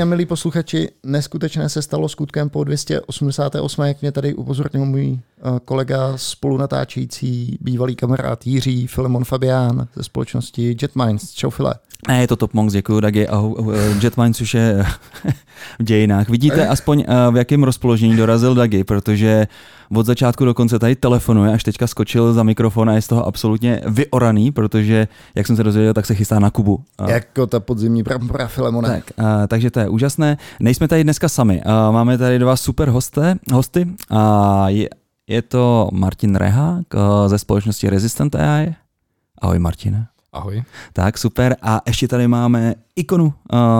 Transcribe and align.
A 0.00 0.04
milí 0.04 0.26
posluchači, 0.26 0.88
neskutečné 1.04 1.68
se 1.68 1.82
stalo 1.82 2.08
skutkem 2.08 2.50
po 2.50 2.64
288, 2.64 3.82
jak 3.82 4.00
mě 4.00 4.12
tady 4.12 4.34
upozornil 4.34 4.84
můj 4.84 5.18
eh, 5.18 5.60
kolega 5.64 6.12
spolunatáčející, 6.16 7.58
bývalý 7.60 7.96
kamarád 7.96 8.46
Jiří 8.46 8.86
Filemon 8.86 9.24
Fabián 9.24 9.88
ze 9.96 10.02
společnosti 10.02 10.76
Jetminds. 10.82 11.32
Čau 11.32 11.50
File. 11.50 11.74
Ne, 12.08 12.20
je 12.20 12.28
to 12.28 12.36
Top 12.36 12.54
Monks, 12.54 12.72
děkuji 12.72 13.00
Dagi. 13.00 13.28
A 13.28 13.42
Jetminds 14.02 14.40
už 14.40 14.54
je 14.54 14.86
v 15.78 15.82
dějinách. 15.82 16.28
Vidíte 16.28 16.68
aspoň 16.68 17.04
eh, 17.08 17.30
v 17.30 17.36
jakém 17.36 17.64
rozpoložení 17.64 18.16
dorazil 18.16 18.54
Dagi, 18.54 18.84
protože 18.84 19.46
od 19.94 20.06
začátku 20.06 20.44
do 20.44 20.54
konce 20.54 20.78
tady 20.78 20.96
telefonuje, 20.96 21.52
až 21.52 21.64
teďka 21.64 21.86
skočil 21.86 22.32
za 22.32 22.42
mikrofon 22.42 22.90
a 22.90 22.94
je 22.94 23.02
z 23.02 23.06
toho 23.08 23.26
absolutně 23.26 23.80
vyoraný, 23.86 24.52
protože, 24.52 25.08
jak 25.34 25.46
jsem 25.46 25.56
se 25.56 25.64
dozvěděl, 25.64 25.94
tak 25.94 26.06
se 26.06 26.14
chystá 26.14 26.38
na 26.38 26.50
Kubu. 26.50 26.84
Jako 27.08 27.46
ta 27.46 27.60
podzimní 27.60 28.02
brambora 28.02 28.46
Filemona. 28.46 28.88
Tak, 28.88 29.04
a, 29.18 29.46
takže 29.46 29.70
to 29.70 29.80
je 29.80 29.88
úžasné. 29.88 30.36
Nejsme 30.60 30.88
tady 30.88 31.04
dneska 31.04 31.28
sami. 31.28 31.62
A, 31.62 31.90
máme 31.90 32.18
tady 32.18 32.38
dva 32.38 32.56
super 32.56 32.88
hosté, 32.88 33.36
hosty. 33.52 33.86
A 34.10 34.68
je, 34.68 34.88
je 35.26 35.42
to 35.42 35.88
Martin 35.92 36.36
Rehák 36.36 36.86
ze 37.26 37.38
společnosti 37.38 37.90
Resistant 37.90 38.34
AI. 38.34 38.74
Ahoj 39.42 39.58
Martine. 39.58 40.06
Ahoj. 40.32 40.62
Tak, 40.92 41.18
super. 41.18 41.56
A 41.62 41.80
ještě 41.86 42.08
tady 42.08 42.28
máme 42.28 42.74
ikonu 42.96 43.24
uh, 43.24 43.30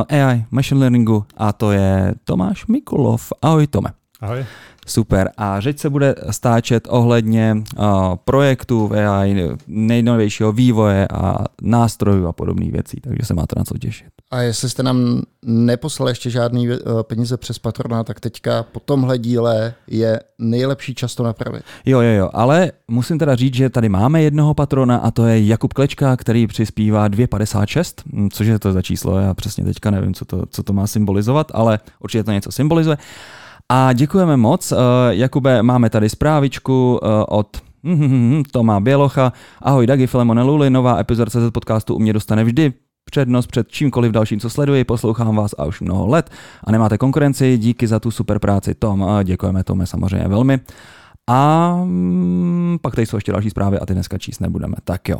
AI, 0.08 0.44
machine 0.50 0.80
learningu, 0.80 1.24
a 1.36 1.52
to 1.52 1.72
je 1.72 2.14
Tomáš 2.24 2.66
Mikulov. 2.66 3.32
Ahoj, 3.42 3.66
Tome. 3.66 3.90
Ahoj. 4.20 4.44
Super. 4.90 5.30
A 5.36 5.60
řeč 5.60 5.78
se 5.78 5.90
bude 5.90 6.14
stáčet 6.30 6.88
ohledně 6.90 7.56
uh, 7.78 7.84
projektu 8.24 8.90
AI, 8.92 9.48
nejnovějšího 9.66 10.52
vývoje 10.52 11.08
a 11.08 11.44
nástrojů 11.62 12.26
a 12.26 12.32
podobných 12.32 12.72
věcí, 12.72 13.00
takže 13.00 13.22
se 13.22 13.34
máte 13.34 13.54
na 13.58 13.64
co 13.64 13.78
těšit. 13.78 14.06
A 14.30 14.40
jestli 14.40 14.70
jste 14.70 14.82
nám 14.82 15.22
neposlali 15.42 16.10
ještě 16.10 16.30
žádný 16.30 16.68
uh, 16.68 16.76
peníze 17.02 17.36
přes 17.36 17.58
patrona, 17.58 18.04
tak 18.04 18.20
teďka 18.20 18.62
po 18.62 18.80
tomhle 18.80 19.18
díle 19.18 19.74
je 19.86 20.20
nejlepší 20.38 20.94
čas 20.94 21.14
to 21.14 21.22
napravit. 21.22 21.62
Jo, 21.86 22.00
jo, 22.00 22.10
jo, 22.10 22.30
ale 22.32 22.72
musím 22.88 23.18
teda 23.18 23.36
říct, 23.36 23.54
že 23.54 23.70
tady 23.70 23.88
máme 23.88 24.22
jednoho 24.22 24.54
patrona 24.54 24.96
a 24.96 25.10
to 25.10 25.26
je 25.26 25.46
Jakub 25.46 25.72
Klečka, 25.72 26.16
který 26.16 26.46
přispívá 26.46 27.08
2,56, 27.08 28.02
hm, 28.12 28.28
což 28.32 28.46
je 28.46 28.58
to 28.58 28.72
za 28.72 28.82
číslo, 28.82 29.18
já 29.18 29.34
přesně 29.34 29.64
teďka 29.64 29.90
nevím, 29.90 30.14
co 30.14 30.24
to, 30.24 30.42
co 30.50 30.62
to 30.62 30.72
má 30.72 30.86
symbolizovat, 30.86 31.50
ale 31.54 31.78
určitě 32.00 32.24
to 32.24 32.32
něco 32.32 32.52
symbolizuje. 32.52 32.96
A 33.72 33.92
děkujeme 33.92 34.36
moc. 34.36 34.72
Uh, 34.72 34.78
Jakube, 35.10 35.62
máme 35.62 35.90
tady 35.90 36.08
zprávičku 36.08 37.00
uh, 37.02 37.08
od 37.28 37.62
Toma 38.52 38.80
Bělocha. 38.80 39.32
Ahoj 39.62 39.86
Dagi, 39.86 40.06
Filemone 40.06 40.42
Luli, 40.42 40.70
nová 40.70 40.98
epizoda 40.98 41.30
CZ 41.30 41.50
podcastu 41.52 41.94
u 41.94 41.98
mě 41.98 42.12
dostane 42.12 42.44
vždy 42.44 42.72
přednost 43.04 43.46
před 43.46 43.68
čímkoliv 43.68 44.12
dalším, 44.12 44.40
co 44.40 44.50
sleduji, 44.50 44.84
poslouchám 44.84 45.36
vás 45.36 45.54
a 45.58 45.64
už 45.64 45.80
mnoho 45.80 46.06
let 46.06 46.30
a 46.64 46.72
nemáte 46.72 46.98
konkurenci, 46.98 47.58
díky 47.58 47.86
za 47.86 48.00
tu 48.00 48.10
super 48.10 48.38
práci 48.38 48.74
Tom, 48.74 49.02
a 49.02 49.22
děkujeme 49.22 49.64
Tome 49.64 49.86
samozřejmě 49.86 50.28
velmi. 50.28 50.60
A 51.30 51.80
pak 52.82 52.94
tady 52.94 53.06
jsou 53.06 53.16
ještě 53.16 53.32
další 53.32 53.50
zprávy 53.50 53.78
a 53.78 53.86
ty 53.86 53.94
dneska 53.94 54.18
číst 54.18 54.40
nebudeme, 54.40 54.74
tak 54.84 55.08
jo. 55.08 55.18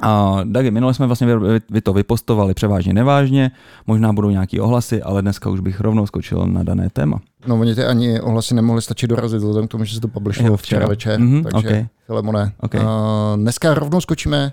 A 0.00 0.40
Dagi, 0.44 0.70
minule 0.70 0.94
jsme 0.94 1.06
vlastně 1.06 1.36
vy, 1.36 1.60
vy 1.70 1.80
to 1.80 1.92
vypostovali 1.92 2.54
převážně 2.54 2.92
nevážně, 2.92 3.50
možná 3.86 4.12
budou 4.12 4.30
nějaký 4.30 4.60
ohlasy, 4.60 5.02
ale 5.02 5.22
dneska 5.22 5.50
už 5.50 5.60
bych 5.60 5.80
rovnou 5.80 6.06
skočil 6.06 6.46
na 6.46 6.62
dané 6.62 6.90
téma. 6.90 7.20
No 7.46 7.60
oni 7.60 7.74
ty 7.74 7.84
ani 7.84 8.20
ohlasy 8.20 8.54
nemohly 8.54 8.82
stačit 8.82 9.06
dorazit, 9.06 9.38
vzhledem 9.38 9.68
k 9.68 9.70
tomu, 9.70 9.84
že 9.84 9.94
se 9.94 10.00
to 10.00 10.08
publishovalo 10.08 10.56
včera 10.56 10.86
večer, 10.86 11.20
mm-hmm, 11.20 11.42
takže 11.42 11.68
okay. 11.68 11.86
Filemone. 12.06 12.52
Okay. 12.60 12.80
Uh, 12.80 12.88
dneska 13.36 13.74
rovnou 13.74 14.00
skočíme 14.00 14.52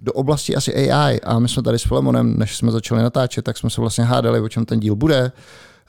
do 0.00 0.12
oblasti 0.12 0.56
asi 0.56 0.90
AI 0.90 1.20
a 1.20 1.38
my 1.38 1.48
jsme 1.48 1.62
tady 1.62 1.78
s 1.78 1.82
Filemonem, 1.82 2.38
než 2.38 2.56
jsme 2.56 2.70
začali 2.70 3.02
natáčet, 3.02 3.44
tak 3.44 3.58
jsme 3.58 3.70
se 3.70 3.80
vlastně 3.80 4.04
hádali, 4.04 4.40
o 4.40 4.48
čem 4.48 4.64
ten 4.64 4.80
díl 4.80 4.96
bude. 4.96 5.32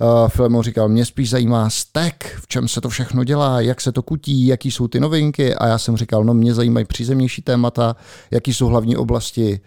Uh, 0.02 0.28
Filemon 0.28 0.64
říkal, 0.64 0.90
mě 0.90 1.06
spíš 1.06 1.30
zajímá 1.30 1.70
stack, 1.70 2.24
v 2.24 2.48
čem 2.48 2.68
se 2.68 2.82
to 2.82 2.90
všechno 2.90 3.24
dělá, 3.24 3.62
jak 3.62 3.82
se 3.82 3.92
to 3.92 4.04
kutí, 4.04 4.48
jaký 4.48 4.72
jsou 4.72 4.88
ty 4.88 5.00
novinky 5.00 5.56
a 5.56 5.68
já 5.68 5.78
jsem 5.78 5.98
říkal, 5.98 6.24
no 6.24 6.34
mě 6.34 6.54
zajímají 6.54 6.86
přízemnější 6.86 7.42
témata, 7.42 7.96
jaký 8.32 8.54
jsou 8.54 8.68
hlavní 8.68 8.98
oblasti 8.98 9.60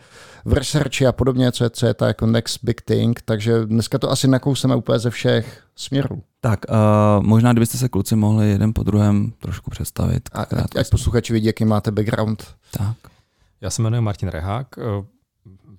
v 0.44 0.52
researchi 0.52 1.06
a 1.06 1.12
podobně, 1.12 1.52
co 1.52 1.64
je, 1.64 1.70
co 1.70 1.86
je 1.86 1.94
ta 1.94 2.06
jako 2.06 2.26
next 2.26 2.58
big 2.62 2.80
thing, 2.80 3.20
takže 3.24 3.66
dneska 3.66 3.98
to 3.98 4.10
asi 4.10 4.28
nakouseme 4.28 4.76
úplně 4.76 4.98
ze 4.98 5.10
všech 5.10 5.62
směrů. 5.76 6.22
Tak, 6.40 6.60
uh, 6.68 6.76
možná 7.24 7.52
kdybyste 7.52 7.78
se 7.78 7.88
kluci 7.88 8.16
mohli 8.16 8.50
jeden 8.50 8.74
po 8.74 8.82
druhém 8.82 9.32
trošku 9.38 9.70
představit. 9.70 10.28
A, 10.32 10.42
ať, 10.42 10.76
ať 10.76 10.90
posluchači 10.90 11.32
vidí, 11.32 11.46
jaký 11.46 11.64
máte 11.64 11.90
background. 11.90 12.46
Tak. 12.70 12.96
Já 13.60 13.70
se 13.70 13.82
jmenuji 13.82 14.00
Martin 14.00 14.28
Rehák, 14.28 14.66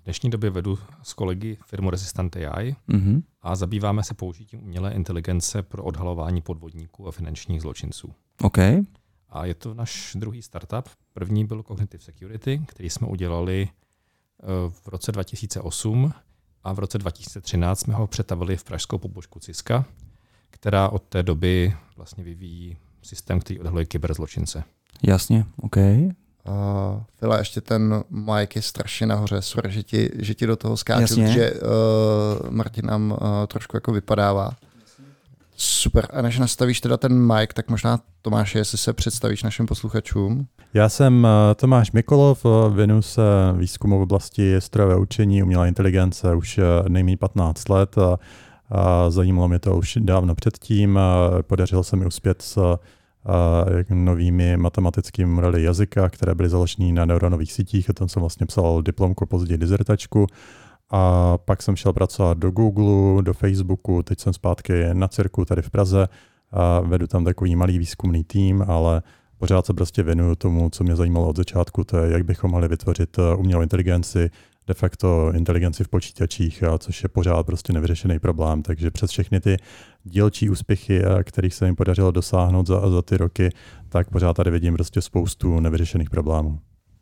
v 0.04 0.06
dnešní 0.06 0.30
době 0.30 0.50
vedu 0.50 0.80
s 1.04 1.14
kolegy 1.14 1.58
firmu 1.66 1.90
Resistant 1.90 2.36
AI 2.36 2.76
mm-hmm. 2.90 3.24
a 3.42 3.56
zabýváme 3.56 4.04
se 4.04 4.14
použitím 4.14 4.64
umělé 4.64 4.94
inteligence 4.94 5.64
pro 5.64 5.84
odhalování 5.84 6.42
podvodníků 6.42 7.08
a 7.08 7.12
finančních 7.12 7.62
zločinců. 7.62 8.14
OK. 8.42 8.58
A 9.30 9.46
je 9.46 9.54
to 9.54 9.74
náš 9.74 10.16
druhý 10.20 10.42
startup. 10.42 10.90
První 11.14 11.46
byl 11.46 11.64
Cognitive 11.64 12.04
Security, 12.04 12.62
který 12.68 12.90
jsme 12.90 13.08
udělali 13.08 13.70
eh, 13.70 14.46
v 14.70 14.88
roce 14.88 15.12
2008 15.12 16.14
a 16.64 16.74
v 16.74 16.80
roce 16.80 16.98
2013 16.98 17.80
jsme 17.80 17.94
ho 17.94 18.08
přetavili 18.08 18.58
v 18.58 18.64
pražskou 18.64 18.98
pobočku 18.98 19.40
Ciska, 19.40 19.86
která 20.50 20.90
od 20.90 21.04
té 21.04 21.24
doby 21.24 21.76
vlastně 21.98 22.24
vyvíjí 22.24 22.78
systém, 23.02 23.40
který 23.40 23.60
odhaluje 23.60 23.86
kyberzločince. 23.86 24.64
Jasně, 25.04 25.46
OK. 25.58 25.78
Uh, 26.48 27.02
Fila, 27.20 27.38
ještě 27.38 27.62
ten 27.62 28.04
Mike 28.10 28.58
je 28.58 28.62
strašně 28.62 29.08
nahoře, 29.08 29.42
sorry, 29.42 29.72
že 29.72 29.84
ti, 29.84 30.10
že 30.20 30.34
ti 30.34 30.48
do 30.48 30.56
toho 30.56 30.78
skáču, 30.78 31.26
že 31.26 31.54
uh, 31.54 32.50
Martin 32.50 32.86
nám 32.86 33.12
uh, 33.12 33.18
trošku 33.48 33.78
jako 33.78 33.92
vypadává. 33.92 34.52
Super. 35.56 36.08
A 36.14 36.22
než 36.22 36.40
nastavíš 36.40 36.82
teda 36.82 36.98
ten 36.98 37.34
mic, 37.34 37.50
tak 37.54 37.70
možná 37.70 38.00
Tomáš, 38.22 38.56
jestli 38.56 38.78
se 38.78 38.94
představíš 38.94 39.44
našim 39.44 39.66
posluchačům. 39.66 40.48
Já 40.74 40.90
jsem 40.90 41.28
Tomáš 41.56 41.92
Mikolov, 41.92 42.46
věnuju 42.74 43.02
se 43.02 43.22
výzkumu 43.54 44.00
v 44.00 44.02
oblasti 44.02 44.56
strojové 44.60 44.96
učení, 44.96 45.44
umělá 45.44 45.68
inteligence 45.68 46.36
už 46.36 46.60
nejméně 46.88 47.18
15 47.18 47.70
let. 47.70 47.98
A, 47.98 48.20
a 48.70 49.10
zajímalo 49.10 49.48
mě 49.48 49.60
to 49.60 49.78
už 49.78 49.98
dávno 50.02 50.36
předtím. 50.36 51.00
Podařilo 51.42 51.84
se 51.84 51.96
mi 51.96 52.06
uspět 52.06 52.42
s 52.42 52.78
novými 53.90 54.58
matematickými 54.58 55.32
modely 55.32 55.64
jazyka, 55.64 56.10
které 56.10 56.36
byly 56.36 56.50
založeny 56.50 56.92
na 56.92 57.06
neuronových 57.06 57.54
sítích. 57.54 57.90
O 57.90 57.94
tom 57.94 58.10
jsem 58.10 58.20
vlastně 58.20 58.46
psal 58.46 58.82
diplomku, 58.82 59.26
později 59.26 59.58
dizertačku. 59.58 60.28
A 60.92 61.38
pak 61.38 61.62
jsem 61.62 61.76
šel 61.76 61.94
pracovat 61.94 62.38
do 62.38 62.52
Google, 62.52 63.24
do 63.24 63.34
Facebooku, 63.34 64.04
teď 64.04 64.20
jsem 64.20 64.34
zpátky 64.34 64.74
na 64.94 65.08
Cirku 65.08 65.46
tady 65.46 65.62
v 65.62 65.70
Praze. 65.70 66.08
A 66.52 66.80
vedu 66.80 67.08
tam 67.08 67.26
takový 67.26 67.56
malý 67.56 67.78
výzkumný 67.80 68.24
tým, 68.24 68.64
ale 68.68 69.02
pořád 69.38 69.66
se 69.66 69.74
prostě 69.74 70.04
věnuju 70.04 70.36
tomu, 70.36 70.70
co 70.70 70.84
mě 70.84 70.96
zajímalo 70.96 71.28
od 71.28 71.38
začátku, 71.38 71.84
to 71.84 71.98
je, 71.98 72.12
jak 72.12 72.26
bychom 72.26 72.52
mohli 72.52 72.68
vytvořit 72.68 73.18
uh, 73.18 73.40
umělou 73.40 73.62
inteligenci, 73.62 74.30
de 74.68 74.74
facto 74.74 75.32
inteligenci 75.36 75.84
v 75.84 75.88
počítačích, 75.88 76.64
což 76.80 77.04
je 77.04 77.10
pořád 77.10 77.46
prostě 77.46 77.74
nevyřešený 77.74 78.20
problém. 78.20 78.62
Takže 78.62 78.92
přes 78.92 79.12
všechny 79.12 79.40
ty 79.40 79.58
dílčí 80.04 80.50
úspěchy, 80.50 81.02
kterých 81.24 81.54
se 81.54 81.66
jim 81.66 81.76
podařilo 81.76 82.12
dosáhnout 82.12 82.68
za, 82.68 82.90
za 82.90 83.02
ty 83.02 83.18
roky, 83.18 83.50
tak 83.90 84.10
pořád 84.10 84.34
tady 84.34 84.52
vidím 84.52 84.74
prostě 84.74 85.02
spoustu 85.02 85.60
nevyřešených 85.60 86.10
problémů. 86.10 86.60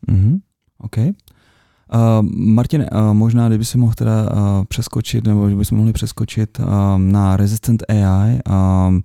Mm-hmm. 0.07 0.39
OK. 0.77 0.97
Uh, 0.97 2.21
Martin, 2.31 2.85
uh, 2.91 3.13
možná 3.13 3.47
kdyby 3.47 3.65
si 3.65 3.77
mohl 3.77 3.93
teda 3.93 4.23
uh, 4.23 4.65
přeskočit, 4.65 5.27
nebo 5.27 5.47
kdybychom 5.47 5.77
mohli 5.77 5.93
přeskočit 5.93 6.59
uh, 6.59 6.65
na 6.97 7.37
Resistant 7.37 7.83
AI, 7.89 8.39
uh, 8.49 8.99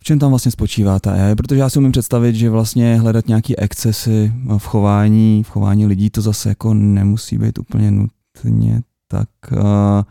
v 0.00 0.04
čem 0.04 0.18
tam 0.18 0.30
vlastně 0.30 0.50
spočívá 0.50 0.98
ta 0.98 1.12
AI? 1.12 1.34
Protože 1.34 1.60
já 1.60 1.70
si 1.70 1.78
umím 1.78 1.92
představit, 1.92 2.34
že 2.34 2.50
vlastně 2.50 3.00
hledat 3.00 3.28
nějaké 3.28 3.54
excesy 3.58 4.32
v 4.58 4.66
chování, 4.66 5.42
v 5.42 5.50
chování 5.50 5.86
lidí, 5.86 6.10
to 6.10 6.20
zase 6.20 6.48
jako 6.48 6.74
nemusí 6.74 7.38
být 7.38 7.58
úplně 7.58 7.90
nutně 7.90 8.82
tak 9.08 9.28
uh, 9.52 10.02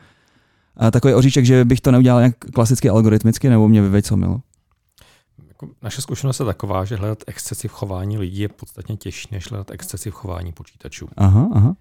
a 0.78 0.92
takový 0.92 1.13
oříček, 1.13 1.45
že 1.45 1.66
bych 1.66 1.81
to 1.81 1.92
neudělal 1.92 2.19
nějak 2.19 2.38
klasicky 2.38 2.89
algoritmicky, 2.89 3.50
nebo 3.50 3.68
mě 3.68 3.81
vyveď 3.81 4.06
co 4.06 4.18
milo? 4.18 4.42
Naše 5.81 6.01
zkušenost 6.01 6.39
je 6.39 6.45
taková, 6.45 6.86
že 6.86 6.95
hledat 6.95 7.24
excesy 7.28 7.68
v 7.68 7.72
chování 7.72 8.18
lidí 8.18 8.39
je 8.39 8.50
podstatně 8.50 8.98
těžší, 8.98 9.28
než 9.31 9.50
hledat 9.50 9.72
excesy 9.72 10.12
v 10.12 10.13
chování 10.13 10.51
počítačů. 10.51 11.07
Aha, 11.18 11.50
aha. 11.54 11.75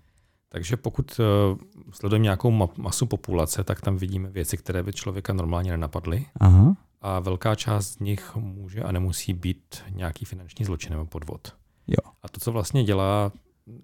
Takže 0.49 0.76
pokud 0.76 1.20
uh, 1.20 1.58
sledujeme 1.91 2.23
nějakou 2.23 2.69
masu 2.76 3.06
populace, 3.06 3.64
tak 3.64 3.81
tam 3.81 3.97
vidíme 3.97 4.31
věci, 4.31 4.56
které 4.56 4.82
by 4.82 4.93
člověka 4.93 5.32
normálně 5.32 5.70
nenapadly. 5.70 6.26
Aha 6.41 6.76
a 7.00 7.20
velká 7.20 7.54
část 7.54 7.87
z 7.87 7.98
nich 7.98 8.37
může 8.37 8.82
a 8.82 8.93
nemusí 8.93 9.32
být 9.32 9.84
nějaký 9.90 10.25
finanční 10.25 10.64
zločin 10.64 10.93
nebo 10.93 11.06
podvod. 11.06 11.56
Jo. 11.87 12.12
A 12.22 12.28
to, 12.28 12.40
co 12.40 12.52
vlastně 12.52 12.84
dělá 12.84 13.32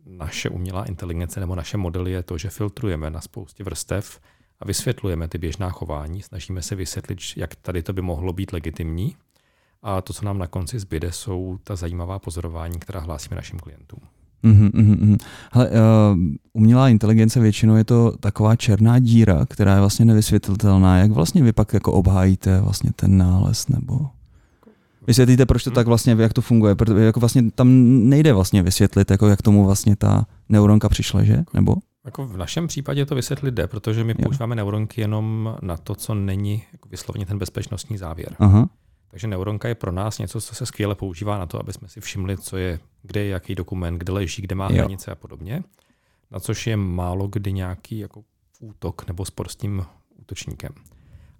naše 0.07 0.49
umělá 0.49 0.85
inteligence 0.85 1.41
nebo 1.41 1.55
naše 1.55 1.77
modely, 1.77 2.13
je 2.13 2.23
to, 2.23 2.39
že 2.39 2.51
filtrujeme 2.51 3.11
na 3.11 3.21
spoustě 3.21 3.65
vrstev 3.65 4.21
a 4.61 4.65
vysvětlujeme 4.65 5.29
ty 5.29 5.39
běžná 5.39 5.71
chování. 5.71 6.23
Snažíme 6.23 6.63
se 6.63 6.75
vysvětlit, 6.75 7.19
jak 7.37 7.55
tady 7.55 7.83
to 7.83 7.93
by 7.93 8.03
mohlo 8.03 8.33
být 8.33 8.53
legitimní. 8.53 9.17
A 9.83 10.01
to, 10.01 10.13
co 10.13 10.25
nám 10.25 10.39
na 10.39 10.47
konci 10.47 10.79
zbyde, 10.79 11.13
jsou 11.13 11.59
ta 11.65 11.77
zajímavá 11.77 12.19
pozorování, 12.19 12.79
která 12.79 13.01
hlásíme 13.01 13.37
našim 13.37 13.59
klientům. 13.59 14.01
Mm-hmm, 14.45 14.71
mm-hmm. 14.71 15.17
Hele, 15.53 15.71
uh, 15.71 15.77
umělá 16.53 16.89
inteligence 16.89 17.41
většinou 17.41 17.77
je 17.77 17.85
to 17.85 18.13
taková 18.21 18.57
černá 18.57 18.99
díra, 18.99 19.47
která 19.47 19.75
je 19.75 19.81
vlastně 19.81 20.05
nevysvětlitelná. 20.05 20.99
Jak 20.99 21.11
vlastně 21.11 21.43
vy 21.43 21.53
pak 21.53 21.75
jako 21.75 21.93
obhájíte 21.93 22.61
vlastně 22.61 22.91
ten 22.97 23.19
nález 23.19 23.69
nebo... 23.69 24.01
Vysvětlíte, 25.07 25.47
proč 25.47 25.65
to 25.65 25.71
tak 25.71 25.87
vlastně, 25.87 26.17
jak 26.19 26.33
to 26.33 26.41
funguje, 26.41 26.75
protože 26.75 27.05
jako 27.05 27.21
vlastně 27.21 27.51
tam 27.51 27.69
nejde 28.09 28.33
vlastně 28.33 28.63
vysvětlit, 28.63 29.11
jako 29.11 29.29
jak 29.29 29.43
tomu 29.43 29.65
vlastně 29.65 29.97
ta 29.97 30.27
neuronka 30.49 30.89
přišla, 30.89 31.25
že? 31.25 31.43
Nebo? 31.55 31.75
Jako 32.05 32.27
v 32.27 32.37
našem 32.37 32.67
případě 32.67 33.07
to 33.07 33.15
vysvětlit 33.15 33.55
jde, 33.55 33.67
protože 33.67 34.05
my 34.05 34.15
používáme 34.15 34.55
neuronky 34.55 35.01
jenom 35.01 35.57
na 35.63 35.77
to, 35.77 35.95
co 35.95 36.15
není 36.15 36.63
jako 36.73 36.89
vysloveně 36.89 37.27
ten 37.27 37.39
bezpečnostní 37.39 37.99
závěr. 37.99 38.37
Aha. 38.39 38.69
Takže 39.13 39.27
neuronka 39.27 39.69
je 39.69 39.75
pro 39.75 39.93
nás 39.93 40.19
něco, 40.19 40.41
co 40.41 40.55
se 40.55 40.67
skvěle 40.67 40.95
používá 40.95 41.39
na 41.39 41.47
to, 41.47 41.61
aby 41.61 41.73
jsme 41.73 41.89
si 41.89 42.01
všimli, 42.01 42.39
co 42.39 42.57
je, 42.57 42.79
kde 43.03 43.21
je 43.21 43.29
jaký 43.29 43.55
dokument, 43.55 43.99
kde 43.99 44.13
leží, 44.13 44.43
kde 44.43 44.55
má 44.55 44.69
jo. 44.71 44.77
hranice 44.77 45.11
a 45.11 45.15
podobně. 45.15 45.63
Na 46.31 46.41
což 46.41 46.67
je 46.67 46.77
málo 46.77 47.29
kdy 47.29 47.53
nějaký 47.53 47.99
jako 47.99 48.25
útok 48.61 49.07
nebo 49.07 49.25
spor 49.25 49.49
s 49.49 49.57
tím 49.57 49.87
útočníkem. 50.15 50.73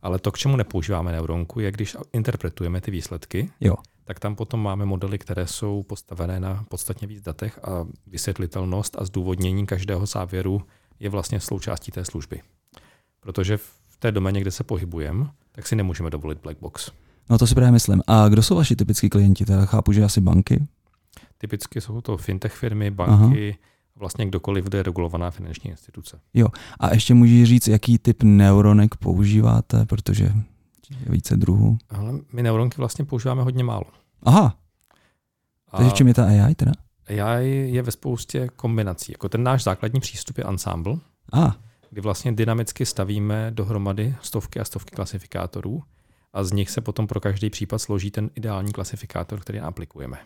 Ale 0.03 0.19
to, 0.19 0.33
k 0.33 0.39
čemu 0.39 0.57
nepoužíváme 0.57 1.13
neuronku, 1.13 1.61
je, 1.61 1.71
když 1.71 1.97
interpretujeme 2.13 2.81
ty 2.81 2.91
výsledky, 2.91 3.51
jo. 3.61 3.75
tak 4.05 4.21
tam 4.21 4.37
potom 4.37 4.63
máme 4.63 4.85
modely, 4.85 5.19
které 5.19 5.47
jsou 5.47 5.83
postavené 5.83 6.41
na 6.41 6.65
podstatně 6.69 7.07
víc 7.09 7.23
datech 7.23 7.59
a 7.65 7.87
vysvětlitelnost 8.07 8.97
a 8.99 9.05
zdůvodnění 9.05 9.67
každého 9.67 10.07
závěru 10.07 10.63
je 11.01 11.09
vlastně 11.09 11.41
součástí 11.41 11.93
té 11.93 12.05
služby. 12.05 12.41
Protože 13.21 13.57
v 13.57 13.97
té 13.99 14.13
doméně, 14.13 14.41
kde 14.41 14.51
se 14.51 14.65
pohybujeme, 14.65 15.27
tak 15.53 15.67
si 15.67 15.77
nemůžeme 15.77 16.11
dovolit 16.11 16.39
black 16.39 16.59
box. 16.61 16.91
No 17.31 17.39
to 17.39 17.47
si 17.47 17.55
právě 17.55 17.73
myslím. 17.73 18.03
A 18.07 18.29
kdo 18.29 18.43
jsou 18.43 18.57
vaši 18.57 18.77
typický 18.77 19.11
klienti? 19.11 19.45
Teda 19.45 19.67
chápu, 19.67 19.93
že 19.93 20.05
asi 20.05 20.21
banky? 20.21 20.67
Typicky 21.39 21.81
jsou 21.81 22.01
to 22.01 22.17
fintech 22.17 22.53
firmy, 22.53 22.91
banky, 22.91 23.49
Aha. 23.51 23.59
vlastně 23.97 24.27
kdokoliv, 24.27 24.65
kde 24.65 24.79
je 24.79 24.83
regulovaná 24.83 25.31
finanční 25.31 25.71
instituce. 25.71 26.21
Jo. 26.35 26.49
A 26.81 26.95
ještě 26.95 27.15
můžeš 27.15 27.49
říct, 27.49 27.69
jaký 27.69 27.99
typ 27.99 28.23
neuronek 28.23 28.97
používáte, 28.97 29.87
protože 29.87 30.25
je 30.25 31.11
více 31.13 31.37
druhů. 31.37 31.79
Ale 31.91 32.13
my 32.33 32.43
neuronky 32.43 32.77
vlastně 32.79 33.05
používáme 33.05 33.43
hodně 33.43 33.65
málo. 33.65 33.85
Aha. 34.23 34.57
A 35.71 35.77
Takže 35.77 35.93
čím 35.93 36.09
je 36.09 36.15
ta 36.15 36.25
AI 36.25 36.55
teda? 36.55 36.73
AI 37.09 37.47
je 37.47 37.83
ve 37.83 37.91
spoustě 37.91 38.49
kombinací. 38.57 39.13
Jako 39.13 39.29
ten 39.29 39.43
náš 39.43 39.63
základní 39.65 40.01
přístup 40.01 40.39
je 40.39 40.45
ensemble, 40.45 40.97
Aha. 41.33 41.57
kdy 41.91 42.01
vlastně 42.01 42.33
dynamicky 42.33 42.87
stavíme 42.87 43.51
dohromady 43.51 44.15
stovky 44.23 44.61
a 44.61 44.65
stovky 44.65 44.97
klasifikátorů 44.97 45.83
a 46.33 46.45
z 46.45 46.53
nich 46.53 46.71
se 46.71 46.81
potom 46.81 47.07
pro 47.07 47.21
každý 47.21 47.51
případ 47.51 47.79
složí 47.79 48.11
ten 48.11 48.31
ideální 48.35 48.73
klasifikátor, 48.73 49.41
který 49.41 49.61
aplikujeme. 49.61 50.19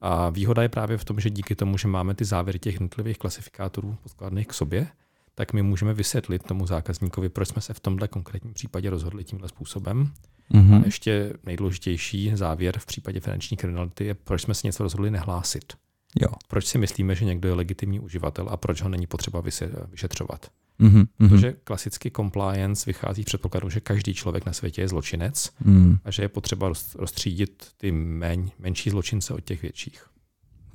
A 0.00 0.30
výhoda 0.30 0.62
je 0.62 0.68
právě 0.68 0.98
v 0.98 1.04
tom, 1.04 1.20
že 1.20 1.30
díky 1.30 1.54
tomu, 1.54 1.78
že 1.78 1.88
máme 1.88 2.14
ty 2.14 2.24
závěry 2.24 2.58
těch 2.58 2.74
jednotlivých 2.74 3.18
klasifikátorů 3.18 3.96
podkladných 4.02 4.46
k 4.46 4.52
sobě, 4.54 4.86
tak 5.34 5.52
my 5.52 5.62
můžeme 5.62 5.94
vysvětlit 5.94 6.42
tomu 6.42 6.66
zákazníkovi, 6.66 7.28
proč 7.28 7.48
jsme 7.48 7.62
se 7.62 7.74
v 7.74 7.80
tomhle 7.80 8.08
konkrétním 8.08 8.54
případě 8.54 8.90
rozhodli 8.90 9.24
tímhle 9.24 9.48
způsobem. 9.48 10.12
Mm-hmm. 10.52 10.82
A 10.82 10.84
ještě 10.84 11.32
nejdůležitější 11.44 12.32
závěr 12.34 12.78
v 12.78 12.86
případě 12.86 13.20
finanční 13.20 13.56
kriminality 13.56 14.04
je, 14.04 14.14
proč 14.14 14.42
jsme 14.42 14.54
se 14.54 14.66
něco 14.66 14.82
rozhodli 14.82 15.10
nehlásit. 15.10 15.72
Jo. 16.20 16.28
Proč 16.48 16.66
si 16.66 16.78
myslíme, 16.78 17.14
že 17.14 17.24
někdo 17.24 17.48
je 17.48 17.54
legitimní 17.54 18.00
uživatel 18.00 18.48
a 18.50 18.56
proč 18.56 18.82
ho 18.82 18.88
není 18.88 19.06
potřeba 19.06 19.42
vyšetřovat. 19.90 20.46
Mm-hmm. 20.80 21.06
Protože 21.18 21.52
klasicky 21.52 22.10
compliance 22.10 22.84
vychází 22.86 23.22
z 23.22 23.24
předpokladu, 23.24 23.70
že 23.70 23.80
každý 23.80 24.14
člověk 24.14 24.46
na 24.46 24.52
světě 24.52 24.80
je 24.80 24.88
zločinec 24.88 25.50
mm. 25.64 25.98
a 26.04 26.10
že 26.10 26.22
je 26.22 26.28
potřeba 26.28 26.72
rozstřídit 26.94 27.66
ty 27.78 27.92
men, 27.92 28.50
menší 28.58 28.90
zločince 28.90 29.34
od 29.34 29.40
těch 29.40 29.62
větších. 29.62 30.06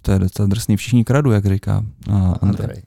To 0.02 0.12
je 0.12 0.20
docela 0.20 0.48
drsný, 0.48 0.78
všichni 0.78 1.04
kradu, 1.04 1.32
jak 1.32 1.46
říká 1.46 1.86
uh, 2.10 2.34
Andrej. 2.42 2.84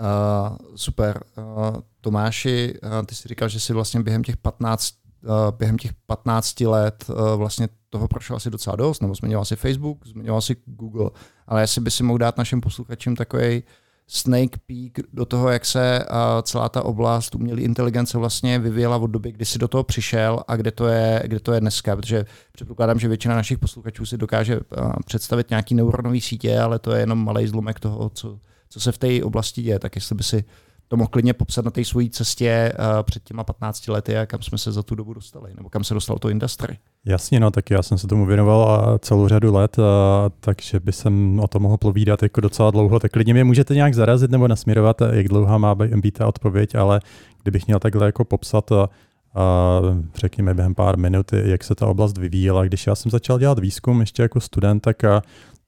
Uh, 0.00 0.56
super. 0.74 1.24
Uh, 1.36 1.80
Tomáši, 2.00 2.74
uh, 2.82 3.06
ty 3.06 3.14
jsi 3.14 3.28
říkal, 3.28 3.48
že 3.48 3.60
jsi 3.60 3.72
vlastně 3.72 4.02
během 4.02 4.24
těch 4.24 4.36
15, 4.36 4.94
uh, 5.22 5.30
během 5.58 5.78
těch 5.78 5.92
15 6.06 6.60
let 6.60 7.04
uh, 7.08 7.16
vlastně 7.36 7.68
toho 7.92 8.08
prošel 8.08 8.36
asi 8.36 8.50
docela 8.50 8.76
dost, 8.76 9.02
nebo 9.02 9.14
zmiňoval 9.14 9.44
si 9.44 9.56
Facebook, 9.56 10.06
zmiňoval 10.06 10.40
si 10.40 10.56
Google, 10.66 11.10
ale 11.46 11.60
jestli 11.60 11.80
by 11.80 11.90
si 11.90 12.02
mohl 12.02 12.18
dát 12.18 12.38
našim 12.38 12.60
posluchačům 12.60 13.16
takový 13.16 13.62
snake 14.06 14.58
peek 14.66 14.98
do 15.12 15.24
toho, 15.24 15.48
jak 15.48 15.64
se 15.64 16.04
celá 16.42 16.68
ta 16.68 16.82
oblast 16.82 17.34
umělé 17.34 17.60
inteligence 17.60 18.18
vlastně 18.18 18.58
vyvíjela 18.58 18.96
od 18.96 19.06
doby, 19.06 19.32
kdy 19.32 19.44
si 19.44 19.58
do 19.58 19.68
toho 19.68 19.84
přišel 19.84 20.40
a 20.48 20.56
kde 20.56 20.70
to 20.70 20.86
je, 20.86 21.22
kde 21.26 21.40
to 21.40 21.52
je 21.52 21.60
dneska, 21.60 21.96
protože 21.96 22.24
předpokládám, 22.52 22.98
že 22.98 23.08
většina 23.08 23.34
našich 23.34 23.58
posluchačů 23.58 24.06
si 24.06 24.18
dokáže 24.18 24.60
představit 25.06 25.50
nějaký 25.50 25.74
neuronové 25.74 26.20
sítě, 26.20 26.58
ale 26.58 26.78
to 26.78 26.92
je 26.92 27.00
jenom 27.00 27.24
malý 27.24 27.46
zlomek 27.46 27.80
toho, 27.80 28.10
co, 28.10 28.38
co 28.68 28.80
se 28.80 28.92
v 28.92 28.98
té 28.98 29.24
oblasti 29.24 29.62
děje, 29.62 29.78
tak 29.78 29.94
jestli 29.96 30.14
by 30.14 30.22
si 30.22 30.44
to 30.92 30.96
mohl 30.96 31.08
klidně 31.08 31.32
popsat 31.32 31.64
na 31.64 31.70
té 31.70 31.84
své 31.84 32.08
cestě 32.10 32.72
uh, 32.78 33.02
před 33.02 33.22
těma 33.22 33.44
15 33.44 33.88
lety 33.88 34.18
a 34.18 34.26
kam 34.26 34.42
jsme 34.42 34.58
se 34.58 34.72
za 34.72 34.82
tu 34.82 34.94
dobu 34.94 35.14
dostali, 35.14 35.50
nebo 35.56 35.68
kam 35.68 35.84
se 35.84 35.94
dostalo 35.94 36.18
to 36.18 36.28
industry. 36.28 36.78
Jasně, 37.04 37.40
no, 37.40 37.50
tak 37.50 37.70
já 37.70 37.82
jsem 37.82 37.98
se 37.98 38.06
tomu 38.06 38.26
věnoval 38.26 38.98
celou 38.98 39.28
řadu 39.28 39.52
let, 39.52 39.78
a, 39.78 40.30
takže 40.40 40.80
by 40.80 40.92
jsem 40.92 41.40
o 41.40 41.48
tom 41.48 41.62
mohl 41.62 41.76
povídat 41.76 42.22
jako 42.22 42.40
docela 42.40 42.70
dlouho. 42.70 43.00
Tak 43.00 43.12
klidně 43.12 43.34
mě 43.34 43.44
můžete 43.44 43.74
nějak 43.74 43.94
zarazit 43.94 44.30
nebo 44.30 44.48
nasměrovat, 44.48 45.02
jak 45.12 45.28
dlouhá 45.28 45.58
má 45.58 45.74
být 45.74 46.18
ta 46.18 46.26
odpověď, 46.26 46.74
ale 46.74 47.00
kdybych 47.42 47.66
měl 47.66 47.78
takhle 47.78 48.06
jako 48.06 48.24
popsat, 48.24 48.72
a, 48.72 48.88
a 49.34 49.80
řekněme 50.14 50.54
během 50.54 50.74
pár 50.74 50.98
minut, 50.98 51.32
jak 51.32 51.64
se 51.64 51.74
ta 51.74 51.86
oblast 51.86 52.18
vyvíjela. 52.18 52.64
Když 52.64 52.86
já 52.86 52.94
jsem 52.94 53.10
začal 53.10 53.38
dělat 53.38 53.58
výzkum 53.58 54.00
ještě 54.00 54.22
jako 54.22 54.40
student, 54.40 54.82
tak 54.82 55.04
a 55.04 55.22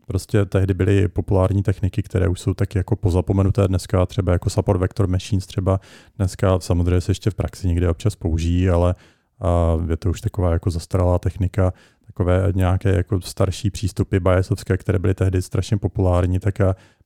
Prostě 0.06 0.44
tehdy 0.44 0.74
byly 0.74 1.08
populární 1.08 1.62
techniky, 1.62 2.02
které 2.02 2.28
už 2.28 2.40
jsou 2.40 2.54
taky 2.54 2.78
jako 2.78 2.96
pozapomenuté 2.96 3.68
dneska, 3.68 4.06
třeba 4.06 4.32
jako 4.32 4.50
support 4.50 4.80
vector 4.80 5.08
machines 5.08 5.46
třeba 5.46 5.80
dneska 6.16 6.60
samozřejmě 6.60 7.00
se 7.00 7.10
ještě 7.10 7.30
v 7.30 7.34
praxi 7.34 7.68
někde 7.68 7.90
občas 7.90 8.16
použijí, 8.16 8.68
ale 8.68 8.94
a 9.40 9.76
je 9.90 9.96
to 9.96 10.10
už 10.10 10.20
taková 10.20 10.52
jako 10.52 10.70
zastaralá 10.70 11.18
technika, 11.18 11.72
takové 12.06 12.52
nějaké 12.54 12.96
jako 12.96 13.20
starší 13.20 13.70
přístupy 13.70 14.18
biasovské, 14.18 14.76
které 14.76 14.98
byly 14.98 15.14
tehdy 15.14 15.42
strašně 15.42 15.76
populární, 15.76 16.38
tak 16.38 16.58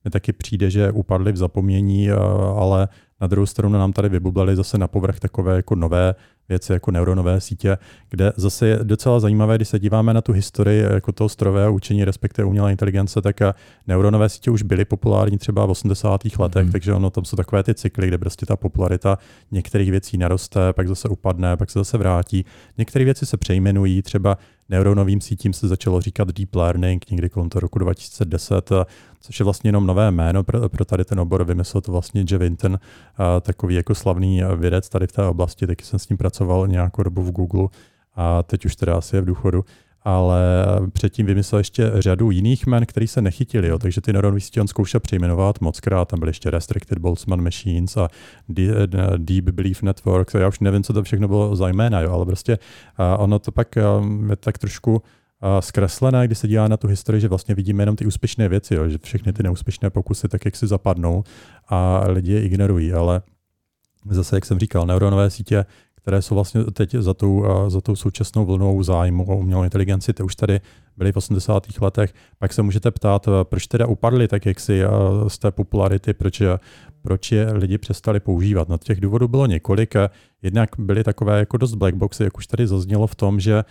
mi 0.05 0.11
taky 0.11 0.33
přijde, 0.33 0.69
že 0.69 0.91
upadly 0.91 1.31
v 1.31 1.37
zapomnění, 1.37 2.11
ale 2.55 2.87
na 3.21 3.27
druhou 3.27 3.45
stranu 3.45 3.77
nám 3.77 3.93
tady 3.93 4.09
vybublaly 4.09 4.55
zase 4.55 4.77
na 4.77 4.87
povrch 4.87 5.19
takové 5.19 5.55
jako 5.55 5.75
nové 5.75 6.15
věci 6.49 6.73
jako 6.73 6.91
neuronové 6.91 7.41
sítě, 7.41 7.77
kde 8.09 8.33
zase 8.35 8.67
je 8.67 8.79
docela 8.83 9.19
zajímavé, 9.19 9.55
když 9.55 9.67
se 9.67 9.79
díváme 9.79 10.13
na 10.13 10.21
tu 10.21 10.31
historii 10.31 10.81
jako 10.81 11.11
toho 11.11 11.29
strojového 11.29 11.73
učení, 11.73 12.05
respektive 12.05 12.45
umělé 12.45 12.71
inteligence, 12.71 13.21
tak 13.21 13.39
neuronové 13.87 14.29
sítě 14.29 14.51
už 14.51 14.63
byly 14.63 14.85
populární 14.85 15.37
třeba 15.37 15.65
v 15.65 15.69
80. 15.69 16.21
letech, 16.39 16.65
mm. 16.65 16.71
takže 16.71 16.93
ono 16.93 17.09
tam 17.09 17.25
jsou 17.25 17.37
takové 17.37 17.63
ty 17.63 17.73
cykly, 17.73 18.07
kde 18.07 18.17
prostě 18.17 18.45
ta 18.45 18.55
popularita 18.55 19.17
některých 19.51 19.91
věcí 19.91 20.17
naroste, 20.17 20.73
pak 20.73 20.87
zase 20.87 21.09
upadne, 21.09 21.57
pak 21.57 21.69
se 21.69 21.79
zase 21.79 21.97
vrátí. 21.97 22.45
Některé 22.77 23.05
věci 23.05 23.25
se 23.25 23.37
přejmenují, 23.37 24.01
třeba 24.01 24.37
neuronovým 24.69 25.21
sítím 25.21 25.53
se 25.53 25.67
začalo 25.67 26.01
říkat 26.01 26.27
deep 26.27 26.55
learning 26.55 27.09
někdy 27.09 27.29
kolem 27.29 27.49
toho 27.49 27.59
roku 27.59 27.79
2010, 27.79 28.69
což 29.21 29.39
je 29.39 29.43
vlastně 29.43 29.67
jenom 29.67 29.87
nové 29.87 30.11
jméno 30.11 30.43
pro, 30.43 30.69
pro 30.69 30.85
tady 30.85 31.05
ten 31.05 31.19
obor. 31.19 31.43
Vymyslel 31.43 31.81
to 31.81 31.91
vlastně 31.91 32.25
Jeff 32.29 32.41
Hinton, 32.41 32.79
takový 33.41 33.75
jako 33.75 33.95
slavný 33.95 34.41
vědec 34.55 34.89
tady 34.89 35.07
v 35.07 35.11
té 35.11 35.25
oblasti, 35.25 35.67
taky 35.67 35.85
jsem 35.85 35.99
s 35.99 36.09
ním 36.09 36.17
pracoval 36.17 36.67
nějakou 36.67 37.03
dobu 37.03 37.23
v 37.23 37.31
Google 37.31 37.67
a 38.15 38.43
teď 38.43 38.65
už 38.65 38.75
teda 38.75 38.97
asi 38.97 39.15
je 39.15 39.21
v 39.21 39.25
důchodu 39.25 39.65
ale 40.03 40.41
předtím 40.93 41.25
vymyslel 41.25 41.59
ještě 41.59 41.91
řadu 41.95 42.31
jiných 42.31 42.67
men, 42.67 42.85
které 42.85 43.07
se 43.07 43.21
nechytili, 43.21 43.67
jo. 43.67 43.79
takže 43.79 44.01
ty 44.01 44.13
neuronové 44.13 44.39
sítě 44.39 44.61
on 44.61 44.67
zkoušel 44.67 44.99
přejmenovat 44.99 45.61
moc 45.61 45.79
krát, 45.79 46.07
tam 46.07 46.19
byly 46.19 46.29
ještě 46.29 46.49
Restricted 46.49 46.97
Boltzmann 46.97 47.43
Machines 47.43 47.97
a 47.97 48.07
Deep 49.17 49.49
Belief 49.49 49.81
Network, 49.81 50.33
já 50.33 50.47
už 50.47 50.59
nevím, 50.59 50.83
co 50.83 50.93
to 50.93 51.03
všechno 51.03 51.27
bylo 51.27 51.55
za 51.55 51.67
jména, 51.67 52.01
jo, 52.01 52.11
ale 52.11 52.25
prostě 52.25 52.59
ono 53.17 53.39
to 53.39 53.51
pak 53.51 53.75
je 53.75 53.83
tak 54.35 54.57
trošku 54.57 55.01
zkreslené, 55.59 56.27
když 56.27 56.37
se 56.37 56.47
dívá 56.47 56.67
na 56.67 56.77
tu 56.77 56.87
historii, 56.87 57.21
že 57.21 57.27
vlastně 57.27 57.55
vidíme 57.55 57.81
jenom 57.81 57.95
ty 57.95 58.05
úspěšné 58.05 58.49
věci, 58.49 58.75
jo, 58.75 58.89
že 58.89 58.97
všechny 59.03 59.33
ty 59.33 59.43
neúspěšné 59.43 59.89
pokusy 59.89 60.27
tak, 60.27 60.45
jak 60.45 60.55
si 60.55 60.67
zapadnou 60.67 61.23
a 61.69 62.03
lidi 62.07 62.31
je 62.31 62.43
ignorují, 62.43 62.93
ale 62.93 63.21
zase, 64.09 64.37
jak 64.37 64.45
jsem 64.45 64.59
říkal, 64.59 64.85
neuronové 64.85 65.29
sítě 65.29 65.65
které 66.09 66.21
jsou 66.21 66.35
vlastně 66.35 66.63
teď 66.63 66.95
za 66.95 67.13
tou, 67.13 67.45
za 67.67 67.81
tou 67.81 67.95
současnou 67.95 68.45
vlnou 68.45 68.83
zájmu 68.83 69.25
o 69.25 69.37
umělou 69.37 69.63
inteligenci, 69.63 70.13
ty 70.13 70.23
už 70.23 70.35
tady 70.35 70.61
byly 70.97 71.11
v 71.11 71.17
80. 71.17 71.67
letech. 71.81 72.13
Pak 72.39 72.53
se 72.53 72.61
můžete 72.61 72.91
ptát, 72.91 73.27
proč 73.43 73.67
teda 73.67 73.85
upadly 73.87 74.27
tak 74.27 74.45
jak 74.45 74.59
si 74.59 74.81
z 75.27 75.37
té 75.37 75.51
popularity, 75.51 76.13
proč, 76.13 76.41
proč 77.01 77.31
je 77.31 77.51
lidi 77.53 77.77
přestali 77.77 78.19
používat. 78.19 78.69
Na 78.69 78.73
no, 78.73 78.77
těch 78.77 79.01
důvodů 79.01 79.27
bylo 79.27 79.45
několik. 79.45 79.93
Jednak 80.41 80.69
byly 80.77 81.03
takové 81.03 81.39
jako 81.39 81.57
dost 81.57 81.75
blackboxy, 81.75 82.23
jak 82.23 82.37
už 82.37 82.47
tady 82.47 82.67
zaznělo 82.67 83.07
v 83.07 83.15
tom, 83.15 83.39
že 83.39 83.63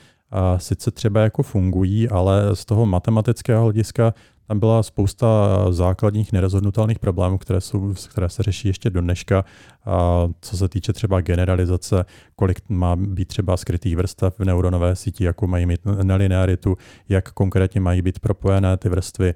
sice 0.56 0.90
třeba 0.90 1.20
jako 1.20 1.42
fungují, 1.42 2.08
ale 2.08 2.56
z 2.56 2.64
toho 2.64 2.86
matematického 2.86 3.62
hlediska 3.62 4.14
tam 4.48 4.58
byla 4.58 4.82
spousta 4.82 5.26
základních 5.70 6.32
nerozhodnutelných 6.32 6.98
problémů, 6.98 7.38
které, 7.38 7.60
jsou, 7.60 7.94
které 8.10 8.28
se 8.28 8.42
řeší 8.42 8.68
ještě 8.68 8.90
do 8.90 9.00
dneška. 9.00 9.44
A 9.86 10.28
co 10.40 10.56
se 10.56 10.68
týče 10.68 10.92
třeba 10.92 11.20
generalizace, 11.20 12.04
kolik 12.36 12.60
má 12.68 12.96
být 12.96 13.28
třeba 13.28 13.56
skrytých 13.56 13.96
vrstev 13.96 14.38
v 14.38 14.44
neuronové 14.44 14.96
síti, 14.96 15.24
jakou 15.24 15.46
mají 15.46 15.66
mít 15.66 15.80
nelinearitu, 16.02 16.76
jak 17.08 17.32
konkrétně 17.32 17.80
mají 17.80 18.02
být 18.02 18.20
propojené 18.20 18.76
ty 18.76 18.88
vrstvy, 18.88 19.34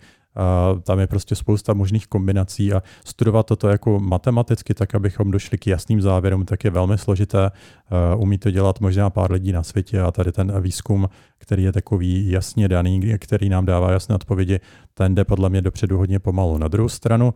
tam 0.82 0.98
je 0.98 1.06
prostě 1.06 1.34
spousta 1.34 1.74
možných 1.74 2.06
kombinací 2.06 2.72
a 2.72 2.82
studovat 3.04 3.46
toto 3.46 3.68
jako 3.68 4.00
matematicky, 4.00 4.74
tak 4.74 4.94
abychom 4.94 5.30
došli 5.30 5.58
k 5.58 5.66
jasným 5.66 6.00
závěrům, 6.00 6.44
tak 6.44 6.64
je 6.64 6.70
velmi 6.70 6.98
složité. 6.98 7.50
Umí 8.16 8.38
to 8.38 8.50
dělat 8.50 8.80
možná 8.80 9.10
pár 9.10 9.32
lidí 9.32 9.52
na 9.52 9.62
světě 9.62 10.00
a 10.00 10.10
tady 10.10 10.32
ten 10.32 10.60
výzkum, 10.60 11.08
který 11.42 11.62
je 11.62 11.72
takový 11.72 12.30
jasně 12.30 12.68
daný, 12.68 13.14
který 13.18 13.48
nám 13.48 13.66
dává 13.66 13.92
jasné 13.92 14.14
odpovědi, 14.14 14.60
ten 14.94 15.14
jde 15.14 15.24
podle 15.24 15.48
mě 15.48 15.62
dopředu 15.62 15.98
hodně 15.98 16.18
pomalu. 16.18 16.58
Na 16.58 16.68
druhou 16.68 16.88
stranu, 16.88 17.34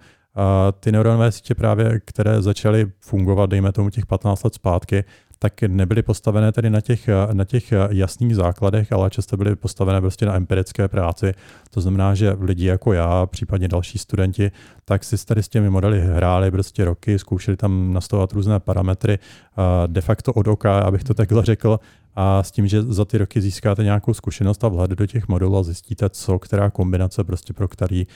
ty 0.81 0.93
neuronové 0.93 1.33
sítě 1.33 1.55
právě, 1.55 2.01
které 2.05 2.43
začaly 2.43 2.87
fungovat, 3.01 3.51
dejme 3.51 3.73
tomu 3.73 3.91
těch 3.91 4.07
15 4.07 4.45
let 4.45 4.55
zpátky, 4.55 5.05
tak 5.39 5.63
nebyly 5.63 6.03
postavené 6.03 6.53
tedy 6.53 6.71
na 6.71 6.81
těch, 6.81 7.09
na 7.33 7.45
těch 7.45 7.73
jasných 7.91 8.37
základech, 8.37 8.93
ale 8.93 9.11
často 9.11 9.37
byly 9.37 9.57
postavené 9.57 10.01
prostě 10.01 10.27
na 10.27 10.37
empirické 10.37 10.89
práci. 10.89 11.35
To 11.71 11.81
znamená, 11.81 12.15
že 12.15 12.37
lidi 12.41 12.67
jako 12.67 12.93
já, 12.93 13.27
případně 13.27 13.69
další 13.69 13.99
studenti, 13.99 14.51
tak 14.85 15.05
si 15.05 15.27
tady 15.27 15.43
s 15.43 15.49
těmi 15.49 15.71
modely 15.71 16.01
hráli 16.01 16.51
prostě 16.51 16.85
roky, 16.85 17.19
zkoušeli 17.19 17.57
tam 17.57 17.93
nastavovat 17.93 18.33
různé 18.33 18.61
parametry, 18.61 19.19
de 19.87 20.01
facto 20.01 20.33
od 20.33 20.49
oka, 20.49 20.79
abych 20.79 21.05
to 21.05 21.15
takhle 21.15 21.45
řekl, 21.45 21.81
a 22.17 22.43
s 22.43 22.51
tím, 22.51 22.67
že 22.67 22.83
za 22.83 23.05
ty 23.05 23.19
roky 23.19 23.41
získáte 23.41 23.85
nějakou 23.85 24.15
zkušenost 24.15 24.65
a 24.65 24.69
vhled 24.69 24.91
do 24.91 25.07
těch 25.07 25.29
modelů 25.29 25.57
a 25.57 25.63
zjistíte, 25.63 26.11
co, 26.11 26.39
která 26.39 26.71
kombinace 26.71 27.25
prostě 27.25 27.53
pro 27.53 27.69
který 27.69 28.07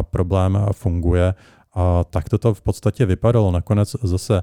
problém 0.00 0.58
funguje. 0.72 1.34
A 1.74 2.04
tak 2.04 2.28
to, 2.28 2.38
to 2.38 2.54
v 2.54 2.62
podstatě 2.62 3.06
vypadalo. 3.06 3.50
Nakonec 3.50 3.96
zase 4.02 4.42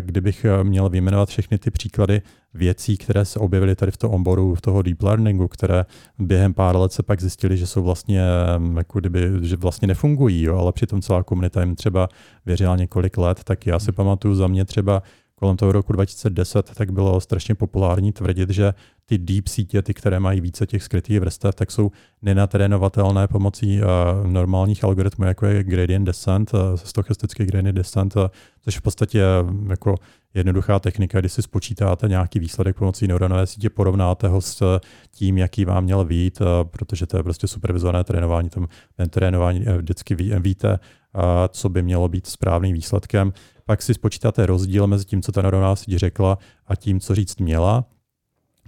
kdybych 0.00 0.44
eh, 0.44 0.64
měl 0.64 0.88
vyjmenovat 0.88 1.28
všechny 1.28 1.58
ty 1.58 1.70
příklady 1.70 2.22
věcí, 2.54 2.96
které 2.96 3.24
se 3.24 3.38
objevily 3.38 3.76
tady 3.76 3.92
v 3.92 3.96
tom 3.96 4.10
oboru 4.10 4.54
v 4.54 4.60
toho 4.60 4.82
deep 4.82 5.02
learningu, 5.02 5.48
které 5.48 5.84
během 6.18 6.54
pár 6.54 6.76
let 6.76 6.92
se 6.92 7.02
pak 7.02 7.20
zjistili, 7.20 7.56
že 7.56 7.66
jsou 7.66 7.82
vlastně, 7.82 8.22
mm, 8.58 8.76
jako 8.76 9.00
kdyby, 9.00 9.30
že 9.42 9.56
vlastně 9.56 9.88
nefungují, 9.88 10.42
jo, 10.42 10.58
ale 10.58 10.72
přitom 10.72 11.02
celá 11.02 11.22
komunita 11.22 11.60
jim 11.60 11.76
třeba 11.76 12.08
věřila 12.46 12.76
několik 12.76 13.18
let, 13.18 13.44
tak 13.44 13.66
já 13.66 13.78
si 13.78 13.92
pamatuju 13.92 14.34
za 14.34 14.46
mě 14.46 14.64
třeba 14.64 15.02
kolem 15.38 15.56
toho 15.56 15.72
roku 15.72 15.92
2010, 15.92 16.70
tak 16.74 16.90
bylo 16.90 17.20
strašně 17.20 17.54
populární 17.54 18.12
tvrdit, 18.12 18.50
že 18.50 18.74
ty 19.06 19.18
deep 19.18 19.48
sítě, 19.48 19.82
ty, 19.82 19.94
které 19.94 20.20
mají 20.20 20.40
více 20.40 20.66
těch 20.66 20.82
skrytých 20.82 21.20
vrstev, 21.20 21.54
tak 21.54 21.70
jsou 21.70 21.90
nenatrénovatelné 22.22 23.28
pomocí 23.28 23.80
uh, 23.80 23.86
normálních 24.26 24.84
algoritmů, 24.84 25.24
jako 25.24 25.46
je 25.46 25.64
gradient 25.64 26.04
descent, 26.04 26.54
uh, 26.54 26.60
stochastický 26.74 27.44
gradient 27.44 27.74
descent, 27.74 28.16
uh, 28.16 28.26
což 28.60 28.78
v 28.78 28.82
podstatě 28.82 29.22
uh, 29.42 29.70
jako 29.70 29.94
jednoduchá 30.34 30.78
technika, 30.78 31.20
kdy 31.20 31.28
si 31.28 31.42
spočítáte 31.42 32.08
nějaký 32.08 32.38
výsledek 32.38 32.76
pomocí 32.76 33.06
neuronové 33.06 33.46
sítě, 33.46 33.70
porovnáte 33.70 34.28
ho 34.28 34.40
s 34.40 34.80
tím, 35.10 35.38
jaký 35.38 35.64
vám 35.64 35.84
měl 35.84 36.04
vít, 36.04 36.40
uh, 36.40 36.46
protože 36.64 37.06
to 37.06 37.16
je 37.16 37.22
prostě 37.22 37.46
supervizované 37.46 38.04
trénování, 38.04 38.48
tam 38.48 38.68
ten 38.96 39.08
trénování 39.08 39.60
vždycky 39.60 40.14
ví, 40.14 40.32
víte, 40.38 40.70
uh, 40.72 41.22
co 41.48 41.68
by 41.68 41.82
mělo 41.82 42.08
být 42.08 42.26
správným 42.26 42.74
výsledkem. 42.74 43.32
Pak 43.68 43.82
si 43.82 43.94
spočítáte 43.94 44.46
rozdíl 44.46 44.86
mezi 44.86 45.04
tím, 45.04 45.22
co 45.22 45.32
ta 45.32 45.42
neuronová 45.42 45.76
síť 45.76 45.96
řekla 45.96 46.38
a 46.66 46.76
tím, 46.76 47.00
co 47.00 47.14
říct 47.14 47.40
měla 47.40 47.84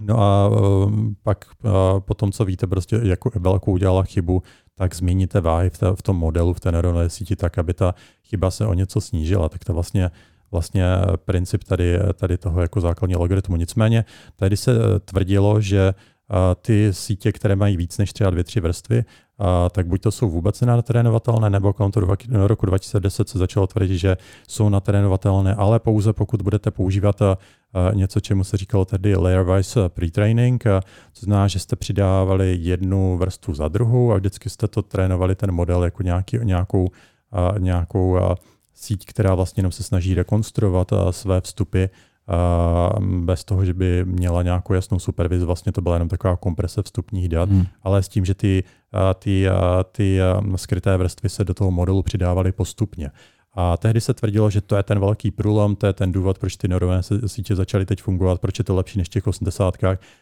No 0.01 0.19
a 0.19 0.49
um, 0.49 1.15
pak 1.23 1.45
uh, 1.63 1.71
potom, 1.99 2.31
co 2.31 2.45
víte, 2.45 2.67
prostě 2.67 2.99
jako 3.03 3.31
velkou 3.35 3.71
udělala 3.71 4.03
chybu, 4.03 4.43
tak 4.75 4.95
změníte 4.95 5.41
váhy 5.41 5.69
v, 5.69 5.83
v 5.95 6.01
tom 6.01 6.17
modelu, 6.17 6.53
v 6.53 6.59
té 6.59 6.71
neuronové 6.71 7.09
síti 7.09 7.35
tak, 7.35 7.57
aby 7.57 7.73
ta 7.73 7.95
chyba 8.23 8.51
se 8.51 8.65
o 8.65 8.73
něco 8.73 9.01
snížila. 9.01 9.49
Tak 9.49 9.63
to 9.63 9.73
vlastně 9.73 10.11
vlastně 10.51 10.85
princip 11.25 11.63
tady, 11.63 11.99
tady 12.13 12.37
toho 12.37 12.61
jako 12.61 12.81
základního 12.81 13.21
logaritmu. 13.21 13.55
Nicméně 13.55 14.05
tady 14.35 14.57
se 14.57 14.77
uh, 14.77 14.99
tvrdilo, 14.99 15.61
že 15.61 15.93
uh, 15.93 16.35
ty 16.61 16.93
sítě, 16.93 17.31
které 17.31 17.55
mají 17.55 17.77
víc 17.77 17.97
než 17.97 18.13
třeba 18.13 18.29
dvě, 18.29 18.43
tři 18.43 18.59
vrstvy, 18.59 19.03
tak 19.71 19.87
buď 19.87 20.01
to 20.01 20.11
jsou 20.11 20.29
vůbec 20.29 20.61
nenatrénovatelné, 20.61 21.49
nebo 21.49 21.73
kolem 21.73 21.91
roku 22.31 22.65
2010 22.65 23.29
se 23.29 23.37
začalo 23.37 23.67
tvrdit, 23.67 23.97
že 23.97 24.17
jsou 24.47 24.69
natrénovatelné, 24.69 25.55
ale 25.55 25.79
pouze 25.79 26.13
pokud 26.13 26.41
budete 26.41 26.71
používat 26.71 27.21
něco, 27.93 28.19
čemu 28.19 28.43
se 28.43 28.57
říkalo 28.57 28.85
tedy 28.85 29.15
layer-wise 29.15 29.89
pre-training, 29.89 30.63
co 31.13 31.25
znamená, 31.25 31.47
že 31.47 31.59
jste 31.59 31.75
přidávali 31.75 32.57
jednu 32.59 33.17
vrstvu 33.17 33.53
za 33.53 33.67
druhou 33.67 34.11
a 34.11 34.17
vždycky 34.17 34.49
jste 34.49 34.67
to 34.67 34.81
trénovali 34.81 35.35
ten 35.35 35.51
model 35.51 35.83
jako 35.83 36.03
nějaký, 36.03 36.37
nějakou, 36.43 36.87
nějakou 37.57 38.19
síť, 38.73 39.05
která 39.05 39.35
vlastně 39.35 39.61
jenom 39.61 39.71
se 39.71 39.83
snaží 39.83 40.13
rekonstruovat 40.13 40.91
své 41.11 41.41
vstupy 41.41 41.85
bez 42.99 43.43
toho, 43.43 43.65
že 43.65 43.73
by 43.73 44.05
měla 44.05 44.43
nějakou 44.43 44.73
jasnou 44.73 44.99
supervizi. 44.99 45.45
Vlastně 45.45 45.71
to 45.71 45.81
byla 45.81 45.95
jenom 45.95 46.09
taková 46.09 46.37
komprese 46.37 46.83
vstupních 46.83 47.29
dat, 47.29 47.49
hmm. 47.49 47.65
ale 47.83 48.03
s 48.03 48.09
tím, 48.09 48.25
že 48.25 48.33
ty, 48.33 48.63
ty, 49.19 49.47
ty 49.91 50.19
skryté 50.55 50.97
vrstvy 50.97 51.29
se 51.29 51.43
do 51.43 51.53
toho 51.53 51.71
modelu 51.71 52.03
přidávaly 52.03 52.51
postupně. 52.51 53.11
A 53.53 53.77
tehdy 53.77 54.01
se 54.01 54.13
tvrdilo, 54.13 54.49
že 54.49 54.61
to 54.61 54.75
je 54.75 54.83
ten 54.83 54.99
velký 54.99 55.31
průlom, 55.31 55.75
to 55.75 55.87
je 55.87 55.93
ten 55.93 56.11
důvod, 56.11 56.39
proč 56.39 56.55
ty 56.55 56.67
neurové 56.67 57.01
sítě 57.25 57.55
začaly 57.55 57.85
teď 57.85 58.01
fungovat, 58.01 58.41
proč 58.41 58.59
je 58.59 58.65
to 58.65 58.75
lepší 58.75 58.97
než 58.99 59.09
těch 59.09 59.27
80. 59.27 59.77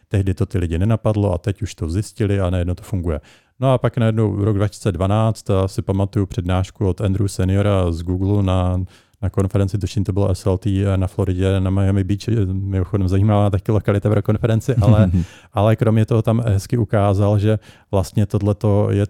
Tehdy 0.08 0.34
to 0.34 0.46
ty 0.46 0.58
lidi 0.58 0.78
nenapadlo 0.78 1.34
a 1.34 1.38
teď 1.38 1.62
už 1.62 1.74
to 1.74 1.90
zjistili 1.90 2.40
a 2.40 2.50
najednou 2.50 2.74
to 2.74 2.82
funguje. 2.82 3.20
No 3.60 3.72
a 3.72 3.78
pak 3.78 3.96
najednou 3.98 4.44
rok 4.44 4.56
2012 4.56 5.46
si 5.66 5.82
pamatuju 5.82 6.26
přednášku 6.26 6.88
od 6.88 7.00
Andrew 7.00 7.28
Seniora 7.28 7.92
z 7.92 8.02
Google 8.02 8.42
na 8.42 8.84
na 9.22 9.30
konferenci, 9.30 9.78
tuším 9.78 10.04
to 10.04 10.12
bylo 10.12 10.34
SLT 10.34 10.66
na 10.96 11.06
Floridě, 11.06 11.60
na 11.60 11.70
Miami 11.70 12.04
Beach, 12.04 12.28
mimochodem 12.52 13.08
zajímavá 13.08 13.50
taky 13.50 13.72
lokalita 13.72 14.10
pro 14.10 14.22
konferenci, 14.22 14.74
ale, 14.74 15.10
ale 15.52 15.76
kromě 15.76 16.06
toho 16.06 16.22
tam 16.22 16.42
hezky 16.46 16.78
ukázal, 16.78 17.38
že 17.38 17.58
vlastně 17.90 18.26
tohle 18.26 18.54
je 18.90 19.06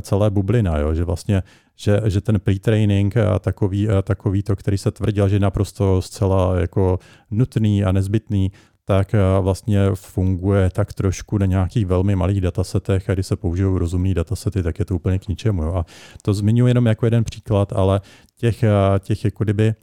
celé 0.00 0.30
bublina, 0.30 0.78
jo? 0.78 0.94
že 0.94 1.04
vlastně 1.04 1.42
že, 1.80 2.00
že 2.04 2.20
ten 2.20 2.40
pre-training 2.40 3.16
a 3.16 3.38
takový, 3.38 3.88
a 3.88 4.02
takový 4.02 4.42
to, 4.42 4.56
který 4.56 4.78
se 4.78 4.90
tvrdil, 4.90 5.28
že 5.28 5.36
je 5.36 5.40
naprosto 5.40 6.02
zcela 6.02 6.60
jako 6.60 6.98
nutný 7.30 7.84
a 7.84 7.92
nezbytný, 7.92 8.52
tak 8.88 9.14
eh, 9.14 9.18
vlastně 9.40 9.80
funguje 9.94 10.70
tak 10.70 10.92
trošku 10.92 11.38
na 11.38 11.46
nějakých 11.46 11.86
velmi 11.86 12.16
malých 12.16 12.40
datasetech 12.40 13.10
a 13.10 13.14
když 13.14 13.26
se 13.26 13.36
použijou 13.36 13.78
rozumné 13.78 14.14
datasety, 14.14 14.62
tak 14.62 14.78
je 14.78 14.84
to 14.84 14.94
úplně 14.94 15.18
k 15.18 15.28
ničemu. 15.28 15.62
Jo. 15.62 15.74
A 15.74 15.86
to 16.22 16.34
zmiňuji 16.34 16.70
jenom 16.70 16.86
jako 16.86 17.06
jeden 17.06 17.24
příklad, 17.24 17.72
ale 17.72 18.00
těch, 18.36 18.62
eh, 18.62 18.70
těch 19.00 19.24
jako 19.24 19.44
kdyby 19.44 19.74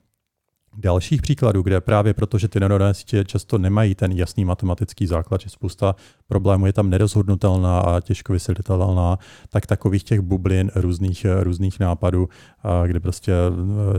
dalších 0.77 1.21
příkladů, 1.21 1.62
kde 1.62 1.81
právě 1.81 2.13
protože 2.13 2.47
ty 2.47 2.59
neuronové 2.59 2.93
sítě 2.93 3.24
často 3.25 3.57
nemají 3.57 3.95
ten 3.95 4.12
jasný 4.12 4.45
matematický 4.45 5.07
základ, 5.07 5.41
že 5.41 5.50
spousta 5.50 5.95
problémů 6.27 6.65
je 6.65 6.74
tam 6.74 6.89
nerozhodnutelná 6.89 7.79
a 7.79 8.01
těžko 8.01 8.33
vysvětlitelná, 8.33 9.19
tak 9.50 9.65
takových 9.65 10.03
těch 10.03 10.21
bublin 10.21 10.71
různých, 10.75 11.25
eh, 11.25 11.43
různých 11.43 11.79
nápadů, 11.79 12.29
kde 12.85 13.00
prostě, 13.00 13.31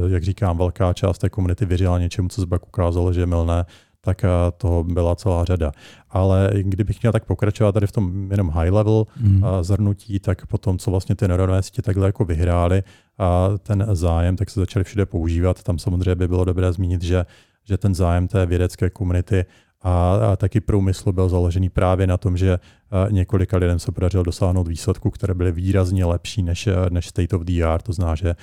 jak 0.08 0.24
říkám, 0.24 0.58
velká 0.58 0.92
část 0.92 1.18
té 1.18 1.30
komunity 1.30 1.66
věřila 1.66 1.98
něčemu, 1.98 2.28
co 2.28 2.40
se 2.40 2.46
pak 2.46 2.66
ukázalo, 2.66 3.12
že 3.12 3.20
je 3.20 3.26
milné, 3.26 3.64
tak 4.06 4.24
eh, 4.24 4.28
toho 4.56 4.84
byla 4.84 5.16
celá 5.16 5.44
řada. 5.44 5.72
Ale 6.10 6.50
kdybych 6.62 7.02
měl 7.02 7.12
tak 7.12 7.24
pokračovat 7.24 7.72
tady 7.72 7.86
v 7.86 7.92
tom 7.92 8.30
jenom 8.30 8.48
high 8.48 8.70
level 8.70 9.06
mm. 9.20 9.42
zhrnutí, 9.60 10.18
tak 10.18 10.46
potom, 10.46 10.78
co 10.78 10.90
vlastně 10.90 11.14
ty 11.14 11.28
neuronové 11.28 11.62
sítě 11.62 11.82
takhle 11.82 12.06
jako 12.06 12.24
vyhrály 12.24 12.82
a 13.18 13.48
ten 13.62 13.86
zájem, 13.92 14.36
tak 14.36 14.50
se 14.50 14.60
začaly 14.60 14.84
všude 14.84 15.06
používat. 15.06 15.62
Tam 15.62 15.78
samozřejmě 15.78 16.14
by 16.14 16.28
bylo 16.28 16.44
dobré 16.44 16.72
zmínit, 16.72 17.02
že, 17.02 17.26
že 17.64 17.76
ten 17.78 17.94
zájem 17.94 18.28
té 18.28 18.46
vědecké 18.46 18.90
komunity 18.90 19.44
a, 19.82 20.14
a 20.32 20.36
taky 20.36 20.60
průmysl 20.60 21.12
byl 21.12 21.28
založený 21.28 21.68
právě 21.68 22.06
na 22.06 22.16
tom, 22.16 22.36
že 22.36 22.58
několika 23.10 23.56
lidem 23.56 23.78
se 23.78 23.92
podařilo 23.92 24.22
dosáhnout 24.22 24.68
výsledků, 24.68 25.10
které 25.10 25.34
byly 25.34 25.52
výrazně 25.52 26.04
lepší 26.04 26.42
než, 26.42 26.68
než 26.90 27.06
state 27.06 27.32
of 27.32 27.42
the 27.42 27.64
art, 27.64 27.82
to 27.82 27.92
znamená, 27.92 28.14
že 28.14 28.34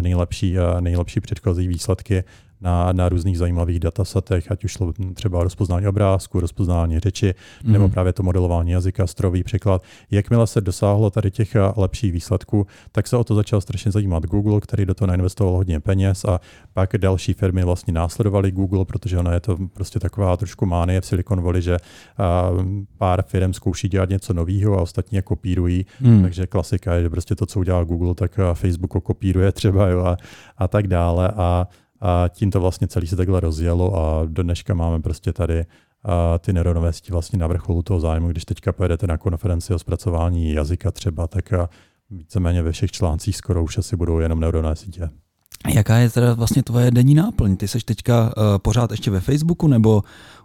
nejlepší, 0.00 0.56
nejlepší 0.80 1.20
předchozí 1.20 1.68
výsledky 1.68 2.24
na, 2.60 2.92
na 2.92 3.08
různých 3.08 3.38
zajímavých 3.38 3.80
datasetech, 3.80 4.50
ať 4.50 4.64
už 4.64 4.72
šlo 4.72 4.92
třeba 5.14 5.42
rozpoznání 5.42 5.86
obrázku, 5.86 6.40
rozpoznání 6.40 6.98
řeči, 6.98 7.34
mm. 7.64 7.72
nebo 7.72 7.88
právě 7.88 8.12
to 8.12 8.22
modelování 8.22 8.70
jazyka, 8.70 9.06
strojový 9.06 9.44
překlad. 9.44 9.82
Jakmile 10.10 10.46
se 10.46 10.60
dosáhlo 10.60 11.10
tady 11.10 11.30
těch 11.30 11.54
eh, 11.54 11.60
lepších 11.76 12.12
výsledků, 12.12 12.66
tak 12.92 13.06
se 13.06 13.16
o 13.16 13.24
to 13.24 13.34
začal 13.34 13.60
strašně 13.60 13.90
zajímat 13.90 14.26
Google, 14.26 14.60
který 14.60 14.86
do 14.86 14.94
toho 14.94 15.06
nainvestoval 15.06 15.54
hodně 15.54 15.80
peněz 15.80 16.24
a 16.24 16.40
pak 16.72 16.98
další 16.98 17.32
firmy 17.32 17.64
vlastně 17.64 17.92
následovaly 17.92 18.50
Google, 18.50 18.84
protože 18.84 19.18
ona 19.18 19.32
je 19.32 19.40
to 19.40 19.56
prostě 19.72 20.00
taková 20.00 20.36
trošku 20.36 20.66
mánie 20.66 21.00
v 21.00 21.06
Silicon 21.06 21.40
Valley, 21.40 21.62
že 21.62 21.74
eh, 21.74 21.82
pár 22.98 23.22
firm 23.22 23.52
zkouší 23.52 23.85
dělat 23.88 24.08
něco 24.08 24.34
nového 24.34 24.78
a 24.78 24.82
ostatní 24.82 25.16
je 25.16 25.22
kopírují. 25.22 25.86
Mm. 26.00 26.22
Takže 26.22 26.46
klasika 26.46 26.94
je, 26.94 27.02
že 27.02 27.10
prostě 27.10 27.34
to, 27.34 27.46
co 27.46 27.60
udělal 27.60 27.84
Google, 27.84 28.14
tak 28.14 28.38
eh, 28.38 28.54
Facebook 28.54 28.94
ho 28.94 29.00
kopíruje 29.00 29.52
třeba 29.52 29.88
jo, 29.88 30.04
a, 30.04 30.16
a 30.58 30.68
tak 30.68 30.86
dále. 30.86 31.28
A 31.36 31.68
a 32.00 32.28
tím 32.28 32.50
to 32.50 32.60
vlastně 32.60 32.88
celý 32.88 33.06
se 33.06 33.16
takhle 33.16 33.40
rozjelo 33.40 33.96
a 33.96 34.24
do 34.24 34.42
dneška 34.42 34.74
máme 34.74 35.02
prostě 35.02 35.32
tady 35.32 35.64
a 36.04 36.38
ty 36.38 36.52
neuronové 36.52 36.92
sítě 36.92 37.12
vlastně 37.12 37.38
na 37.38 37.46
vrcholu 37.46 37.82
toho 37.82 38.00
zájmu. 38.00 38.28
Když 38.28 38.44
teďka 38.44 38.72
pojedete 38.72 39.06
na 39.06 39.18
konferenci 39.18 39.74
o 39.74 39.78
zpracování 39.78 40.52
jazyka 40.52 40.90
třeba, 40.90 41.26
tak 41.26 41.52
víceméně 42.10 42.62
ve 42.62 42.72
všech 42.72 42.90
článcích 42.90 43.36
skoro 43.36 43.64
už 43.64 43.78
asi 43.78 43.96
budou 43.96 44.18
jenom 44.18 44.40
neuronové 44.40 44.76
sítě. 44.76 45.10
Jaká 45.74 45.96
je 45.96 46.10
teda 46.10 46.34
vlastně 46.34 46.62
tvoje 46.62 46.90
denní 46.90 47.14
náplň? 47.14 47.56
Ty 47.56 47.68
jsi 47.68 47.78
teďka 47.84 48.22
uh, 48.24 48.42
pořád 48.58 48.90
ještě 48.90 49.10
ve 49.10 49.20
Facebooku 49.20 49.68
nebo 49.68 50.02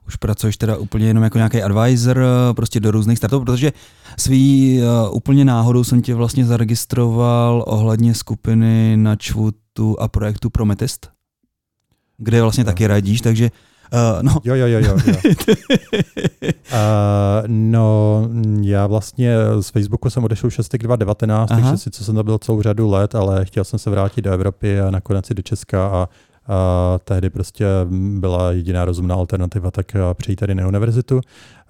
už 0.07 0.15
pracuješ 0.15 0.57
teda 0.57 0.77
úplně 0.77 1.07
jenom 1.07 1.23
jako 1.23 1.37
nějaký 1.37 1.61
advisor 1.63 2.17
uh, 2.17 2.53
prostě 2.55 2.79
do 2.79 2.91
různých 2.91 3.17
startupů, 3.17 3.45
protože 3.45 3.71
svý 4.17 4.79
uh, 4.81 5.15
úplně 5.15 5.45
náhodou 5.45 5.83
jsem 5.83 6.01
tě 6.01 6.15
vlastně 6.15 6.45
zaregistroval 6.45 7.63
ohledně 7.67 8.13
skupiny 8.13 8.97
na 8.97 9.15
Čvutu 9.15 9.99
a 9.99 10.07
projektu 10.07 10.49
Prometist, 10.49 11.09
kde 12.17 12.41
vlastně 12.41 12.63
no. 12.63 12.71
taky 12.71 12.87
radíš, 12.87 13.21
takže 13.21 13.51
Uh, 13.93 14.23
no. 14.23 14.37
Jo, 14.43 14.55
jo, 14.55 14.67
jo, 14.67 14.79
jo. 14.79 14.97
jo. 15.05 15.15
uh, 16.43 17.47
no, 17.47 18.29
já 18.61 18.87
vlastně 18.87 19.35
z 19.59 19.69
Facebooku 19.69 20.09
jsem 20.09 20.23
odešel 20.23 20.49
6. 20.49 20.77
2019, 20.77 21.49
takže 21.49 21.77
sice 21.77 22.03
jsem 22.03 22.15
tam 22.15 22.25
byl 22.25 22.37
celou 22.37 22.61
řadu 22.61 22.89
let, 22.89 23.15
ale 23.15 23.45
chtěl 23.45 23.63
jsem 23.63 23.79
se 23.79 23.89
vrátit 23.89 24.21
do 24.21 24.31
Evropy 24.31 24.79
a 24.79 24.91
nakonec 24.91 25.31
i 25.31 25.33
do 25.33 25.41
Česka 25.41 25.87
a 25.87 26.09
a 26.47 26.99
tehdy 27.03 27.29
prostě 27.29 27.65
byla 28.19 28.51
jediná 28.51 28.85
rozumná 28.85 29.15
alternativa, 29.15 29.71
tak 29.71 29.85
přejít 30.13 30.35
tady 30.35 30.55
na 30.55 30.67
univerzitu. 30.67 31.21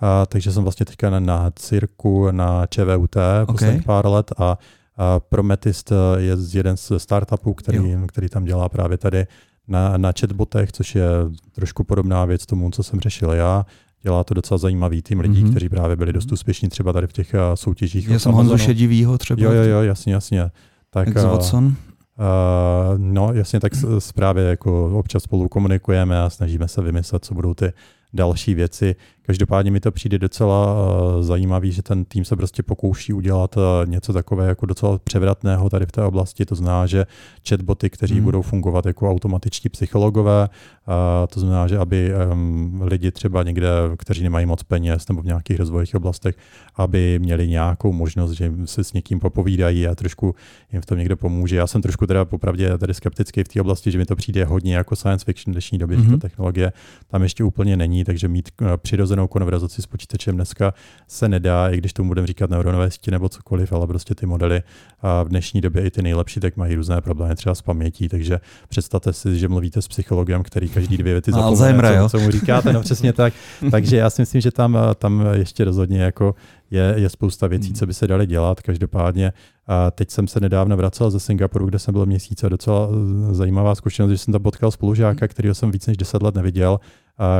A, 0.01 0.25
takže 0.25 0.51
jsem 0.51 0.63
vlastně 0.63 0.86
teďka 0.86 1.10
na, 1.10 1.20
na 1.20 1.51
cirku 1.56 2.32
na 2.32 2.66
ČVUT 2.66 3.16
okay. 3.16 3.46
posledních 3.46 3.84
pár 3.84 4.08
let 4.08 4.32
a, 4.38 4.58
a 4.98 5.20
Prometist 5.20 5.92
je 6.18 6.38
jeden 6.54 6.78
z 6.78 6.92
startupů, 6.98 7.54
který, 7.54 7.98
který 8.08 8.30
tam 8.30 8.46
dělá 8.46 8.70
právě 8.70 8.98
tady 8.98 9.25
na, 9.68 9.98
na 9.98 10.12
chatbotech, 10.20 10.72
což 10.72 10.96
je 10.96 11.08
trošku 11.51 11.84
podobná 11.84 12.25
věc 12.25 12.46
tomu, 12.46 12.72
co 12.72 12.84
jsem 12.84 13.00
řešil 13.00 13.32
já. 13.32 13.66
Dělá 14.04 14.24
to 14.24 14.34
docela 14.34 14.58
zajímavý 14.58 15.01
tým 15.01 15.20
lidí, 15.20 15.44
mm-hmm. 15.44 15.50
kteří 15.50 15.70
právě 15.70 15.96
byli 15.96 16.13
dost 16.13 16.32
úspěšní 16.32 16.70
třeba 16.70 16.94
tady 16.94 17.08
v 17.08 17.13
těch 17.13 17.34
uh, 17.34 17.40
soutěžích. 17.56 18.10
Já 18.10 18.20
jsem 18.20 18.32
Honzo 18.32 18.58
Šedivýho 18.58 19.18
třeba. 19.18 19.44
Jo, 19.44 19.51
jo, 19.51 19.63
jo, 19.63 19.82
jasně, 19.82 20.13
jasně. 20.13 20.51
Tak, 20.90 21.16
Watson? 21.16 21.75
Uh, 22.22 22.98
no 22.98 23.34
jasně, 23.34 23.60
tak 23.60 23.72
právě 24.16 24.44
jako 24.44 25.00
občas 25.00 25.24
spolu 25.24 25.50
komunikujeme 25.50 26.22
a 26.22 26.30
snažíme 26.30 26.68
se 26.68 26.82
vymyslet, 26.82 27.25
co 27.25 27.34
budou 27.34 27.54
ty 27.54 27.74
další 28.13 28.54
věci. 28.54 28.96
Každopádně 29.25 29.72
mi 29.72 29.80
to 29.80 29.92
přijde 29.92 30.20
docela 30.20 30.74
uh, 30.74 31.22
zajímavý, 31.22 31.72
že 31.72 31.82
ten 31.82 32.06
tým 32.06 32.25
se 32.25 32.36
prostě 32.36 32.63
pokouší 32.63 33.13
udělat 33.13 33.58
uh, 33.58 33.63
něco 33.86 34.13
takové 34.13 34.48
jako 34.48 34.66
docela 34.66 35.00
převratného 35.04 35.70
tady 35.70 35.86
v 35.86 35.92
té 35.92 36.04
oblasti. 36.04 36.46
To 36.46 36.56
znamená, 36.56 36.86
že 36.86 37.06
chatboty, 37.50 37.90
kteří 37.90 38.13
hmm. 38.13 38.24
budou 38.24 38.42
fungovat 38.42 38.86
jako 38.86 39.12
automatičtí 39.12 39.70
psychologové, 39.70 40.50
uh, 40.88 40.94
to 41.28 41.40
znamená, 41.40 41.68
že 41.68 41.78
aby 41.78 42.12
um, 42.32 42.82
lidi 42.84 43.12
třeba 43.12 43.44
někde, 43.44 43.70
kteří 43.98 44.24
nemají 44.24 44.46
moc 44.46 44.63
peněz 44.63 45.08
nebo 45.08 45.22
v 45.22 45.25
nějakých 45.25 45.58
rozvojových 45.58 45.96
oblastech, 45.96 46.36
aby 46.75 47.20
měli 47.20 47.48
nějakou 47.48 47.94
možnost, 47.94 48.32
že 48.32 48.51
se 48.66 48.84
s 48.84 48.94
někým 48.94 49.20
popovídají 49.20 49.88
a 49.88 49.96
trošku 49.96 50.36
jim 50.72 50.82
v 50.82 50.86
tom 50.86 50.98
někdo 50.98 51.18
pomůže. 51.18 51.55
Já 51.55 51.68
jsem 51.68 51.81
trošku 51.81 52.07
teda 52.07 52.25
popravdě 52.25 52.77
tady 52.77 52.94
skeptický 52.94 53.44
v 53.44 53.48
té 53.48 53.62
oblasti, 53.62 53.92
že 53.92 53.98
mi 53.98 54.05
to 54.05 54.16
přijde 54.16 54.46
hodně 54.46 54.75
jako 54.75 54.96
science 54.96 55.25
fiction 55.25 55.51
v 55.51 55.55
dnešní 55.55 55.77
době, 55.77 55.98
hmm. 55.98 56.03
že 56.05 56.10
ta 56.10 56.16
mhm. 56.16 56.20
technologie 56.20 56.74
tam 57.07 57.24
ještě 57.24 57.44
úplně 57.44 57.77
není, 57.77 58.03
takže 58.03 58.27
mít 58.27 58.50
přirozenou 58.77 59.10
přirozenou 59.11 59.27
konverzaci 59.27 59.81
s 59.81 59.85
počítačem 59.85 60.35
dneska 60.35 60.74
se 61.07 61.29
nedá, 61.29 61.69
i 61.69 61.77
když 61.77 61.93
tomu 61.93 62.07
budeme 62.07 62.27
říkat 62.27 62.50
neuronové 62.50 62.91
sítě 62.91 63.11
nebo 63.11 63.29
cokoliv, 63.29 63.74
ale 63.74 63.87
prostě 63.87 64.15
ty 64.15 64.25
modely 64.25 64.63
a 65.01 65.24
v 65.24 65.29
dnešní 65.29 65.61
době 65.61 65.85
i 65.85 65.91
ty 65.91 66.01
nejlepší, 66.01 66.39
tak 66.39 66.57
mají 66.57 66.75
různé 66.75 67.01
problémy 67.01 67.35
třeba 67.35 67.55
s 67.55 67.61
pamětí, 67.61 68.09
takže 68.09 68.39
představte 68.69 69.13
si, 69.13 69.39
že 69.39 69.47
mluvíte 69.47 69.81
s 69.81 69.87
psychologem, 69.87 70.43
který 70.43 70.69
každý 70.69 70.97
dvě 70.97 71.13
věty 71.13 71.31
zapomene, 71.35 72.00
co, 72.03 72.09
co 72.09 72.19
mu 72.19 72.31
říkáte, 72.31 72.74
no 72.74 72.81
přesně 72.81 73.13
tak. 73.13 73.33
Takže 73.71 73.97
já 73.97 74.09
si 74.09 74.21
myslím, 74.21 74.41
že 74.41 74.51
tam, 74.51 74.77
tam 74.95 75.25
ještě 75.33 75.63
rozhodně 75.63 76.01
jako 76.01 76.35
je, 76.71 76.93
je 76.97 77.09
spousta 77.09 77.47
věcí, 77.47 77.67
hmm. 77.67 77.75
co 77.75 77.85
by 77.85 77.93
se 77.93 78.07
daly 78.07 78.27
dělat. 78.27 78.61
Každopádně 78.61 79.33
a 79.67 79.91
teď 79.91 80.11
jsem 80.11 80.27
se 80.27 80.39
nedávno 80.39 80.77
vracel 80.77 81.11
ze 81.11 81.19
Singapuru, 81.19 81.65
kde 81.65 81.79
jsem 81.79 81.93
byl 81.93 82.05
měsíc 82.05 82.43
a 82.43 82.50
docela 82.50 82.89
zajímavá 83.31 83.75
zkušenost, 83.75 84.11
že 84.11 84.17
jsem 84.17 84.31
tam 84.31 84.43
potkal 84.43 84.71
spolužáka, 84.71 85.27
kterého 85.27 85.55
jsem 85.55 85.71
víc 85.71 85.87
než 85.87 85.97
10 85.97 86.21
let 86.21 86.35
neviděl 86.35 86.79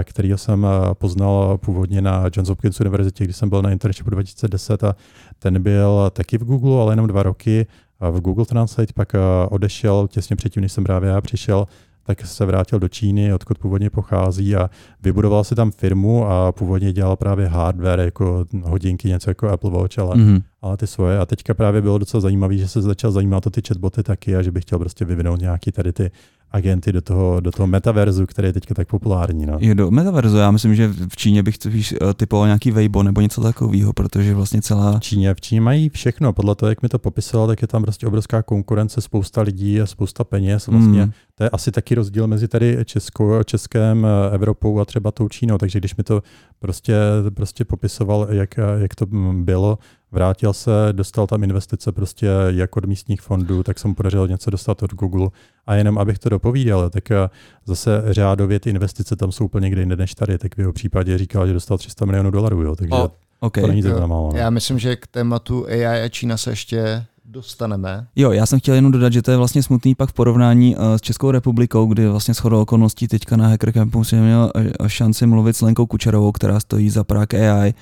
kterýho 0.04 0.38
jsem 0.38 0.68
poznal 0.94 1.58
původně 1.58 2.02
na 2.02 2.24
Johns 2.36 2.50
Hopkins 2.50 2.80
univerzitě, 2.80 3.24
když 3.24 3.36
jsem 3.36 3.50
byl 3.50 3.62
na 3.62 3.72
internshipu 3.72 4.10
2010 4.10 4.84
a 4.84 4.96
ten 5.40 5.64
byl 5.64 6.10
taky 6.14 6.38
v 6.38 6.44
Google, 6.44 6.82
ale 6.82 6.92
jenom 6.92 7.08
dva 7.08 7.24
roky 7.24 7.68
v 8.12 8.20
Google 8.20 8.46
Translate, 8.46 8.94
pak 8.94 9.14
odešel 9.50 10.08
těsně 10.08 10.36
předtím, 10.36 10.62
než 10.62 10.72
jsem 10.72 10.84
právě 10.84 11.10
já 11.10 11.22
přišel, 11.22 11.66
tak 12.04 12.26
se 12.26 12.46
vrátil 12.46 12.80
do 12.80 12.88
Číny, 12.88 13.34
odkud 13.34 13.58
původně 13.58 13.90
pochází 13.90 14.56
a 14.56 14.70
vybudoval 15.04 15.44
si 15.44 15.56
tam 15.56 15.72
firmu 15.72 16.26
a 16.28 16.52
původně 16.52 16.94
dělal 16.94 17.16
právě 17.16 17.48
hardware, 17.48 18.00
jako 18.00 18.46
hodinky, 18.64 19.08
něco 19.08 19.30
jako 19.30 19.50
Apple 19.50 19.72
Watch, 19.72 20.00
ale, 20.00 20.16
mm-hmm. 20.16 20.42
ale 20.62 20.78
ty 20.78 20.88
svoje. 20.88 21.20
A 21.20 21.26
teďka 21.26 21.54
právě 21.54 21.82
bylo 21.82 21.98
docela 21.98 22.22
zajímavé, 22.22 22.58
že 22.58 22.68
se 22.68 22.82
začal 22.82 23.12
zajímat 23.12 23.48
o 23.48 23.50
ty 23.50 23.62
chatboty 23.68 24.04
taky 24.04 24.36
a 24.36 24.42
že 24.42 24.52
bych 24.52 24.64
chtěl 24.64 24.80
prostě 24.80 25.06
vyvinout 25.06 25.42
nějaký 25.42 25.72
tady 25.72 25.94
ty 25.94 26.12
agenty 26.52 26.92
do 26.92 27.02
toho, 27.02 27.40
do 27.40 27.52
toho 27.52 27.68
metaverzu, 27.68 28.26
který 28.26 28.48
je 28.48 28.54
teďka 28.54 28.74
tak 28.74 28.88
populární. 28.88 29.46
No. 29.46 29.58
Je 29.60 29.76
do 29.76 29.92
metaverzu, 29.92 30.38
já 30.38 30.52
myslím, 30.52 30.76
že 30.76 30.88
v 30.88 31.16
Číně 31.16 31.44
bych 31.44 31.56
spíš 31.56 31.94
eh, 31.94 32.14
typoval 32.14 32.46
nějaký 32.46 32.72
Weibo 32.72 33.04
nebo 33.04 33.22
něco 33.22 33.42
takového, 33.42 33.94
protože 33.94 34.34
vlastně 34.34 34.62
celá... 34.62 34.98
V 34.98 35.00
Číně, 35.00 35.34
v 35.34 35.42
Číně 35.42 35.62
mají 35.62 35.90
všechno, 35.90 36.34
podle 36.34 36.56
toho, 36.56 36.70
jak 36.70 36.82
mi 36.82 36.90
to 36.90 37.00
popisoval, 37.00 37.48
tak 37.48 37.62
je 37.62 37.68
tam 37.68 37.82
prostě 37.82 38.08
obrovská 38.08 38.44
konkurence, 38.44 39.02
spousta 39.02 39.42
lidí 39.42 39.82
a 39.82 39.86
spousta 39.86 40.24
peněz. 40.24 40.68
Vlastně 40.68 41.06
mm. 41.06 41.12
to 41.36 41.44
je 41.44 41.50
asi 41.50 41.72
taky 41.72 41.96
rozdíl 41.96 42.28
mezi 42.28 42.48
tady 42.48 42.78
Českou, 42.86 43.44
Českém, 43.44 44.06
eh, 44.06 44.36
Evropou 44.36 44.80
a 44.80 44.86
třeba 44.86 45.12
tou 45.12 45.30
Čínou, 45.30 45.58
takže 45.58 45.80
když 45.80 45.96
mi 45.96 46.04
to 46.04 46.24
prostě, 46.60 46.96
prostě 47.34 47.66
popisoval, 47.66 48.28
jak, 48.32 48.60
jak 48.78 48.96
to 48.96 49.06
bylo, 49.34 49.78
vrátil 50.12 50.54
se, 50.54 50.72
dostal 50.92 51.28
tam 51.28 51.44
investice 51.44 51.92
prostě 51.92 52.28
jak 52.48 52.78
od 52.78 52.86
místních 52.86 53.22
fondů, 53.22 53.64
tak 53.64 53.80
jsem 53.80 53.96
podařil 53.96 54.28
něco 54.28 54.50
dostat 54.50 54.84
od 54.84 54.94
Google. 54.94 55.30
A 55.72 55.76
jenom 55.76 55.98
abych 55.98 56.20
to 56.20 56.30
dopovídal, 56.30 56.90
tak 56.90 57.12
eh, 57.12 57.30
zase 57.66 58.04
řádově 58.10 58.60
ty 58.60 58.70
investice 58.70 59.16
tam 59.16 59.32
jsou 59.32 59.46
úplně 59.46 59.64
někde 59.64 59.82
jinde 59.82 59.96
než 59.96 60.16
tady. 60.16 60.38
Tak 60.38 60.56
v 60.56 60.60
jeho 60.60 60.74
případě 60.74 61.18
říkal, 61.18 61.48
že 61.48 61.54
dostal 61.54 61.78
300 61.78 62.06
milionů 62.06 62.32
dolarů, 62.32 62.62
jo, 62.62 62.76
takže 62.76 62.94
oh, 62.94 63.08
okay. 63.40 63.62
to 63.62 63.68
není 63.68 63.82
tak 63.82 64.08
málo. 64.08 64.30
No. 64.34 64.40
Já 64.40 64.50
myslím, 64.50 64.80
že 64.80 64.96
k 64.96 65.08
tématu 65.08 65.66
AI 65.68 65.86
a 65.86 66.10
Čína 66.10 66.38
se 66.38 66.50
ještě 66.50 67.06
dostaneme. 67.26 68.08
Jo, 68.16 68.32
já 68.32 68.46
jsem 68.46 68.60
chtěl 68.60 68.76
jenom 68.76 68.92
dodat, 68.92 69.14
že 69.14 69.22
to 69.22 69.32
je 69.32 69.38
vlastně 69.38 69.64
smutný 69.64 69.96
pak 69.96 70.10
v 70.10 70.14
porovnání 70.14 70.76
uh, 70.76 70.84
s 70.96 71.02
Českou 71.02 71.32
republikou, 71.32 71.86
kdy 71.86 72.08
vlastně 72.08 72.34
shodou 72.34 72.62
okolností 72.62 73.08
teďka 73.08 73.38
na 73.38 73.48
Hacker 73.48 73.72
Campu 73.72 74.04
jsem 74.04 74.24
měl 74.24 74.52
uh, 74.56 74.88
šanci 74.88 75.28
mluvit 75.28 75.56
s 75.56 75.62
Lenkou 75.62 75.86
Kučerovou, 75.86 76.32
která 76.32 76.60
stojí 76.60 76.90
za 76.90 77.04
Prague 77.04 77.52
AI, 77.52 77.74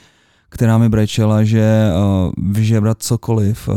která 0.49 0.77
mi 0.77 0.89
brečela, 0.89 1.43
že 1.43 1.89
uh, 1.91 2.31
vyžebrat 2.51 3.03
cokoliv 3.03 3.67
uh, 3.67 3.75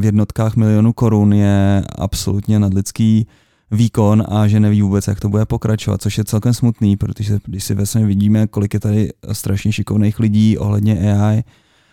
v 0.00 0.04
jednotkách 0.04 0.56
milionů 0.56 0.92
korun 0.92 1.32
je 1.32 1.84
absolutně 1.98 2.58
nadlidský 2.58 3.26
výkon 3.72 4.24
a 4.28 4.48
že 4.48 4.60
neví 4.60 4.82
vůbec, 4.82 5.08
jak 5.08 5.20
to 5.20 5.28
bude 5.28 5.46
pokračovat, 5.46 6.02
což 6.02 6.18
je 6.18 6.24
celkem 6.24 6.54
smutný, 6.54 6.96
protože 6.96 7.38
když 7.44 7.64
si 7.64 7.74
vlastně 7.74 8.06
vidíme, 8.06 8.46
kolik 8.46 8.74
je 8.74 8.80
tady 8.80 9.12
strašně 9.32 9.72
šikovných 9.72 10.20
lidí 10.20 10.58
ohledně 10.58 11.14
AI, 11.14 11.42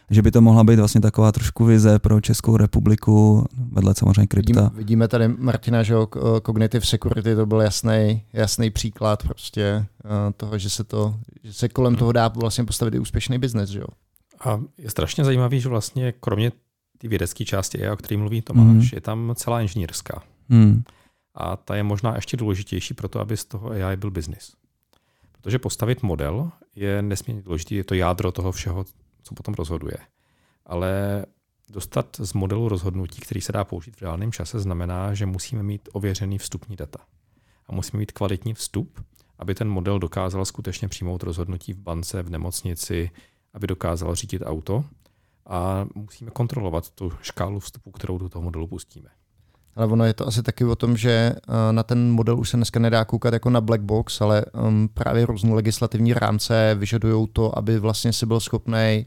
že 0.09 0.21
by 0.21 0.31
to 0.31 0.41
mohla 0.41 0.63
být 0.63 0.79
vlastně 0.79 1.01
taková 1.01 1.31
trošku 1.31 1.65
vize 1.65 1.99
pro 1.99 2.21
Českou 2.21 2.57
republiku, 2.57 3.45
vedle 3.71 3.93
samozřejmě 3.95 4.27
krypta. 4.27 4.61
Vidíme, 4.61 4.77
vidíme 4.77 5.07
tady 5.07 5.27
Martina, 5.27 5.83
že 5.83 5.95
Cognitive 6.45 6.85
Security 6.85 7.35
to 7.35 7.45
byl 7.45 7.61
jasný, 7.61 8.21
jasný 8.33 8.69
příklad 8.69 9.23
prostě 9.23 9.85
uh, 10.05 10.11
toho, 10.37 10.57
že 10.57 10.69
se, 10.69 10.83
to, 10.83 11.15
že 11.43 11.53
se 11.53 11.69
kolem 11.69 11.95
toho 11.95 12.11
dá 12.11 12.27
vlastně 12.27 12.63
postavit 12.63 12.95
i 12.95 12.99
úspěšný 12.99 13.39
biznes, 13.39 13.69
že 13.69 13.79
jo. 13.79 13.87
A 14.45 14.61
je 14.77 14.89
strašně 14.89 15.23
zajímavý, 15.23 15.59
že 15.59 15.69
vlastně 15.69 16.13
kromě 16.19 16.51
ty 16.97 17.07
vědecké 17.07 17.45
části 17.45 17.83
AI, 17.83 17.91
o 17.91 17.95
které 17.95 18.17
mluví 18.17 18.41
Tomáš, 18.41 18.65
mm. 18.65 18.89
je 18.93 19.01
tam 19.01 19.33
celá 19.35 19.61
inženýrská. 19.61 20.21
Mm. 20.49 20.83
A 21.39 21.55
ta 21.55 21.75
je 21.75 21.83
možná 21.83 22.15
ještě 22.15 22.37
důležitější 22.37 22.93
pro 22.93 23.07
to, 23.07 23.19
aby 23.19 23.37
z 23.37 23.45
toho 23.45 23.69
AI 23.69 23.97
byl 23.97 24.11
biznis. 24.11 24.55
Protože 25.31 25.59
postavit 25.59 26.03
model 26.03 26.51
je 26.75 27.01
nesmírně 27.01 27.41
důležité, 27.41 27.75
je 27.75 27.83
to 27.83 27.93
jádro 27.93 28.31
toho 28.31 28.51
všeho, 28.51 28.85
co 29.23 29.35
potom 29.35 29.53
rozhoduje. 29.53 29.97
Ale 30.65 31.25
dostat 31.69 32.17
z 32.19 32.33
modelu 32.33 32.69
rozhodnutí, 32.69 33.21
který 33.21 33.41
se 33.41 33.51
dá 33.51 33.63
použít 33.63 33.95
v 33.95 34.01
reálném 34.01 34.31
čase, 34.31 34.59
znamená, 34.59 35.13
že 35.13 35.25
musíme 35.25 35.63
mít 35.63 35.89
ověřený 35.93 36.37
vstupní 36.37 36.75
data. 36.75 36.99
A 37.67 37.71
musíme 37.75 37.99
mít 37.99 38.11
kvalitní 38.11 38.53
vstup, 38.53 39.05
aby 39.37 39.55
ten 39.55 39.69
model 39.69 39.99
dokázal 39.99 40.45
skutečně 40.45 40.87
přijmout 40.87 41.23
rozhodnutí 41.23 41.73
v 41.73 41.79
bance, 41.79 42.23
v 42.23 42.29
nemocnici, 42.29 43.11
aby 43.53 43.67
dokázal 43.67 44.15
řídit 44.15 44.41
auto 44.45 44.85
a 45.45 45.85
musíme 45.95 46.31
kontrolovat 46.31 46.89
tu 46.89 47.13
škálu 47.21 47.59
vstupu, 47.59 47.91
kterou 47.91 48.17
do 48.17 48.29
toho 48.29 48.43
modelu 48.43 48.67
pustíme. 48.67 49.09
Ale 49.75 49.87
ono 49.87 50.05
je 50.05 50.13
to 50.13 50.27
asi 50.27 50.43
taky 50.43 50.65
o 50.65 50.75
tom, 50.75 50.97
že 50.97 51.11
eh, 51.11 51.73
na 51.73 51.83
ten 51.83 52.11
model 52.11 52.39
už 52.39 52.49
se 52.49 52.57
dneska 52.57 52.79
nedá 52.79 53.05
koukat 53.05 53.33
jako 53.33 53.49
na 53.49 53.61
black 53.61 53.81
box, 53.81 54.21
ale 54.21 54.45
um, 54.45 54.89
právě 54.93 55.25
různé 55.25 55.53
legislativní 55.53 56.13
rámce 56.13 56.75
vyžadují 56.79 57.27
to, 57.33 57.57
aby 57.57 57.79
vlastně 57.79 58.13
si 58.13 58.25
byl 58.25 58.39
schopný 58.39 59.05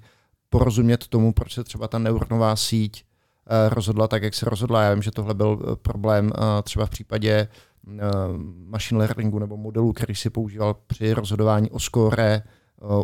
porozumět 0.51 1.09
tomu, 1.09 1.33
proč 1.33 1.55
se 1.55 1.64
třeba 1.64 1.88
ta 1.88 1.98
neuronová 1.98 2.57
síť 2.57 3.05
uh, 3.05 3.75
rozhodla 3.75 4.09
tak, 4.09 4.22
jak 4.22 4.35
se 4.35 4.51
rozhodla. 4.51 4.83
Já 4.83 4.94
vím, 4.94 5.03
že 5.03 5.11
tohle 5.11 5.35
byl 5.35 5.59
eh, 5.62 5.77
problém 5.77 6.27
uh, 6.27 6.33
třeba 6.62 6.87
v 6.87 6.90
případě 6.90 7.48
uh, 7.87 7.94
machine 8.66 8.98
learningu 8.98 9.38
nebo 9.38 9.57
modelu, 9.57 9.92
který 9.92 10.14
si 10.14 10.31
používal 10.31 10.77
při 10.87 11.12
rozhodování 11.12 11.70
o 11.70 11.81
skóre 11.81 12.42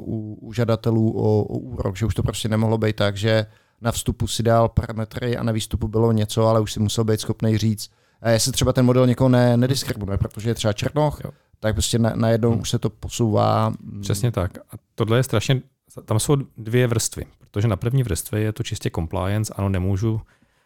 u, 0.01 0.39
u 0.41 0.53
žadatelů 0.53 1.11
o, 1.17 1.43
o 1.43 1.59
úrok, 1.59 1.97
že 1.97 2.07
už 2.07 2.15
to 2.15 2.23
prostě 2.23 2.49
nemohlo 2.49 2.79
být 2.79 2.97
tak, 2.97 3.17
že 3.17 3.47
na 3.81 3.93
vstupu 3.93 4.27
si 4.27 4.43
dal 4.43 4.69
parametry 4.69 5.37
a 5.37 5.43
na 5.43 5.53
výstupu 5.53 5.89
bylo 5.89 6.13
něco, 6.13 6.47
ale 6.47 6.61
už 6.61 6.73
si 6.73 6.81
musel 6.81 7.05
být 7.05 7.21
schopný 7.21 7.59
říct, 7.59 7.91
A 8.23 8.31
jestli 8.31 8.53
třeba 8.53 8.73
ten 8.73 8.85
model 8.85 9.07
někoho 9.07 9.29
ne, 9.29 9.57
nediskriminuje, 9.57 10.19
protože 10.19 10.51
je 10.51 10.55
třeba 10.55 10.73
černoch, 10.73 11.21
jo. 11.25 11.31
tak 11.61 11.75
prostě 11.75 11.99
na, 11.99 12.13
najednou 12.15 12.51
hmm. 12.51 12.61
už 12.61 12.71
se 12.71 12.79
to 12.79 12.91
posouvá. 12.91 13.71
Mm. 13.71 14.01
Přesně 14.01 14.33
tak. 14.33 14.59
A 14.59 14.77
tohle 14.95 15.19
je 15.19 15.23
strašně, 15.23 15.63
tam 16.05 16.19
jsou 16.19 16.37
dvě 16.57 16.87
vrstvy, 16.87 17.27
protože 17.39 17.69
na 17.69 17.77
první 17.77 18.03
vrstvě 18.03 18.41
je 18.41 18.53
to 18.53 18.63
čistě 18.63 18.91
compliance, 18.95 19.55
ano, 19.57 19.69
nemůžu 19.69 20.21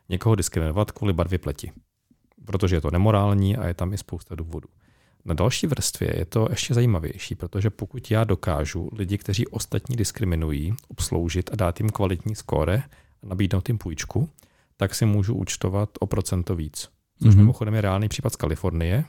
někoho 0.08 0.34
diskriminovat 0.34 0.90
kvůli 0.90 1.12
barvě 1.12 1.38
pleti, 1.38 1.72
protože 2.44 2.76
je 2.76 2.80
to 2.80 2.90
nemorální 2.90 3.56
a 3.56 3.66
je 3.66 3.74
tam 3.74 3.92
i 3.92 3.98
spousta 3.98 4.34
důvodů. 4.34 4.68
Na 5.24 5.34
další 5.34 5.66
vrstvě 5.66 6.12
je 6.18 6.24
to 6.24 6.46
ještě 6.50 6.74
zajímavější, 6.74 7.34
protože 7.34 7.70
pokud 7.70 8.10
já 8.10 8.24
dokážu 8.24 8.90
lidi, 8.92 9.18
kteří 9.18 9.46
ostatní 9.46 9.96
diskriminují, 9.96 10.74
obsloužit 10.88 11.50
a 11.52 11.56
dát 11.56 11.80
jim 11.80 11.90
kvalitní 11.90 12.34
skóre 12.34 12.82
nabídnout 13.22 13.68
jim 13.68 13.78
půjčku, 13.78 14.28
tak 14.76 14.94
si 14.94 15.06
můžu 15.06 15.34
účtovat 15.34 15.90
o 16.00 16.06
procento 16.06 16.56
víc. 16.56 16.88
Což 17.22 17.34
mm-hmm. 17.34 17.38
mimochodem 17.38 17.74
je 17.74 17.80
reálný 17.80 18.08
případ 18.08 18.32
z 18.32 18.36
Kalifornie, 18.36 19.04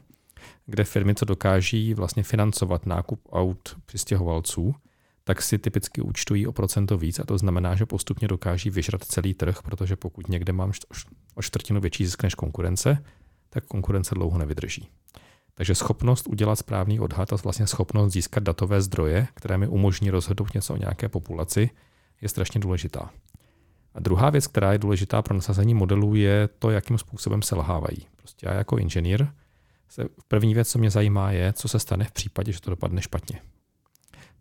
kde 0.65 0.83
firmy, 0.83 1.15
co 1.15 1.25
dokáží 1.25 1.93
vlastně 1.93 2.23
financovat 2.23 2.85
nákup 2.85 3.21
aut 3.31 3.77
přistěhovalců, 3.85 4.75
tak 5.23 5.41
si 5.41 5.57
typicky 5.57 6.01
účtují 6.01 6.47
o 6.47 6.51
procento 6.51 6.97
víc 6.97 7.19
a 7.19 7.23
to 7.23 7.37
znamená, 7.37 7.75
že 7.75 7.85
postupně 7.85 8.27
dokáží 8.27 8.69
vyžrat 8.69 9.03
celý 9.03 9.33
trh, 9.33 9.61
protože 9.63 9.95
pokud 9.95 10.29
někde 10.29 10.53
mám 10.53 10.71
o 11.35 11.41
čtvrtinu 11.41 11.81
větší 11.81 12.05
zisk 12.05 12.23
než 12.23 12.35
konkurence, 12.35 13.03
tak 13.49 13.65
konkurence 13.65 14.15
dlouho 14.15 14.37
nevydrží. 14.37 14.87
Takže 15.53 15.75
schopnost 15.75 16.27
udělat 16.27 16.55
správný 16.55 16.99
odhad 16.99 17.33
a 17.33 17.35
vlastně 17.35 17.67
schopnost 17.67 18.13
získat 18.13 18.43
datové 18.43 18.81
zdroje, 18.81 19.27
které 19.33 19.57
mi 19.57 19.67
umožní 19.67 20.09
rozhodnout 20.09 20.53
něco 20.53 20.73
o 20.73 20.77
nějaké 20.77 21.09
populaci, 21.09 21.69
je 22.21 22.29
strašně 22.29 22.59
důležitá. 22.59 23.09
A 23.93 23.99
druhá 23.99 24.29
věc, 24.29 24.47
která 24.47 24.71
je 24.71 24.77
důležitá 24.77 25.21
pro 25.21 25.35
nasazení 25.35 25.73
modelů, 25.73 26.15
je 26.15 26.49
to, 26.59 26.69
jakým 26.69 26.97
způsobem 26.97 27.41
se 27.41 27.55
lhávají. 27.55 27.97
Prostě 28.15 28.47
já 28.47 28.53
jako 28.53 28.77
inženýr, 28.77 29.27
se, 29.89 30.05
první 30.27 30.53
věc, 30.53 30.69
co 30.69 30.79
mě 30.79 30.89
zajímá, 30.89 31.31
je, 31.31 31.53
co 31.53 31.67
se 31.67 31.79
stane 31.79 32.05
v 32.05 32.11
případě, 32.11 32.51
že 32.51 32.61
to 32.61 32.69
dopadne 32.69 33.01
špatně. 33.01 33.39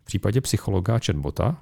V 0.01 0.05
případě 0.05 0.41
psychologa 0.41 0.95
a 0.95 0.99
chatbota, 1.05 1.57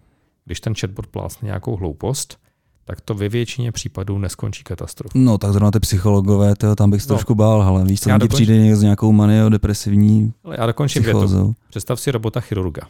když 0.45 0.59
ten 0.59 0.75
chatbot 0.75 1.07
plásne 1.07 1.45
nějakou 1.45 1.75
hloupost, 1.75 2.39
tak 2.83 3.01
to 3.01 3.13
ve 3.13 3.29
většině 3.29 3.71
případů 3.71 4.17
neskončí 4.17 4.63
katastrofou. 4.63 5.19
No, 5.19 5.37
tak 5.37 5.51
zrovna 5.51 5.71
ty 5.71 5.79
psychologové, 5.79 6.55
to, 6.55 6.75
tam 6.75 6.91
bych 6.91 7.01
se 7.01 7.09
no. 7.09 7.15
trošku 7.15 7.35
bál, 7.35 7.61
ale 7.61 7.85
víš, 7.85 8.01
co 8.01 8.09
dokončím... 8.09 8.35
přijde 8.35 8.57
někdo 8.57 8.77
s 8.77 8.81
nějakou 8.81 9.11
maniodepresivní 9.11 10.33
Ale 10.43 10.55
já 10.59 10.65
dokončím 10.65 11.03
větu. 11.03 11.55
Představ 11.69 11.99
si 11.99 12.11
robota 12.11 12.41
chirurga. 12.41 12.81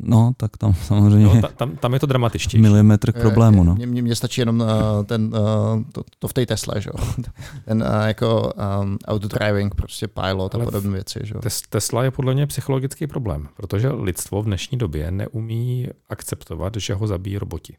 No, 0.00 0.32
tak 0.36 0.56
tam 0.56 0.74
samozřejmě. 0.86 1.26
No, 1.26 1.40
ta, 1.40 1.48
tam, 1.48 1.76
tam 1.76 1.94
je 1.94 2.00
to 2.00 2.06
dramatičtější. 2.06 2.62
Milimetr 2.62 3.12
k 3.12 3.20
problému. 3.20 3.64
No. 3.64 3.74
Mně, 3.74 4.02
mně 4.02 4.14
stačí 4.14 4.40
jenom 4.40 4.60
uh, 4.60 5.04
ten, 5.04 5.24
uh, 5.24 5.82
to, 5.92 6.04
to, 6.18 6.28
v 6.28 6.32
té 6.32 6.46
Tesle, 6.46 6.80
že? 6.80 6.90
ten 7.64 7.82
uh, 7.82 8.06
jako 8.06 8.52
um, 8.82 8.98
autodriving, 9.04 9.74
prostě 9.74 10.08
pilot 10.08 10.54
a 10.54 10.58
podobné 10.58 10.90
věci. 10.90 11.20
Že? 11.22 11.34
Tesla 11.68 12.04
je 12.04 12.10
podle 12.10 12.34
mě 12.34 12.46
psychologický 12.46 13.06
problém, 13.06 13.48
protože 13.56 13.88
lidstvo 13.88 14.42
v 14.42 14.46
dnešní 14.46 14.78
době 14.78 15.10
neumí 15.10 15.88
akceptovat, 16.08 16.76
že 16.76 16.94
ho 16.94 17.06
zabíjí 17.06 17.38
roboti. 17.38 17.76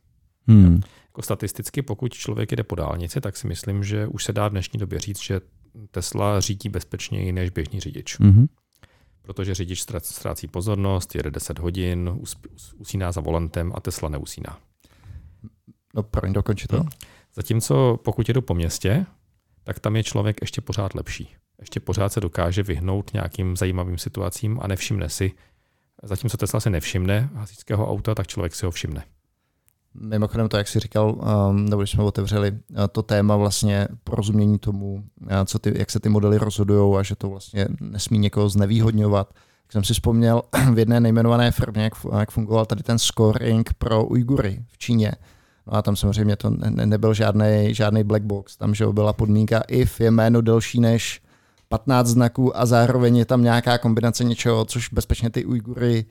Hmm. 0.48 0.82
Jako 1.06 1.22
statisticky, 1.22 1.82
pokud 1.82 2.14
člověk 2.14 2.52
jde 2.52 2.64
po 2.64 2.76
dálnici, 2.76 3.22
tak 3.22 3.38
si 3.38 3.48
myslím, 3.48 3.84
že 3.84 4.08
už 4.08 4.24
se 4.24 4.34
dá 4.34 4.48
v 4.48 4.52
dnešní 4.52 4.80
době 4.80 5.00
říct, 5.00 5.22
že 5.22 5.42
Tesla 5.92 6.40
řídí 6.40 6.70
bezpečněji 6.70 7.32
než 7.32 7.50
běžný 7.50 7.80
řidič. 7.80 8.20
Hmm 8.20 8.48
protože 9.30 9.56
řidič 9.56 9.86
ztrácí 10.02 10.48
pozornost, 10.48 11.16
jede 11.16 11.32
10 11.32 11.60
hodin, 11.60 12.20
usíná 12.78 13.12
za 13.12 13.22
volantem 13.22 13.72
a 13.76 13.80
Tesla 13.80 14.10
neusíná. 14.10 14.58
No, 15.96 16.04
promiň, 16.04 16.34
dokončit 16.34 16.68
to. 16.68 16.80
Hmm. 16.80 16.90
Zatímco 17.36 18.00
pokud 18.04 18.28
jedu 18.28 18.42
po 18.42 18.54
městě, 18.54 19.06
tak 19.64 19.80
tam 19.80 19.96
je 19.96 20.04
člověk 20.04 20.38
ještě 20.42 20.62
pořád 20.62 20.96
lepší. 20.96 21.36
Ještě 21.60 21.80
pořád 21.80 22.14
se 22.14 22.22
dokáže 22.22 22.64
vyhnout 22.64 23.14
nějakým 23.14 23.58
zajímavým 23.58 23.98
situacím 23.98 24.60
a 24.62 24.68
nevšimne 24.68 25.10
si. 25.10 25.32
Zatímco 26.04 26.38
Tesla 26.38 26.60
si 26.60 26.70
nevšimne 26.70 27.30
hasičského 27.34 27.92
auta, 27.92 28.16
tak 28.16 28.28
člověk 28.28 28.56
si 28.56 28.66
ho 28.66 28.72
všimne. 28.72 29.04
Mimochodem 29.94 30.50
to, 30.50 30.58
jak 30.58 30.68
jsi 30.68 30.80
říkal, 30.80 31.16
um, 31.50 31.66
nebo 31.66 31.82
když 31.82 31.92
jsme 31.92 32.04
otevřeli 32.04 32.52
uh, 32.52 32.58
to 32.92 33.04
téma 33.04 33.36
vlastně 33.36 33.88
porozumění 34.04 34.60
tomu, 34.60 34.94
uh, 34.94 35.30
co 35.46 35.60
ty, 35.60 35.74
jak 35.80 35.92
se 35.92 36.00
ty 36.00 36.10
modely 36.10 36.38
rozhodují 36.38 36.98
a 36.98 37.04
že 37.04 37.16
to 37.16 37.30
vlastně 37.30 37.68
nesmí 37.80 38.20
někoho 38.20 38.50
znevýhodňovat. 38.50 39.34
Jak 39.64 39.72
jsem 39.72 39.84
si 39.84 39.94
vzpomněl 39.94 40.42
v 40.74 40.80
jedné 40.80 41.00
nejmenované 41.00 41.52
firmě, 41.52 41.84
jak, 41.84 42.32
fungoval 42.32 42.66
tady 42.66 42.84
ten 42.84 43.00
scoring 43.00 43.74
pro 43.74 44.06
Ujgury 44.06 44.64
v 44.72 44.78
Číně. 44.78 45.12
No 45.68 45.74
a 45.74 45.82
tam 45.82 45.96
samozřejmě 45.96 46.36
to 46.36 46.50
ne, 46.50 46.86
nebyl 46.86 47.14
žádný, 47.14 47.68
žádný 47.72 48.04
black 48.04 48.24
box. 48.24 48.58
Tam 48.58 48.76
že 48.76 48.86
byla 48.88 49.14
podmínka 49.14 49.62
if 49.68 50.00
je 50.00 50.12
jméno 50.12 50.42
delší 50.42 50.80
než 50.80 51.22
15 51.70 52.08
znaků 52.08 52.58
a 52.58 52.66
zároveň 52.66 53.18
je 53.18 53.26
tam 53.26 53.44
nějaká 53.44 53.78
kombinace 53.78 54.24
něčeho, 54.24 54.66
což 54.66 54.90
bezpečně 54.90 55.30
ty 55.30 55.46
Ujgury 55.46 56.06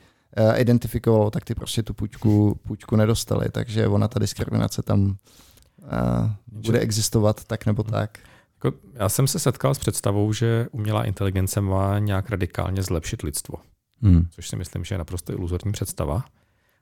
identifikovalo, 0.57 1.31
tak 1.31 1.45
ty 1.45 1.55
prostě 1.55 1.83
tu 1.83 1.95
půjčku, 1.95 2.61
půjčku 2.67 2.97
nedostali, 2.97 3.49
takže 3.49 3.87
ona 3.87 4.09
ta 4.09 4.19
diskriminace 4.19 4.83
tam 4.83 5.01
uh, 5.03 6.31
bude 6.47 6.79
existovat 6.79 7.45
tak 7.45 7.67
nebo 7.67 7.83
hmm. 7.83 7.93
tak. 7.93 8.19
Jako, 8.55 8.79
já 8.95 9.09
jsem 9.09 9.27
se 9.27 9.38
setkal 9.38 9.75
s 9.75 9.79
představou, 9.79 10.33
že 10.33 10.67
umělá 10.73 11.05
inteligence 11.05 11.61
má 11.61 11.99
nějak 11.99 12.31
radikálně 12.31 12.83
zlepšit 12.83 13.23
lidstvo. 13.23 13.59
Hmm. 14.03 14.27
Což 14.31 14.49
si 14.49 14.57
myslím, 14.57 14.85
že 14.85 14.95
je 14.95 14.99
naprosto 14.99 15.33
iluzorní 15.33 15.73
představa. 15.73 16.25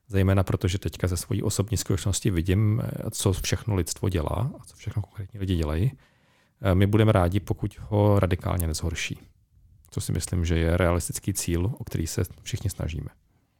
Zejména 0.08 0.42
protože 0.42 0.78
teďka 0.78 1.06
ze 1.06 1.16
svojí 1.16 1.42
osobní 1.42 1.76
zkušenosti 1.76 2.30
vidím, 2.30 2.82
eh, 2.84 3.10
co 3.10 3.32
všechno 3.32 3.74
lidstvo 3.74 4.08
dělá 4.08 4.50
a 4.60 4.64
co 4.66 4.76
všechno 4.76 5.02
konkrétní 5.02 5.40
lidi 5.40 5.56
dělají. 5.56 5.92
My 6.74 6.86
budeme 6.86 7.12
rádi, 7.12 7.40
pokud 7.40 7.78
ho 7.80 8.20
radikálně 8.20 8.66
nezhorší. 8.66 9.18
Co 9.90 10.00
si 10.00 10.12
myslím, 10.12 10.44
že 10.44 10.58
je 10.58 10.76
realistický 10.76 11.34
cíl, 11.34 11.72
o 11.78 11.84
který 11.84 12.06
se 12.06 12.22
všichni 12.42 12.70
snažíme. 12.70 13.08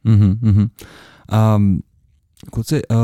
Mm-hmm. 0.07 0.69
A 1.31 1.61
kluci, 2.51 2.81
uh, 2.87 2.97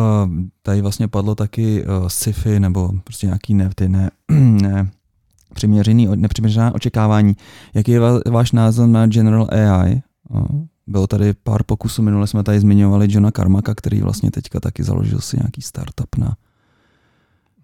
tady 0.61 0.81
vlastně 0.81 1.07
padlo 1.07 1.35
taky 1.35 1.85
uh, 1.85 2.07
sci-fi 2.07 2.59
nebo 2.59 2.89
prostě 3.03 3.27
nějaký 3.27 3.53
ne, 3.53 3.69
ty 3.75 3.89
ne, 3.89 4.11
ne 4.61 4.91
přiměřený, 5.53 6.07
nepřiměřená 6.15 6.75
očekávání. 6.75 7.35
Jaký 7.73 7.91
je 7.91 7.99
váš 8.31 8.51
názor 8.51 8.87
na 8.87 9.07
General 9.07 9.47
AI? 9.51 10.01
Uh, 10.29 10.45
bylo 10.87 11.07
tady 11.07 11.33
pár 11.33 11.63
pokusů, 11.63 12.01
minule 12.01 12.27
jsme 12.27 12.43
tady 12.43 12.59
zmiňovali 12.59 13.07
Johna 13.09 13.31
Karmaka, 13.31 13.75
který 13.75 14.01
vlastně 14.01 14.31
teďka 14.31 14.59
taky 14.59 14.83
založil 14.83 15.21
si 15.21 15.37
nějaký 15.37 15.61
startup 15.61 16.15
na 16.17 16.35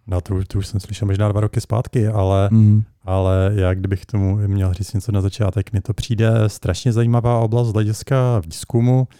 No 0.07 0.21
to, 0.21 0.43
to 0.47 0.57
už 0.57 0.67
jsem 0.67 0.79
slyšel 0.79 1.05
možná 1.05 1.31
dva 1.31 1.41
roky 1.41 1.61
zpátky, 1.61 2.07
ale, 2.07 2.49
mm. 2.51 2.83
ale 3.03 3.51
já 3.55 3.73
kdybych 3.73 4.05
tomu 4.05 4.37
měl 4.47 4.73
říct 4.73 4.93
něco 4.93 5.11
na 5.11 5.21
začátek, 5.21 5.73
mi 5.73 5.81
to 5.81 5.93
přijde 5.93 6.31
strašně 6.47 6.93
zajímavá 6.93 7.39
oblast 7.39 7.67
z 7.67 7.73
hlediska 7.73 8.41
výzkumu, 8.45 9.07
a 9.11 9.15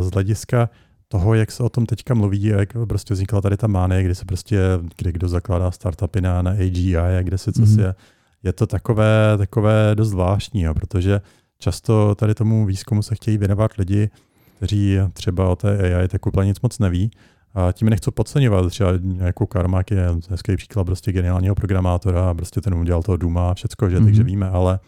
z 0.00 0.10
hlediska 0.10 0.70
toho, 1.08 1.34
jak 1.34 1.50
se 1.50 1.62
o 1.62 1.68
tom 1.68 1.86
teďka 1.86 2.14
mluví, 2.14 2.44
jak 2.44 2.68
prostě 2.88 3.14
vznikla 3.14 3.40
tady 3.40 3.56
ta 3.56 3.66
mánie, 3.66 4.02
kdy 4.02 4.14
se 4.14 4.24
prostě, 4.24 4.58
kde 4.96 5.12
kdo 5.12 5.28
zakládá 5.28 5.70
startupy 5.70 6.20
na, 6.20 6.42
na 6.42 6.50
AGI 6.50 6.96
a 6.96 7.22
kde 7.22 7.38
se 7.38 7.52
co 7.52 7.62
mm. 7.62 7.78
je, 7.78 7.94
je 8.42 8.52
to 8.52 8.66
takové, 8.66 9.34
takové 9.38 9.94
dost 9.94 10.08
zvláštní, 10.08 10.62
jo, 10.62 10.74
protože 10.74 11.20
často 11.58 12.14
tady 12.14 12.34
tomu 12.34 12.66
výzkumu 12.66 13.02
se 13.02 13.14
chtějí 13.14 13.38
věnovat 13.38 13.72
lidi, 13.78 14.10
kteří 14.56 14.98
třeba 15.12 15.48
o 15.48 15.56
té 15.56 15.96
AI 15.96 16.08
tak 16.08 16.26
úplně 16.26 16.48
nic 16.48 16.60
moc 16.60 16.78
neví, 16.78 17.10
a 17.56 17.72
tím 17.72 17.88
nechci 17.88 18.10
podceňovat, 18.10 18.70
třeba 18.70 18.90
jako 19.18 19.46
Karmak 19.46 19.90
je 19.90 20.08
hezký 20.28 20.56
příklad 20.56 20.84
prostě 20.84 21.12
geniálního 21.12 21.54
programátora 21.54 22.34
prostě 22.34 22.60
ten 22.60 22.74
udělal 22.74 23.02
toho 23.02 23.16
Duma 23.16 23.50
a 23.50 23.54
všecko, 23.54 23.90
že, 23.90 23.98
mm-hmm. 23.98 24.04
takže 24.04 24.22
víme, 24.22 24.48
ale, 24.48 24.78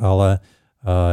ale 0.00 0.38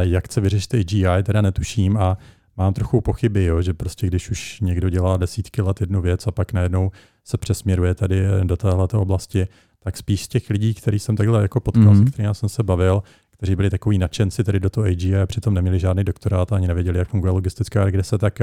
jak 0.00 0.24
chce 0.24 0.40
vyřešit 0.40 0.74
AGI, 0.74 1.22
teda 1.22 1.40
netuším 1.40 1.96
a 1.96 2.18
mám 2.56 2.74
trochu 2.74 3.00
pochyby, 3.00 3.44
jo, 3.44 3.62
že 3.62 3.74
prostě 3.74 4.06
když 4.06 4.30
už 4.30 4.60
někdo 4.60 4.88
dělá 4.88 5.16
desítky 5.16 5.62
let 5.62 5.80
jednu 5.80 6.00
věc 6.00 6.26
a 6.26 6.30
pak 6.30 6.52
najednou 6.52 6.90
se 7.24 7.38
přesměruje 7.38 7.94
tady 7.94 8.24
do 8.44 8.56
této 8.56 9.00
oblasti, 9.00 9.48
tak 9.78 9.96
spíš 9.96 10.24
z 10.24 10.28
těch 10.28 10.50
lidí, 10.50 10.74
který 10.74 10.98
jsem 10.98 11.16
takhle 11.16 11.42
jako 11.42 11.60
potkal, 11.60 11.84
mm-hmm. 11.84 12.04
se 12.04 12.10
kterými 12.10 12.34
jsem 12.34 12.48
se 12.48 12.62
bavil, 12.62 13.02
kteří 13.30 13.56
byli 13.56 13.70
takový 13.70 13.98
nadšenci 13.98 14.44
tady 14.44 14.60
do 14.60 14.70
toho 14.70 14.86
AG 14.86 15.04
a 15.22 15.26
přitom 15.26 15.54
neměli 15.54 15.78
žádný 15.78 16.04
doktorát 16.04 16.52
ani 16.52 16.68
nevěděli, 16.68 16.98
jak 16.98 17.08
funguje 17.08 17.32
logistická 17.32 17.84
regrese, 17.84 18.18
tak 18.18 18.38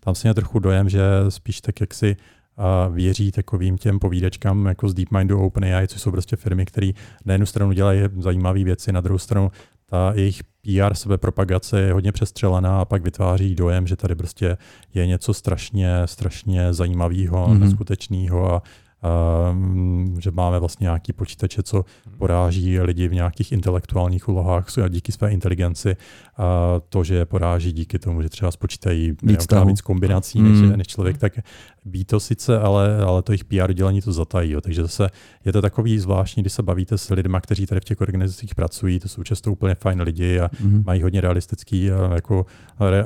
tam 0.00 0.14
se 0.14 0.28
mě 0.28 0.34
trochu 0.34 0.58
dojem, 0.58 0.88
že 0.88 1.00
spíš 1.28 1.60
tak, 1.60 1.80
jak 1.80 1.94
si 1.94 2.16
a 2.56 2.88
věří 2.88 3.32
takovým 3.32 3.78
těm 3.78 3.98
povídečkám 3.98 4.66
jako 4.66 4.88
z 4.88 4.94
DeepMindu 4.94 5.40
OpenAI, 5.40 5.88
což 5.88 6.00
jsou 6.00 6.10
prostě 6.10 6.36
firmy, 6.36 6.66
které 6.66 6.90
na 7.24 7.34
jednu 7.34 7.46
stranu 7.46 7.72
dělají 7.72 8.00
zajímavé 8.18 8.64
věci, 8.64 8.92
na 8.92 9.00
druhou 9.00 9.18
stranu 9.18 9.50
ta 9.86 10.12
jejich 10.14 10.42
PR 10.44 10.94
sebepropagace 10.94 11.80
je 11.80 11.92
hodně 11.92 12.12
přestřelená 12.12 12.80
a 12.80 12.84
pak 12.84 13.02
vytváří 13.02 13.54
dojem, 13.54 13.86
že 13.86 13.96
tady 13.96 14.14
prostě 14.14 14.56
je 14.94 15.06
něco 15.06 15.34
strašně, 15.34 16.02
strašně 16.04 16.72
zajímavého, 16.72 17.48
mm-hmm. 17.48 17.58
neskutečného 17.58 18.54
a, 18.54 18.62
uh, 19.04 20.20
že 20.20 20.30
máme 20.30 20.58
vlastně 20.58 20.84
nějaký 20.84 21.12
počítače, 21.12 21.62
co 21.62 21.84
hmm. 22.06 22.18
poráží 22.18 22.80
lidi 22.80 23.08
v 23.08 23.14
nějakých 23.14 23.52
intelektuálních 23.52 24.28
úlohách 24.28 24.66
díky 24.88 25.12
své 25.12 25.32
inteligenci. 25.32 25.96
A 26.36 26.80
to, 26.88 27.04
že 27.04 27.14
je 27.14 27.24
poráží 27.24 27.72
díky 27.72 27.98
tomu, 27.98 28.22
že 28.22 28.28
třeba 28.28 28.50
spočítají 28.50 29.12
víc, 29.22 29.46
víc 29.66 29.80
kombinací 29.80 30.42
než, 30.42 30.58
mm. 30.58 30.76
než 30.76 30.86
člověk, 30.86 31.18
tak 31.18 31.38
ví 31.84 32.04
to 32.04 32.20
sice, 32.20 32.58
ale, 32.58 32.98
ale 33.04 33.22
to 33.22 33.32
jejich 33.32 33.44
PR 33.44 33.72
dělení 33.72 34.00
to 34.00 34.12
zatají. 34.12 34.50
Jo. 34.50 34.60
Takže 34.60 34.82
zase 34.82 35.10
je 35.44 35.52
to 35.52 35.62
takový 35.62 35.98
zvláštní, 35.98 36.42
když 36.42 36.52
se 36.52 36.62
bavíte 36.62 36.98
s 36.98 37.10
lidmi, 37.10 37.38
kteří 37.40 37.66
tady 37.66 37.80
v 37.80 37.84
těch 37.84 38.00
organizacích 38.00 38.54
pracují, 38.54 39.00
to 39.00 39.08
jsou 39.08 39.22
často 39.22 39.52
úplně 39.52 39.74
fajn 39.74 40.02
lidi 40.02 40.40
a 40.40 40.50
mm. 40.60 40.82
mají 40.86 41.02
hodně 41.02 41.20
realistický, 41.20 41.90
jako, 42.14 42.46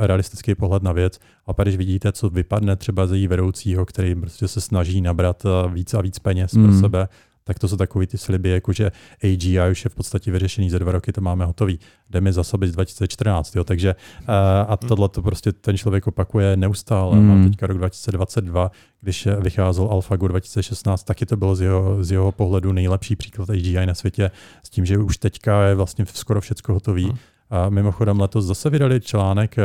realistický 0.01 0.55
pohled 0.55 0.83
na 0.83 0.93
věc. 0.93 1.19
A 1.47 1.53
pak, 1.53 1.65
když 1.65 1.77
vidíte, 1.77 2.13
co 2.13 2.31
vypadne 2.31 2.77
třeba 2.77 3.07
ze 3.07 3.17
její 3.17 3.27
vedoucího, 3.29 3.87
který 3.87 4.15
prostě 4.15 4.49
se 4.49 4.61
snaží 4.61 5.01
nabrat 5.01 5.47
víc 5.73 5.95
a 5.95 6.01
víc 6.01 6.19
peněz 6.19 6.53
mm. 6.53 6.63
pro 6.63 6.73
mhm. 6.73 6.81
sebe, 6.81 7.09
tak 7.49 7.59
to 7.59 7.69
jsou 7.69 7.77
takový 7.77 8.07
ty 8.07 8.19
sliby, 8.19 8.51
jako 8.51 8.73
že 8.73 8.93
AGI 9.25 9.71
už 9.71 9.85
je 9.85 9.89
v 9.89 9.95
podstatě 9.95 10.31
vyřešený, 10.31 10.71
za 10.71 10.79
dva 10.79 10.93
roky 10.93 11.13
to 11.13 11.21
máme 11.21 11.45
hotový. 11.45 11.79
Jdeme 12.11 12.33
za 12.33 12.45
sobě 12.45 12.69
z 12.69 12.73
2014, 12.73 13.57
jo, 13.57 13.65
takže 13.65 13.95
uh, 13.95 14.25
a 14.69 14.79
hmm. 14.81 14.89
tohle 14.89 15.09
to 15.09 15.23
prostě 15.23 15.53
ten 15.53 15.77
člověk 15.77 16.07
opakuje 16.07 16.57
neustále. 16.57 17.17
Mm. 17.17 17.29
Mám 17.29 17.49
teďka 17.49 17.67
rok 17.67 17.77
2022, 17.79 18.71
když 19.01 19.29
vycházel 19.41 19.89
AlphaGo 19.91 20.29
2016, 20.29 21.05
taky 21.05 21.27
to 21.27 21.37
bylo 21.37 21.57
z 21.57 21.61
jeho, 21.61 22.05
z 22.05 22.11
jeho 22.11 22.33
pohledu 22.33 22.73
nejlepší 22.73 23.17
příklad 23.17 23.51
AGI 23.51 23.87
na 23.87 23.95
světě, 23.95 24.31
s 24.63 24.71
tím, 24.71 24.85
že 24.85 24.99
už 24.99 25.19
teďka 25.19 25.63
je 25.63 25.75
vlastně 25.75 26.07
skoro 26.07 26.41
všechno 26.41 26.75
hotový. 26.75 27.07
Mm. 27.07 27.19
A 27.51 27.69
mimochodem 27.69 28.21
letos 28.21 28.45
zase 28.45 28.71
vydali 28.71 29.01
článek, 29.01 29.57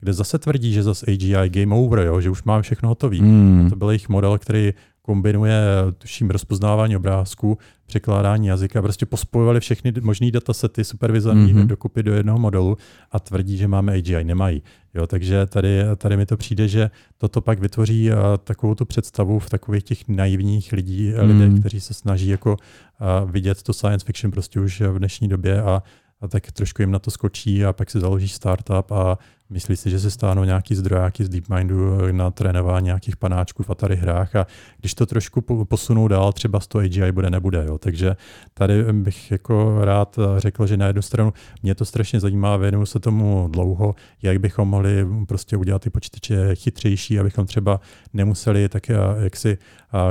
kde 0.00 0.12
zase 0.12 0.38
tvrdí, 0.38 0.72
že 0.72 0.82
zase 0.82 1.06
AGI 1.06 1.48
game 1.48 1.74
over, 1.74 1.98
jo, 1.98 2.20
že 2.20 2.30
už 2.30 2.42
máme 2.42 2.62
všechno 2.62 2.88
hotový. 2.88 3.22
Mm. 3.22 3.70
To 3.70 3.76
byl 3.76 3.90
jejich 3.90 4.08
model, 4.08 4.38
který 4.38 4.72
kombinuje, 5.02 5.62
tuším, 5.98 6.30
rozpoznávání 6.30 6.96
obrázků, 6.96 7.58
překládání 7.86 8.46
jazyka, 8.46 8.82
prostě 8.82 9.06
pospojovali 9.06 9.60
všechny 9.60 9.92
možné 10.00 10.30
datasety 10.30 10.84
supervizovaný 10.84 11.54
mm-hmm. 11.54 11.66
dokupy 11.66 12.02
do 12.02 12.14
jednoho 12.14 12.38
modelu 12.38 12.76
a 13.10 13.20
tvrdí, 13.20 13.56
že 13.56 13.68
máme 13.68 13.94
AGI. 13.94 14.24
Nemají. 14.24 14.62
Jo, 14.94 15.06
takže 15.06 15.46
tady, 15.46 15.82
tady 15.96 16.16
mi 16.16 16.26
to 16.26 16.36
přijde, 16.36 16.68
že 16.68 16.90
toto 17.18 17.40
pak 17.40 17.58
vytvoří 17.58 18.10
uh, 18.10 18.16
takovou 18.44 18.74
tu 18.74 18.84
představu 18.84 19.38
v 19.38 19.50
takových 19.50 19.84
těch 19.84 20.08
naivních 20.08 20.72
lidí, 20.72 21.12
mm. 21.12 21.30
lidech, 21.30 21.60
kteří 21.60 21.80
se 21.80 21.94
snaží 21.94 22.28
jako 22.28 22.56
uh, 22.56 23.30
vidět 23.30 23.62
to 23.62 23.72
science 23.72 24.06
fiction 24.06 24.30
prostě 24.30 24.60
už 24.60 24.80
v 24.80 24.98
dnešní 24.98 25.28
době 25.28 25.62
a 25.62 25.82
a 26.22 26.28
tak 26.28 26.52
trošku 26.52 26.82
jim 26.82 26.90
na 26.90 26.98
to 26.98 27.10
skočí 27.10 27.64
a 27.64 27.72
pak 27.72 27.90
si 27.90 28.00
založí 28.00 28.28
startup 28.28 28.92
a 28.92 29.18
Myslí 29.52 29.76
si, 29.76 29.90
že 29.90 30.00
se 30.00 30.10
stáhnou 30.10 30.44
nějaký 30.44 30.74
zdrojáky 30.74 31.24
z 31.24 31.28
DeepMindu 31.28 32.04
eh, 32.08 32.12
na 32.12 32.30
trénování 32.30 32.84
nějakých 32.84 33.16
panáčků 33.16 33.62
v 33.62 33.70
Atari 33.70 33.96
hrách 33.96 34.36
a 34.36 34.46
když 34.80 34.94
to 34.94 35.06
trošku 35.06 35.40
posunou 35.64 36.08
dál, 36.08 36.32
třeba 36.32 36.60
z 36.60 36.66
toho 36.66 36.84
AGI 36.84 37.12
bude, 37.12 37.30
nebude. 37.30 37.64
Jo. 37.66 37.78
Takže 37.78 38.16
tady 38.54 38.92
bych 38.92 39.30
jako 39.30 39.84
rád 39.84 40.18
eh, 40.18 40.40
řekl, 40.40 40.66
že 40.66 40.76
na 40.76 40.86
jednu 40.86 41.02
stranu 41.02 41.32
mě 41.62 41.74
to 41.74 41.84
strašně 41.84 42.20
zajímá, 42.20 42.56
věnuju 42.56 42.86
se 42.86 43.00
tomu 43.00 43.48
dlouho, 43.50 43.94
jak 44.22 44.38
bychom 44.38 44.68
mohli 44.68 45.06
prostě 45.28 45.56
udělat 45.56 45.82
ty 45.82 45.90
počítače 45.90 46.54
chytřejší, 46.54 47.18
abychom 47.18 47.46
třeba 47.46 47.80
nemuseli 48.12 48.68
tak 48.68 48.90
eh, 48.90 48.96
jaksi 49.16 49.58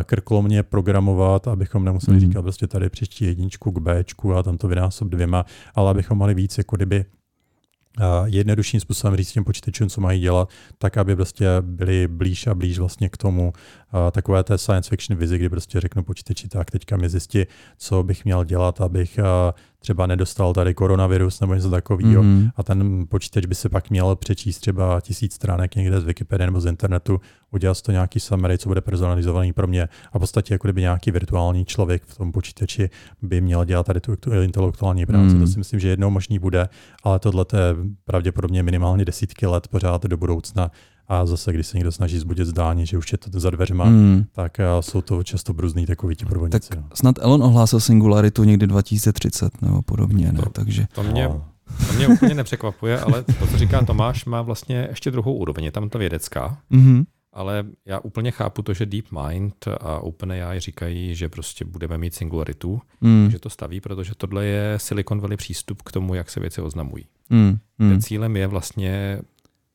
krkolomně 0.04 0.63
programovat, 0.63 1.47
abychom 1.47 1.86
nemuseli 1.86 2.17
mm. 2.17 2.21
říkat 2.21 2.41
prostě 2.41 2.67
tady 2.67 2.89
příští 2.89 3.25
jedničku 3.25 3.71
k 3.71 3.80
Bčku 3.80 4.36
a 4.36 4.43
tam 4.43 4.58
to 4.58 4.67
vynásob 4.67 5.08
dvěma, 5.08 5.45
ale 5.75 5.91
abychom 5.91 6.17
mohli 6.17 6.34
víc 6.34 6.58
jako 6.58 6.75
kdyby 6.75 7.06
jednodušším 8.25 8.80
způsobem 8.80 9.17
říct 9.17 9.32
těm 9.32 9.43
počítačům, 9.43 9.89
co 9.89 10.01
mají 10.01 10.21
dělat, 10.21 10.49
tak 10.77 10.97
aby 10.97 11.15
prostě 11.15 11.45
byli 11.62 12.08
blíž 12.08 12.47
a 12.47 12.56
blíž 12.56 12.80
vlastně 12.80 13.10
k 13.10 13.17
tomu 13.17 13.54
takové 14.12 14.43
té 14.43 14.58
science 14.58 14.89
fiction 14.89 15.19
vizi, 15.19 15.38
kdy 15.38 15.49
prostě 15.49 15.80
řeknu 15.80 16.04
počítači, 16.04 16.47
tak 16.47 16.71
teďka 16.71 16.97
mi 16.97 17.10
zjistí, 17.10 17.45
co 17.77 18.04
bych 18.04 18.25
měl 18.25 18.43
dělat, 18.43 18.82
abych 18.82 19.19
třeba 19.80 20.08
nedostal 20.08 20.54
tady 20.54 20.73
koronavirus 20.73 21.39
nebo 21.39 21.54
něco 21.54 21.69
takového 21.69 22.23
mm. 22.23 22.49
a 22.56 22.63
ten 22.63 23.06
počítač 23.10 23.45
by 23.45 23.56
se 23.56 23.69
pak 23.69 23.89
měl 23.89 24.15
přečíst 24.15 24.60
třeba 24.60 25.01
tisíc 25.01 25.34
stránek 25.34 25.75
někde 25.75 26.01
z 26.01 26.04
Wikipedie 26.04 26.47
nebo 26.47 26.62
z 26.62 26.65
internetu, 26.65 27.21
udělat 27.51 27.82
to 27.82 27.91
nějaký 27.91 28.19
summary, 28.19 28.58
co 28.58 28.69
bude 28.69 28.82
personalizovaný 28.82 29.54
pro 29.54 29.67
mě 29.67 29.88
a 30.12 30.17
v 30.17 30.21
podstatě 30.21 30.54
jako 30.54 30.67
kdyby 30.67 30.82
nějaký 30.82 31.12
virtuální 31.12 31.65
člověk 31.65 32.04
v 32.06 32.17
tom 32.17 32.32
počítači 32.32 32.89
by 33.21 33.41
měl 33.41 33.65
dělat 33.65 33.86
tady 33.86 33.99
tu 33.99 34.15
intelektuální 34.43 35.06
práci. 35.06 35.36
Mm. 35.36 35.41
To 35.41 35.47
si 35.47 35.58
myslím, 35.58 35.80
že 35.80 35.89
jednou 35.89 36.10
možný 36.10 36.39
bude, 36.39 36.69
ale 37.04 37.19
tohle 37.19 37.45
je 37.54 37.75
pravděpodobně 38.06 38.63
minimálně 38.63 39.06
desítky 39.06 39.45
let 39.45 39.67
pořád 39.67 40.04
do 40.04 40.17
budoucna 40.17 40.71
a 41.12 41.26
zase, 41.26 41.54
když 41.54 41.67
se 41.67 41.78
někdo 41.78 41.91
snaží 41.91 42.19
zbudit 42.19 42.47
zdání, 42.47 42.86
že 42.86 42.97
už 42.97 43.12
je 43.12 43.17
to 43.17 43.39
za 43.39 43.50
dveřma, 43.50 43.86
hmm. 43.86 44.26
tak 44.32 44.60
eh, 44.60 44.65
jsou 44.80 45.02
to 45.02 45.24
často 45.24 45.54
bruzný 45.54 45.86
takový 45.86 46.15
ti 46.15 46.26
podvodníci. 46.26 46.69
Tak 46.69 46.80
no. 46.80 46.84
snad 46.93 47.19
Elon 47.19 47.43
ohlásil 47.43 47.80
singularitu 47.80 48.43
někdy 48.43 48.67
2030 48.67 49.62
nebo 49.62 49.82
podobně, 49.82 50.32
ne? 50.32 50.39
To, 50.39 50.50
Takže... 50.50 50.88
to 50.93 51.04
mě, 51.04 51.30
to 51.88 51.93
mě 51.93 52.08
úplně 52.08 52.36
nepřekvapuje, 52.36 53.00
ale 53.00 53.24
to, 53.24 53.47
co 53.47 53.58
říká 53.58 53.86
Tomáš, 53.86 54.26
má 54.26 54.41
vlastně 54.41 54.88
ještě 54.89 55.12
druhou 55.12 55.34
úroveň. 55.34 55.63
Je 55.63 55.71
tam 55.71 55.89
ta 55.89 56.00
vědecká, 56.00 56.58
mm-hmm. 56.71 57.06
ale 57.34 57.65
já 57.86 58.00
úplně 58.00 58.32
chápu 58.32 58.62
to, 58.62 58.74
že 58.74 58.86
DeepMind 58.86 59.67
a 59.67 60.00
OpenAI 60.00 60.60
říkají, 60.60 61.15
že 61.15 61.30
prostě 61.30 61.65
budeme 61.65 61.97
mít 61.97 62.15
singularitu, 62.15 62.82
mm. 63.02 63.28
že 63.32 63.39
to 63.39 63.50
staví, 63.50 63.82
protože 63.82 64.12
tohle 64.17 64.45
je 64.45 64.80
Silicon 64.80 65.19
Valley 65.19 65.38
přístup 65.38 65.82
k 65.82 65.91
tomu, 65.91 66.13
jak 66.13 66.30
se 66.30 66.39
věci 66.39 66.62
oznamují. 66.62 67.06
Mm. 67.30 67.58
Mm. 67.80 68.02
cílem 68.02 68.36
je 68.36 68.47
vlastně, 68.47 69.21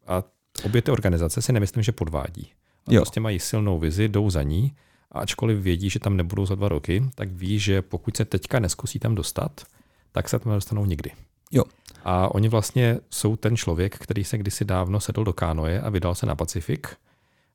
a 0.06 0.22
obě 0.64 0.82
ty 0.82 0.90
organizace 0.90 1.42
si 1.42 1.52
nemyslím, 1.52 1.82
že 1.82 1.92
podvádí. 1.92 2.52
A 2.86 2.94
jo. 2.94 3.00
prostě 3.00 3.20
mají 3.20 3.38
silnou 3.38 3.78
vizi, 3.78 4.08
jdou 4.08 4.30
za 4.30 4.42
ní 4.42 4.74
a 5.12 5.18
ačkoliv 5.18 5.58
vědí, 5.58 5.90
že 5.90 5.98
tam 5.98 6.16
nebudou 6.16 6.46
za 6.46 6.54
dva 6.54 6.68
roky, 6.68 7.04
tak 7.14 7.30
ví, 7.30 7.58
že 7.58 7.82
pokud 7.82 8.16
se 8.16 8.24
teďka 8.24 8.58
neskusí 8.58 8.98
tam 8.98 9.14
dostat, 9.14 9.64
tak 10.12 10.28
se 10.28 10.38
tam 10.38 10.50
nedostanou 10.50 10.84
nikdy. 10.86 11.10
Jo. 11.52 11.64
A 12.04 12.34
oni 12.34 12.48
vlastně 12.48 12.98
jsou 13.10 13.36
ten 13.36 13.56
člověk, 13.56 13.98
který 13.98 14.24
se 14.24 14.38
kdysi 14.38 14.64
dávno 14.64 15.00
sedl 15.00 15.24
do 15.24 15.32
kánoje 15.32 15.80
a 15.80 15.90
vydal 15.90 16.14
se 16.14 16.26
na 16.26 16.34
Pacifik 16.34 16.96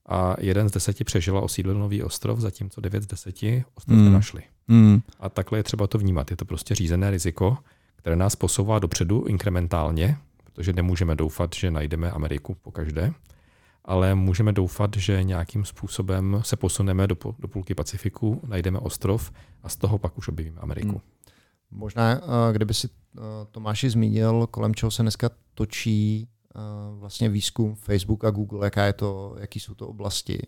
a 0.05 0.35
jeden 0.39 0.69
z 0.69 0.71
deseti 0.71 1.03
přežil 1.03 1.37
a 1.37 1.41
osídlil 1.41 1.79
nový 1.79 2.03
ostrov, 2.03 2.39
zatímco 2.39 2.81
devět 2.81 3.03
z 3.03 3.07
deseti 3.07 3.63
ostrov 3.75 3.97
mm. 3.97 4.05
nenašli. 4.05 4.43
Mm. 4.67 5.01
A 5.19 5.29
takhle 5.29 5.59
je 5.59 5.63
třeba 5.63 5.87
to 5.87 5.97
vnímat. 5.97 6.31
Je 6.31 6.37
to 6.37 6.45
prostě 6.45 6.75
řízené 6.75 7.11
riziko, 7.11 7.57
které 7.95 8.15
nás 8.15 8.35
posouvá 8.35 8.79
dopředu 8.79 9.25
inkrementálně, 9.27 10.17
protože 10.53 10.73
nemůžeme 10.73 11.15
doufat, 11.15 11.55
že 11.55 11.71
najdeme 11.71 12.11
Ameriku 12.11 12.55
po 12.61 12.71
každé, 12.71 13.13
ale 13.85 14.15
můžeme 14.15 14.53
doufat, 14.53 14.89
že 14.97 15.23
nějakým 15.23 15.65
způsobem 15.65 16.41
se 16.43 16.55
posuneme 16.55 17.07
do, 17.07 17.17
do 17.39 17.47
půlky 17.47 17.75
Pacifiku, 17.75 18.41
najdeme 18.47 18.79
ostrov 18.79 19.31
a 19.63 19.69
z 19.69 19.75
toho 19.75 19.97
pak 19.97 20.17
už 20.17 20.27
objevíme 20.27 20.61
Ameriku. 20.61 20.89
Hmm. 20.89 21.01
Možná, 21.71 22.11
eh, 22.11 22.53
kdyby 22.53 22.73
si 22.73 22.87
eh, 22.87 23.21
Tomáši 23.51 23.89
zmínil, 23.89 24.47
kolem 24.47 24.75
čeho 24.75 24.91
se 24.91 25.01
dneska 25.01 25.29
točí 25.53 26.27
eh, 26.55 26.59
vlastně 26.99 27.29
výzkum 27.29 27.75
Facebook 27.75 28.25
a 28.25 28.29
Google, 28.29 28.65
jaká 28.65 28.85
je 28.85 28.93
to, 28.93 29.35
jaký 29.39 29.59
jsou 29.59 29.73
to 29.73 29.87
oblasti, 29.87 30.39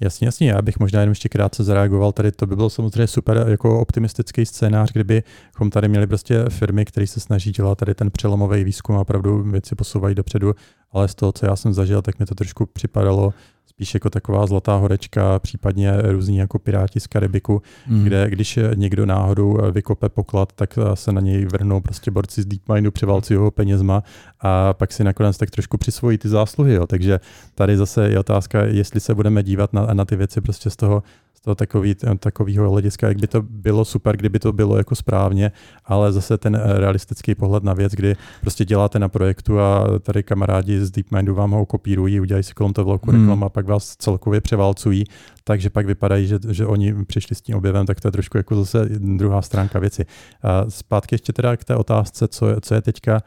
Jasně, 0.00 0.26
jasně, 0.26 0.50
já 0.50 0.62
bych 0.62 0.78
možná 0.78 1.00
jenom 1.00 1.10
ještě 1.10 1.28
krátce 1.28 1.64
zareagoval. 1.64 2.12
Tady 2.12 2.32
to 2.32 2.46
by 2.46 2.56
bylo 2.56 2.70
samozřejmě 2.70 3.06
super 3.06 3.44
jako 3.48 3.80
optimistický 3.80 4.46
scénář, 4.46 4.92
kdybychom 4.92 5.70
tady 5.70 5.88
měli 5.88 6.06
prostě 6.06 6.44
firmy, 6.48 6.84
které 6.84 7.06
se 7.06 7.20
snaží 7.20 7.52
dělat 7.52 7.78
tady 7.78 7.94
ten 7.94 8.10
přelomový 8.10 8.64
výzkum 8.64 8.96
a 8.96 9.00
opravdu 9.00 9.42
věci 9.42 9.74
posouvají 9.74 10.14
dopředu, 10.14 10.54
ale 10.92 11.08
z 11.08 11.14
toho, 11.14 11.32
co 11.32 11.46
já 11.46 11.56
jsem 11.56 11.74
zažil, 11.74 12.02
tak 12.02 12.18
mi 12.18 12.26
to 12.26 12.34
trošku 12.34 12.66
připadalo 12.66 13.34
spíš 13.78 13.94
jako 13.94 14.10
taková 14.10 14.46
zlatá 14.46 14.76
horečka, 14.76 15.38
případně 15.38 15.92
různí 16.02 16.36
jako 16.36 16.58
piráti 16.58 17.00
z 17.00 17.06
Karibiku, 17.06 17.62
mm. 17.86 18.04
kde 18.04 18.30
když 18.30 18.58
někdo 18.74 19.06
náhodou 19.06 19.58
vykope 19.72 20.08
poklad, 20.08 20.52
tak 20.52 20.78
se 20.94 21.12
na 21.12 21.20
něj 21.20 21.44
vrhnou 21.44 21.80
prostě 21.80 22.10
borci 22.10 22.42
z 22.42 22.46
DeepMindu, 22.46 22.90
převalcují 22.90 23.38
ho 23.38 23.50
penězma 23.50 24.02
a 24.40 24.72
pak 24.72 24.92
si 24.92 25.04
nakonec 25.04 25.38
tak 25.38 25.50
trošku 25.50 25.78
přisvojí 25.78 26.18
ty 26.18 26.28
zásluhy. 26.28 26.74
Jo. 26.74 26.86
Takže 26.86 27.20
tady 27.54 27.76
zase 27.76 28.10
je 28.10 28.18
otázka, 28.18 28.64
jestli 28.64 29.00
se 29.00 29.14
budeme 29.14 29.42
dívat 29.42 29.72
na, 29.72 29.86
na 29.94 30.04
ty 30.04 30.16
věci 30.16 30.40
prostě 30.40 30.70
z 30.70 30.76
toho 30.76 31.02
z 31.38 31.40
toho 31.40 31.54
takový, 31.54 31.94
takového 32.18 32.70
hlediska, 32.70 33.08
jak 33.08 33.18
by 33.18 33.26
to 33.26 33.42
bylo 33.42 33.84
super, 33.84 34.16
kdyby 34.16 34.38
to 34.38 34.52
bylo 34.52 34.76
jako 34.76 34.94
správně, 34.94 35.52
ale 35.84 36.12
zase 36.12 36.38
ten 36.38 36.56
eh, 36.56 36.80
realistický 36.80 37.34
pohled 37.34 37.64
na 37.64 37.74
věc, 37.74 37.92
kdy 37.92 38.16
prostě 38.40 38.64
děláte 38.64 38.98
na 38.98 39.08
projektu 39.08 39.60
a 39.60 39.98
tady 39.98 40.22
kamarádi 40.22 40.80
z 40.80 40.90
DeepMindu 40.90 41.34
vám 41.34 41.50
ho 41.50 41.66
kopírují, 41.66 42.20
udělají 42.20 42.44
si 42.44 42.54
kolem 42.54 42.72
toho 42.72 42.86
velkou 42.86 43.10
hmm. 43.10 43.20
reklamu 43.20 43.44
a 43.44 43.48
pak 43.48 43.66
vás 43.66 43.96
celkově 43.96 44.40
převálcují, 44.40 45.04
takže 45.44 45.70
pak 45.70 45.86
vypadají, 45.86 46.26
že, 46.26 46.38
že 46.50 46.66
oni 46.66 47.04
přišli 47.04 47.36
s 47.36 47.40
tím 47.40 47.56
objevem, 47.56 47.86
tak 47.86 48.00
to 48.00 48.08
je 48.08 48.12
trošku 48.12 48.36
jako 48.36 48.54
zase 48.56 48.88
druhá 48.98 49.42
stránka 49.42 49.78
věci. 49.78 50.06
A 50.42 50.70
zpátky 50.70 51.14
ještě 51.14 51.32
teda 51.32 51.56
k 51.56 51.64
té 51.64 51.76
otázce, 51.76 52.28
co 52.28 52.48
je, 52.48 52.56
co 52.60 52.74
je 52.74 52.82
teďka 52.82 53.22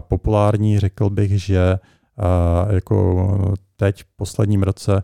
populární, 0.00 0.78
řekl 0.78 1.10
bych, 1.10 1.42
že 1.42 1.78
jako 2.70 3.54
teď 3.76 4.02
v 4.02 4.06
posledním 4.16 4.62
roce 4.62 5.02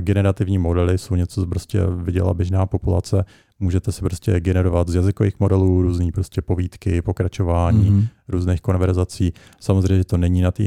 generativní 0.00 0.58
modely 0.58 0.98
jsou 0.98 1.14
něco, 1.14 1.40
co 1.40 1.46
prostě 1.46 1.86
viděla 1.86 2.34
běžná 2.34 2.66
populace. 2.66 3.24
Můžete 3.60 3.92
si 3.92 4.00
prostě 4.00 4.40
generovat 4.40 4.88
z 4.88 4.94
jazykových 4.94 5.40
modelů 5.40 5.82
různé 5.82 6.12
prostě 6.12 6.42
povídky, 6.42 7.02
pokračování, 7.02 7.90
mm-hmm. 7.90 8.08
různých 8.28 8.60
konverzací. 8.60 9.32
Samozřejmě, 9.60 9.96
že 9.96 10.04
to 10.04 10.16
není 10.16 10.40
na 10.40 10.50
té 10.50 10.64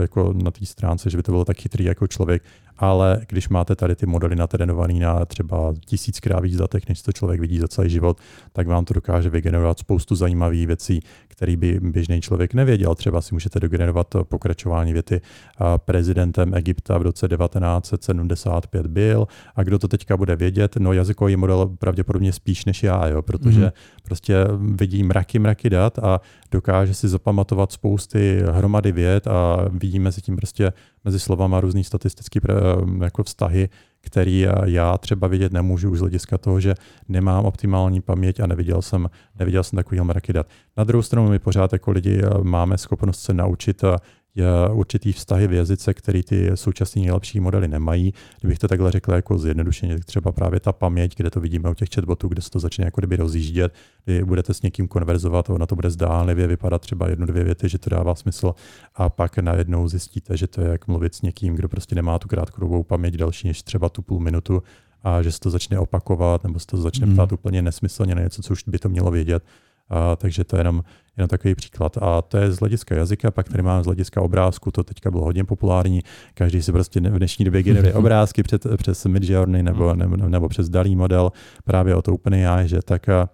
jako 0.00 0.32
na 0.32 0.50
stránce, 0.64 1.10
že 1.10 1.16
by 1.16 1.22
to 1.22 1.32
bylo 1.32 1.44
tak 1.44 1.56
chytrý 1.56 1.84
jako 1.84 2.06
člověk, 2.06 2.42
ale 2.78 3.20
když 3.28 3.48
máte 3.48 3.76
tady 3.76 3.96
ty 3.96 4.06
modely 4.06 4.36
natrénované 4.36 4.94
na 4.94 5.24
třeba 5.24 5.74
tisíckrát 5.86 6.42
víc 6.42 6.56
datech, 6.56 6.88
než 6.88 7.02
to 7.02 7.12
člověk 7.12 7.40
vidí 7.40 7.58
za 7.58 7.68
celý 7.68 7.90
život, 7.90 8.18
tak 8.52 8.66
vám 8.66 8.84
to 8.84 8.94
dokáže 8.94 9.30
vygenerovat 9.30 9.78
spoustu 9.78 10.14
zajímavých 10.14 10.66
věcí, 10.66 11.00
které 11.28 11.56
by 11.56 11.80
běžný 11.82 12.20
člověk 12.20 12.54
nevěděl. 12.54 12.94
Třeba 12.94 13.20
si 13.20 13.34
můžete 13.34 13.60
dogenerovat 13.60 14.14
pokračování 14.22 14.92
věty 14.92 15.20
prezidentem 15.76 16.54
Egypta 16.54 16.98
v 16.98 17.02
roce 17.02 17.28
1975 17.28 18.86
byl 18.86 19.26
a 19.54 19.62
kdo 19.62 19.78
to 19.78 19.88
teďka 19.88 20.16
bude 20.16 20.36
vědět, 20.36 20.76
no 20.78 20.92
jazykový 20.92 21.36
model 21.36 21.66
pravděpodobně 21.78 21.99
spíš 22.30 22.64
než 22.64 22.82
já, 22.82 23.06
jo, 23.06 23.22
protože 23.22 23.60
mm-hmm. 23.60 23.72
prostě 24.02 24.34
vidí 24.58 25.02
mraky, 25.02 25.38
mraky 25.38 25.70
dat 25.70 25.98
a 25.98 26.20
dokáže 26.50 26.94
si 26.94 27.08
zapamatovat 27.08 27.72
spousty 27.72 28.42
hromady 28.50 28.92
věd 28.92 29.26
a 29.26 29.68
vidí 29.70 29.98
mezi 29.98 30.20
tím 30.20 30.36
prostě 30.36 30.72
mezi 31.04 31.20
slovama 31.20 31.60
různý 31.60 31.84
statistický 31.84 32.40
jako 33.02 33.22
vztahy, 33.22 33.68
který 34.00 34.46
já 34.64 34.98
třeba 34.98 35.26
vidět 35.26 35.52
nemůžu 35.52 35.90
už 35.90 35.98
z 35.98 36.00
hlediska 36.00 36.38
toho, 36.38 36.60
že 36.60 36.74
nemám 37.08 37.44
optimální 37.44 38.00
paměť 38.00 38.40
a 38.40 38.46
neviděl 38.46 38.82
jsem, 38.82 39.10
neviděl 39.38 39.64
jsem 39.64 39.76
takový 39.76 40.00
mraky 40.00 40.32
dat. 40.32 40.46
Na 40.76 40.84
druhou 40.84 41.02
stranu 41.02 41.28
my 41.30 41.38
pořád 41.38 41.72
jako 41.72 41.90
lidi 41.90 42.22
máme 42.42 42.78
schopnost 42.78 43.20
se 43.20 43.34
naučit 43.34 43.84
určitý 44.72 45.12
vztahy 45.12 45.46
v 45.46 45.52
jazyce, 45.52 45.94
který 45.94 46.22
ty 46.22 46.50
současné 46.54 47.02
nejlepší 47.02 47.40
modely 47.40 47.68
nemají. 47.68 48.14
Kdybych 48.40 48.58
to 48.58 48.68
takhle 48.68 48.90
řekl 48.90 49.12
jako 49.12 49.38
zjednodušeně, 49.38 49.94
tak 49.94 50.04
třeba 50.04 50.32
právě 50.32 50.60
ta 50.60 50.72
paměť, 50.72 51.16
kde 51.16 51.30
to 51.30 51.40
vidíme 51.40 51.70
u 51.70 51.74
těch 51.74 51.88
chatbotů, 51.94 52.28
kde 52.28 52.42
se 52.42 52.50
to 52.50 52.58
začne 52.58 52.84
jako 52.84 53.00
kdyby 53.00 53.16
rozjíždět, 53.16 53.74
kdy 54.04 54.24
budete 54.24 54.54
s 54.54 54.62
někým 54.62 54.88
konverzovat, 54.88 55.50
ona 55.50 55.66
to 55.66 55.76
bude 55.76 55.90
zdánlivě 55.90 56.46
vypadat 56.46 56.82
třeba 56.82 57.08
jednu, 57.08 57.26
dvě 57.26 57.44
věty, 57.44 57.68
že 57.68 57.78
to 57.78 57.90
dává 57.90 58.14
smysl 58.14 58.54
a 58.94 59.08
pak 59.08 59.38
najednou 59.38 59.88
zjistíte, 59.88 60.36
že 60.36 60.46
to 60.46 60.60
je 60.60 60.68
jak 60.68 60.88
mluvit 60.88 61.14
s 61.14 61.22
někým, 61.22 61.54
kdo 61.54 61.68
prostě 61.68 61.94
nemá 61.94 62.18
tu 62.18 62.28
krátkodobou 62.28 62.82
paměť 62.82 63.14
další 63.14 63.48
než 63.48 63.62
třeba 63.62 63.88
tu 63.88 64.02
půl 64.02 64.20
minutu 64.20 64.62
a 65.02 65.22
že 65.22 65.32
se 65.32 65.40
to 65.40 65.50
začne 65.50 65.78
opakovat 65.78 66.44
nebo 66.44 66.58
se 66.58 66.66
to 66.66 66.76
začne 66.76 67.06
ptát 67.06 67.32
úplně 67.32 67.62
nesmyslně 67.62 68.14
na 68.14 68.22
něco, 68.22 68.42
co 68.42 68.52
už 68.52 68.64
by 68.66 68.78
to 68.78 68.88
mělo 68.88 69.10
vědět. 69.10 69.44
A, 69.88 70.16
takže 70.16 70.44
to 70.44 70.56
je 70.56 70.60
jenom, 70.60 70.82
jenom 71.20 71.28
takový 71.28 71.54
příklad. 71.54 71.98
A 72.00 72.22
to 72.22 72.36
je 72.36 72.52
z 72.52 72.58
hlediska 72.58 72.94
jazyka, 72.94 73.30
pak 73.30 73.48
tady 73.48 73.62
máme 73.62 73.82
z 73.82 73.86
hlediska 73.86 74.20
obrázku, 74.20 74.70
to 74.70 74.84
teďka 74.84 75.10
bylo 75.10 75.24
hodně 75.24 75.44
populární. 75.44 76.02
Každý 76.34 76.62
si 76.62 76.72
prostě 76.72 77.00
v 77.00 77.18
dnešní 77.18 77.44
době 77.44 77.62
generuje 77.62 77.94
obrázky 78.00 78.42
před, 78.42 78.66
přes 78.76 79.04
Midjourney 79.04 79.62
nebo, 79.62 79.94
nebo, 79.94 80.16
nebo 80.16 80.48
přes 80.48 80.68
dalý 80.68 80.96
model 80.96 81.32
právě 81.64 81.94
o 81.94 82.02
to 82.02 82.14
OpenAI, 82.14 82.68
že 82.68 82.82
tak 82.82 83.08
a 83.08 83.28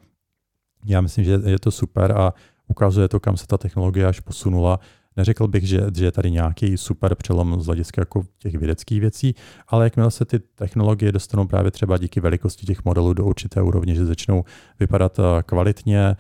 já 0.87 1.01
myslím, 1.01 1.25
že 1.25 1.41
je 1.45 1.59
to 1.59 1.71
super 1.71 2.13
a 2.13 2.35
ukazuje 2.69 3.09
to, 3.09 3.21
kam 3.21 3.37
se 3.37 3.47
ta 3.47 3.59
technologie 3.59 4.07
až 4.07 4.21
posunula 4.21 4.81
Neřekl 5.17 5.49
bych, 5.49 5.69
že, 5.69 5.81
že 5.97 6.05
je 6.05 6.13
tady 6.13 6.31
nějaký 6.31 6.77
super 6.77 7.15
přelom 7.15 7.61
z 7.61 7.67
hlediska 7.67 8.03
jako 8.03 8.23
těch 8.39 8.55
vědeckých 8.55 9.01
věcí, 9.01 9.35
ale 9.69 9.85
jakmile 9.85 10.11
se 10.11 10.25
ty 10.25 10.39
technologie 10.39 11.13
dostanou 11.13 11.47
právě 11.47 11.71
třeba 11.71 11.99
díky 11.99 12.21
velikosti 12.21 12.67
těch 12.67 12.85
modelů 12.85 13.13
do 13.15 13.25
určité 13.25 13.63
úrovně, 13.63 13.95
že 13.95 14.05
začnou 14.05 14.45
vypadat 14.81 15.19
eh, 15.19 15.43
kvalitně, 15.43 16.01
eh, 16.09 16.17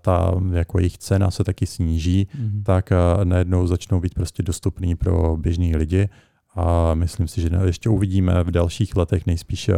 ta 0.00 0.34
jako 0.52 0.78
jejich 0.78 0.98
cena 0.98 1.30
se 1.30 1.44
taky 1.44 1.66
sníží, 1.66 2.26
mm-hmm. 2.26 2.62
tak 2.62 2.92
eh, 2.92 2.96
najednou 3.24 3.66
začnou 3.66 4.00
být 4.00 4.14
prostě 4.14 4.42
dostupný 4.42 4.94
pro 4.94 5.36
běžní 5.36 5.76
lidi 5.76 6.08
a 6.54 6.94
myslím 6.94 7.28
si, 7.28 7.40
že 7.40 7.50
ještě 7.64 7.88
uvidíme 7.88 8.44
v 8.44 8.50
dalších 8.50 8.96
letech 8.96 9.26
nejspíš 9.26 9.70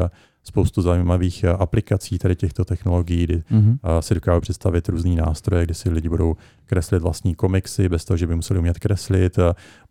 spoustu 0.49 0.83
zajímavých 0.83 1.45
eh, 1.45 1.49
aplikací 1.49 2.19
tady 2.19 2.37
těchto 2.37 2.65
technologií, 2.65 3.25
kdy 3.25 3.37
mm-hmm. 3.37 3.79
si 4.01 4.15
dokážu 4.15 4.41
představit 4.41 4.89
různý 4.89 5.17
nástroje, 5.17 5.65
kdy 5.65 5.75
si 5.75 5.91
lidi 5.91 6.09
budou 6.09 6.37
kreslit 6.67 7.03
vlastní 7.03 7.35
komiksy 7.35 7.89
bez 7.89 8.05
toho, 8.05 8.17
že 8.17 8.27
by 8.27 8.35
museli 8.35 8.59
umět 8.59 8.79
kreslit, 8.79 9.39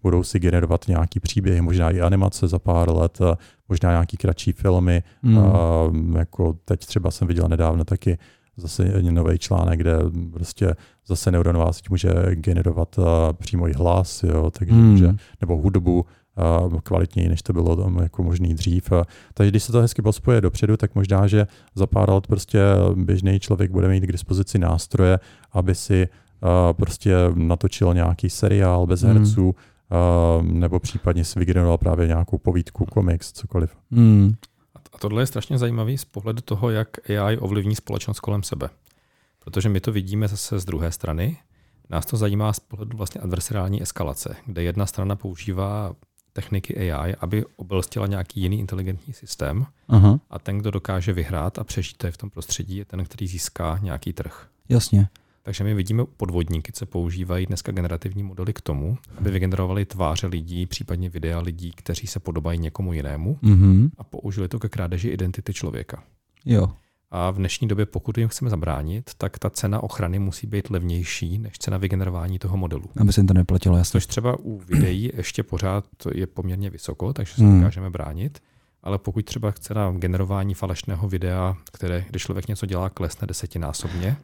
budou 0.04 0.24
si 0.24 0.40
generovat 0.40 0.88
nějaký 0.88 1.20
příběhy, 1.20 1.62
možná 1.62 1.92
i 1.92 2.02
animace 2.02 2.48
za 2.48 2.60
pár 2.60 2.96
let, 2.96 3.20
možná 3.70 3.92
nějaký 3.92 4.18
kratší 4.18 4.52
filmy. 4.52 5.04
Mm. 5.22 5.38
A, 5.38 5.44
jako 6.18 6.56
teď 6.66 6.86
třeba 6.86 7.12
jsem 7.12 7.28
viděl 7.28 7.48
nedávno 7.48 7.86
taky 7.86 8.18
zase 8.58 9.02
nový 9.02 9.38
článek, 9.38 9.80
kde 9.80 9.94
prostě 10.34 10.76
zase 11.08 11.32
neuronová 11.32 11.74
síť 11.74 11.90
může 11.90 12.10
generovat 12.32 13.00
přímo 13.34 13.68
i 13.68 13.74
hlas, 13.74 14.24
jo, 14.24 14.52
takže 14.52 14.74
mm. 14.74 14.92
může, 14.92 15.16
nebo 15.42 15.58
hudbu, 15.58 16.06
kvalitněji, 16.84 17.30
než 17.30 17.42
to 17.42 17.54
bylo 17.54 17.76
tam 17.76 17.98
jako 17.98 18.24
možný 18.24 18.54
dřív. 18.54 18.90
Takže 19.34 19.52
když 19.52 19.64
se 19.64 19.72
to 19.72 19.82
hezky 19.82 20.02
pospoje 20.02 20.42
dopředu, 20.42 20.78
tak 20.78 20.96
možná, 20.96 21.28
že 21.28 21.48
za 21.76 21.88
pár 21.88 22.10
let 22.10 22.28
prostě 22.28 22.60
běžný 22.96 23.40
člověk 23.40 23.72
bude 23.72 23.88
mít 23.88 24.04
k 24.04 24.12
dispozici 24.12 24.60
nástroje, 24.60 25.20
aby 25.52 25.76
si 25.76 26.08
prostě 26.74 27.16
natočil 27.36 27.94
nějaký 27.94 28.30
seriál 28.30 28.86
bez 28.86 29.02
hmm. 29.02 29.14
herců, 29.14 29.56
nebo 30.42 30.80
případně 30.80 31.26
si 31.26 31.40
vygeneroval 31.40 31.78
právě 31.78 32.08
nějakou 32.08 32.38
povídku, 32.38 32.86
komiks, 32.86 33.32
cokoliv. 33.32 33.78
Hmm. 33.92 34.34
A 34.94 34.98
tohle 35.00 35.22
je 35.22 35.26
strašně 35.26 35.58
zajímavý 35.58 35.98
z 35.98 36.06
pohledu 36.06 36.42
toho, 36.42 36.70
jak 36.70 37.10
AI 37.10 37.38
ovlivní 37.38 37.76
společnost 37.76 38.20
kolem 38.20 38.44
sebe. 38.44 38.70
Protože 39.40 39.70
my 39.70 39.80
to 39.80 39.92
vidíme 39.92 40.28
zase 40.28 40.60
z 40.60 40.66
druhé 40.66 40.92
strany. 40.92 41.38
Nás 41.90 42.06
to 42.06 42.18
zajímá 42.18 42.54
z 42.54 42.60
pohledu 42.60 42.98
vlastně 42.98 43.22
adversariální 43.22 43.82
eskalace, 43.82 44.36
kde 44.46 44.64
jedna 44.64 44.86
strana 44.86 45.16
používá 45.16 45.94
techniky 46.38 46.92
AI, 46.92 47.16
aby 47.16 47.46
obelstila 47.56 48.08
nějaký 48.08 48.42
jiný 48.42 48.60
inteligentní 48.60 49.14
systém 49.14 49.66
Aha. 49.88 50.20
a 50.30 50.40
ten, 50.40 50.58
kdo 50.58 50.72
dokáže 50.72 51.14
vyhrát 51.14 51.60
a 51.60 51.64
přežít 51.64 52.04
v 52.12 52.18
tom 52.18 52.30
prostředí, 52.30 52.78
je 52.78 52.86
ten, 52.86 53.06
který 53.06 53.28
získá 53.28 53.80
nějaký 53.82 54.14
trh. 54.14 54.48
Jasně. 54.70 55.08
Takže 55.44 55.64
my 55.64 55.74
vidíme 55.74 56.06
podvodníky, 56.18 56.72
co 56.72 56.86
používají 56.86 57.46
dneska 57.46 57.72
generativní 57.72 58.24
modely 58.24 58.54
k 58.54 58.62
tomu, 58.62 58.98
aby 59.18 59.32
vygenerovali 59.32 59.86
tváře 59.86 60.28
lidí, 60.28 60.66
případně 60.66 61.10
videa 61.10 61.40
lidí, 61.40 61.72
kteří 61.72 62.08
se 62.08 62.20
podobají 62.20 62.60
někomu 62.60 62.94
jinému 62.94 63.40
mm-hmm. 63.44 63.90
a 63.98 64.04
použili 64.04 64.48
to 64.48 64.60
ke 64.60 64.70
krádeži 64.70 65.08
identity 65.08 65.54
člověka. 65.54 66.04
Jo. 66.46 66.72
A 67.12 67.32
v 67.32 67.36
dnešní 67.36 67.68
době, 67.68 67.86
pokud 67.86 68.18
jim 68.18 68.28
chceme 68.28 68.50
zabránit, 68.50 69.12
tak 69.18 69.40
ta 69.40 69.50
cena 69.50 69.84
ochrany 69.84 70.20
musí 70.20 70.48
být 70.48 70.70
levnější 70.70 71.38
než 71.38 71.58
cena 71.58 71.78
vygenerování 71.78 72.40
toho 72.40 72.58
modelu. 72.58 72.84
Aby 73.00 73.14
se 73.14 73.24
to 73.24 73.34
neplatilo, 73.34 73.78
jasně. 73.78 73.92
Což 73.92 74.06
třeba 74.06 74.40
u 74.40 74.58
videí 74.68 75.12
ještě 75.14 75.44
pořád 75.44 75.86
je 76.14 76.28
poměrně 76.28 76.70
vysoko, 76.70 77.14
takže 77.14 77.34
se 77.34 77.42
hmm. 77.42 77.60
dokážeme 77.60 77.90
bránit. 77.90 78.40
Ale 78.84 78.98
pokud 78.98 79.26
třeba 79.26 79.52
chce 79.52 79.74
na 79.74 79.92
generování 79.92 80.54
falešného 80.54 81.10
videa, 81.10 81.58
které, 81.74 82.06
když 82.10 82.22
člověk 82.22 82.48
něco 82.48 82.66
dělá, 82.66 82.90
klesne 82.90 83.28
desetinásobně, 83.28 84.18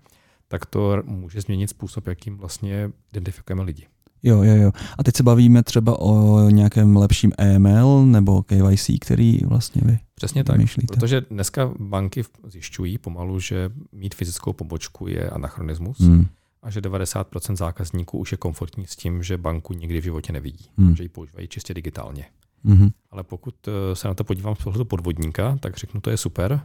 tak 0.48 0.66
to 0.66 1.04
může 1.06 1.42
změnit 1.42 1.68
způsob, 1.68 2.08
jakým 2.08 2.38
vlastně 2.38 2.92
identifikujeme 3.12 3.64
lidi. 3.64 3.88
Jo, 4.24 4.44
jo, 4.44 4.56
jo. 4.56 4.72
A 4.98 5.04
teď 5.04 5.16
se 5.16 5.24
bavíme 5.24 5.64
třeba 5.64 6.00
o 6.00 6.40
nějakém 6.50 6.98
lepším 6.98 7.32
EML 7.38 8.06
nebo 8.06 8.44
KYC, 8.44 8.90
který 9.02 9.38
vlastně 9.46 9.82
vy 9.86 10.00
Přesně 10.26 10.44
tak, 10.44 10.58
myšlíte. 10.58 10.94
protože 10.94 11.22
dneska 11.22 11.72
banky 11.80 12.24
zjišťují 12.48 12.98
pomalu, 12.98 13.40
že 13.40 13.72
mít 13.92 14.16
fyzickou 14.16 14.54
pobočku 14.54 15.08
je 15.08 15.30
anachronismus 15.30 16.00
hmm. 16.00 16.26
a 16.62 16.70
že 16.70 16.82
90% 16.82 17.56
zákazníků 17.56 18.18
už 18.18 18.32
je 18.32 18.38
komfortní 18.38 18.88
s 18.88 18.96
tím, 18.96 19.24
že 19.24 19.38
banku 19.38 19.74
nikdy 19.74 20.02
v 20.02 20.04
životě 20.04 20.34
nevidí, 20.34 20.70
hmm. 20.78 20.96
že 20.96 21.04
ji 21.04 21.10
používají 21.10 21.48
čistě 21.48 21.74
digitálně. 21.74 22.26
Hmm. 22.66 22.90
Ale 23.12 23.24
pokud 23.24 23.56
eh, 23.68 23.96
se 23.96 24.08
na 24.08 24.14
to 24.14 24.24
podívám 24.24 24.56
z 24.56 24.64
pohledu 24.64 24.86
podvodníka, 24.86 25.58
tak 25.60 25.78
řeknu, 25.78 26.02
to 26.02 26.10
je 26.10 26.18
super. 26.18 26.62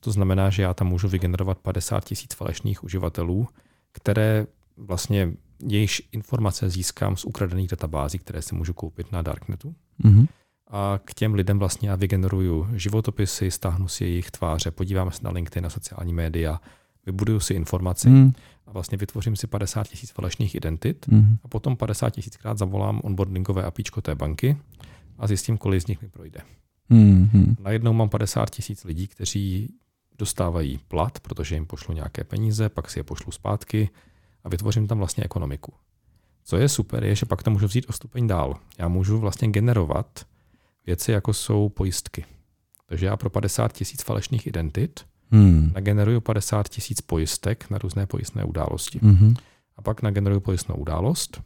To 0.00 0.12
znamená, 0.12 0.50
že 0.50 0.62
já 0.62 0.74
tam 0.74 0.86
můžu 0.86 1.08
vygenerovat 1.08 1.58
50 1.58 2.04
tisíc 2.04 2.34
falešných 2.34 2.84
uživatelů, 2.84 3.48
které 3.92 4.46
vlastně 4.76 5.32
jejichž 5.66 6.02
informace 6.12 6.70
získám 6.70 7.16
z 7.16 7.24
ukradených 7.24 7.68
databází, 7.68 8.18
které 8.18 8.42
si 8.42 8.54
můžu 8.54 8.72
koupit 8.72 9.12
na 9.12 9.22
Darknetu. 9.22 9.74
Mm-hmm. 10.04 10.26
A 10.70 11.00
k 11.04 11.14
těm 11.14 11.34
lidem 11.34 11.58
vlastně 11.58 11.88
já 11.88 11.96
vygeneruju 11.96 12.68
životopisy, 12.74 13.50
stáhnu 13.50 13.88
si 13.88 14.04
jejich 14.04 14.30
tváře, 14.30 14.70
podívám 14.70 15.10
se 15.10 15.20
na 15.22 15.30
LinkedIn, 15.30 15.62
na 15.62 15.70
sociální 15.70 16.12
média, 16.12 16.60
vybuduju 17.06 17.40
si 17.40 17.54
informaci 17.54 18.08
mm. 18.08 18.32
a 18.66 18.72
vlastně 18.72 18.98
vytvořím 18.98 19.36
si 19.36 19.46
50 19.46 19.88
tisíc 19.88 20.10
falešných 20.10 20.54
identit 20.54 21.08
mm. 21.08 21.36
a 21.44 21.48
potom 21.48 21.76
50 21.76 22.10
tisíckrát 22.10 22.58
zavolám 22.58 23.00
onboardingové 23.04 23.62
apíčko 23.62 24.00
té 24.00 24.14
banky 24.14 24.56
a 25.18 25.26
zjistím, 25.26 25.58
kolik 25.58 25.82
z 25.82 25.86
nich 25.86 26.02
mi 26.02 26.08
projde. 26.08 26.40
Mm. 26.88 27.56
Najednou 27.60 27.92
mám 27.92 28.08
50 28.08 28.50
tisíc 28.50 28.84
lidí, 28.84 29.08
kteří 29.08 29.74
dostávají 30.18 30.80
plat, 30.88 31.20
protože 31.20 31.54
jim 31.54 31.66
pošlu 31.66 31.94
nějaké 31.94 32.24
peníze, 32.24 32.68
pak 32.68 32.90
si 32.90 32.98
je 32.98 33.04
pošlu 33.04 33.32
zpátky, 33.32 33.88
a 34.44 34.48
vytvořím 34.48 34.86
tam 34.86 34.98
vlastně 34.98 35.24
ekonomiku. 35.24 35.72
Co 36.44 36.56
je 36.56 36.68
super, 36.68 37.04
je, 37.04 37.14
že 37.14 37.26
pak 37.26 37.42
to 37.42 37.50
můžu 37.50 37.66
vzít 37.66 37.86
o 37.88 37.92
stupeň 37.92 38.26
dál. 38.26 38.56
Já 38.78 38.88
můžu 38.88 39.18
vlastně 39.18 39.48
generovat 39.48 40.26
věci, 40.86 41.12
jako 41.12 41.32
jsou 41.32 41.68
pojistky. 41.68 42.24
Takže 42.86 43.06
já 43.06 43.16
pro 43.16 43.30
50 43.30 43.72
tisíc 43.72 44.02
falešných 44.02 44.46
identit 44.46 45.06
hmm. 45.30 45.72
nageneruju 45.74 46.20
50 46.20 46.68
tisíc 46.68 47.00
pojistek 47.00 47.70
na 47.70 47.78
různé 47.78 48.06
pojistné 48.06 48.44
události. 48.44 48.98
Hmm. 49.02 49.34
A 49.76 49.82
pak 49.82 50.02
nageneruju 50.02 50.40
pojistnou 50.40 50.74
událost 50.74 51.42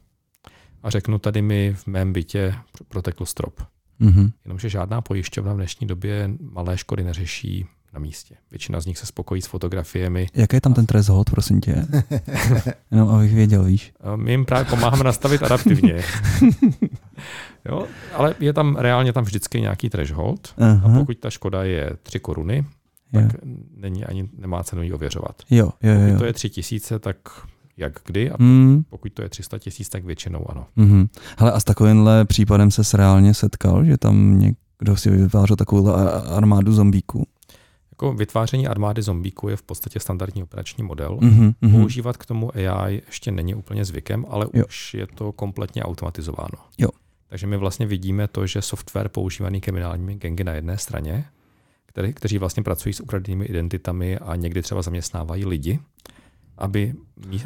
a 0.83 0.89
řeknu 0.89 1.19
tady 1.19 1.41
mi 1.41 1.73
v 1.73 1.87
mém 1.87 2.13
bytě 2.13 2.55
protekl 2.87 3.25
strop. 3.25 3.61
Hmm. 3.99 4.31
Jenomže 4.45 4.69
žádná 4.69 5.01
pojišťovna 5.01 5.53
v 5.53 5.55
dnešní 5.55 5.87
době 5.87 6.29
malé 6.39 6.77
škody 6.77 7.03
neřeší 7.03 7.65
na 7.95 7.99
místě. 7.99 8.35
Většina 8.51 8.79
z 8.79 8.85
nich 8.85 8.97
se 8.97 9.05
spokojí 9.05 9.41
s 9.41 9.45
fotografiemi. 9.45 10.27
Jaký 10.33 10.55
je 10.55 10.61
tam 10.61 10.73
ten 10.73 10.85
threshold, 10.85 11.29
prosím 11.29 11.61
tě? 11.61 11.85
Jenom 12.91 13.09
abych 13.09 13.33
věděl, 13.33 13.63
víš. 13.63 13.93
My 14.15 14.31
jim 14.31 14.45
právě 14.45 14.65
pomáháme 14.65 15.03
nastavit 15.03 15.43
adaptivně. 15.43 16.03
jo, 17.65 17.87
ale 18.13 18.35
je 18.39 18.53
tam 18.53 18.75
reálně 18.75 19.13
tam 19.13 19.23
vždycky 19.23 19.61
nějaký 19.61 19.89
threshold 19.89 20.53
uh-huh. 20.57 20.95
a 20.95 20.99
pokud 20.99 21.17
ta 21.17 21.29
škoda 21.29 21.63
je 21.63 21.91
3 22.03 22.19
koruny, 22.19 22.65
tak 23.13 23.23
jo. 23.23 23.29
není 23.77 24.05
ani, 24.05 24.29
nemá 24.37 24.63
cenu 24.63 24.83
ji 24.83 24.93
ověřovat. 24.93 25.35
Jo, 25.49 25.69
jo, 25.83 25.93
jo. 25.93 25.99
Pokud 26.07 26.19
to 26.19 26.25
je 26.25 26.33
3 26.33 26.49
tisíce, 26.49 26.99
tak 26.99 27.17
jak 27.77 27.99
kdy 28.05 28.31
a 28.31 28.35
mm. 28.39 28.83
pokud 28.89 29.13
to 29.13 29.21
je 29.21 29.29
300 29.29 29.59
tisíc, 29.59 29.89
tak 29.89 30.05
většinou 30.05 30.45
ano. 30.49 30.65
Mm-hmm. 30.77 31.07
Hele, 31.37 31.51
a 31.51 31.59
s 31.59 31.63
takovýmhle 31.63 32.25
případem 32.25 32.71
se 32.71 32.97
reálně 32.97 33.33
setkal, 33.33 33.85
že 33.85 33.97
tam 33.97 34.39
někdo 34.39 34.95
si 34.95 35.09
vytvářel 35.09 35.55
takovou 35.55 35.89
armádu 36.29 36.73
zombíků? 36.73 37.27
Jako 37.95 38.13
vytváření 38.13 38.67
armády 38.67 39.01
zombíků 39.01 39.49
je 39.49 39.55
v 39.55 39.61
podstatě 39.61 39.99
standardní 39.99 40.43
operační 40.43 40.83
model. 40.83 41.17
Mm-hmm. 41.17 41.71
Používat 41.71 42.17
k 42.17 42.25
tomu 42.25 42.51
AI 42.55 43.01
ještě 43.07 43.31
není 43.31 43.55
úplně 43.55 43.85
zvykem, 43.85 44.25
ale 44.29 44.47
jo. 44.53 44.65
už 44.67 44.93
je 44.93 45.07
to 45.07 45.31
kompletně 45.31 45.83
automatizováno. 45.83 46.57
Jo. 46.77 46.89
Takže 47.27 47.47
my 47.47 47.57
vlastně 47.57 47.85
vidíme 47.85 48.27
to, 48.27 48.47
že 48.47 48.61
software 48.61 49.09
používaný 49.09 49.61
kriminálními 49.61 50.15
gengy 50.15 50.43
na 50.43 50.53
jedné 50.53 50.77
straně, 50.77 51.25
který, 51.85 52.13
kteří 52.13 52.37
vlastně 52.37 52.63
pracují 52.63 52.93
s 52.93 52.99
ukradenými 52.99 53.45
identitami 53.45 54.17
a 54.17 54.35
někdy 54.35 54.61
třeba 54.61 54.81
zaměstnávají 54.81 55.45
lidi, 55.45 55.79
aby 56.57 56.93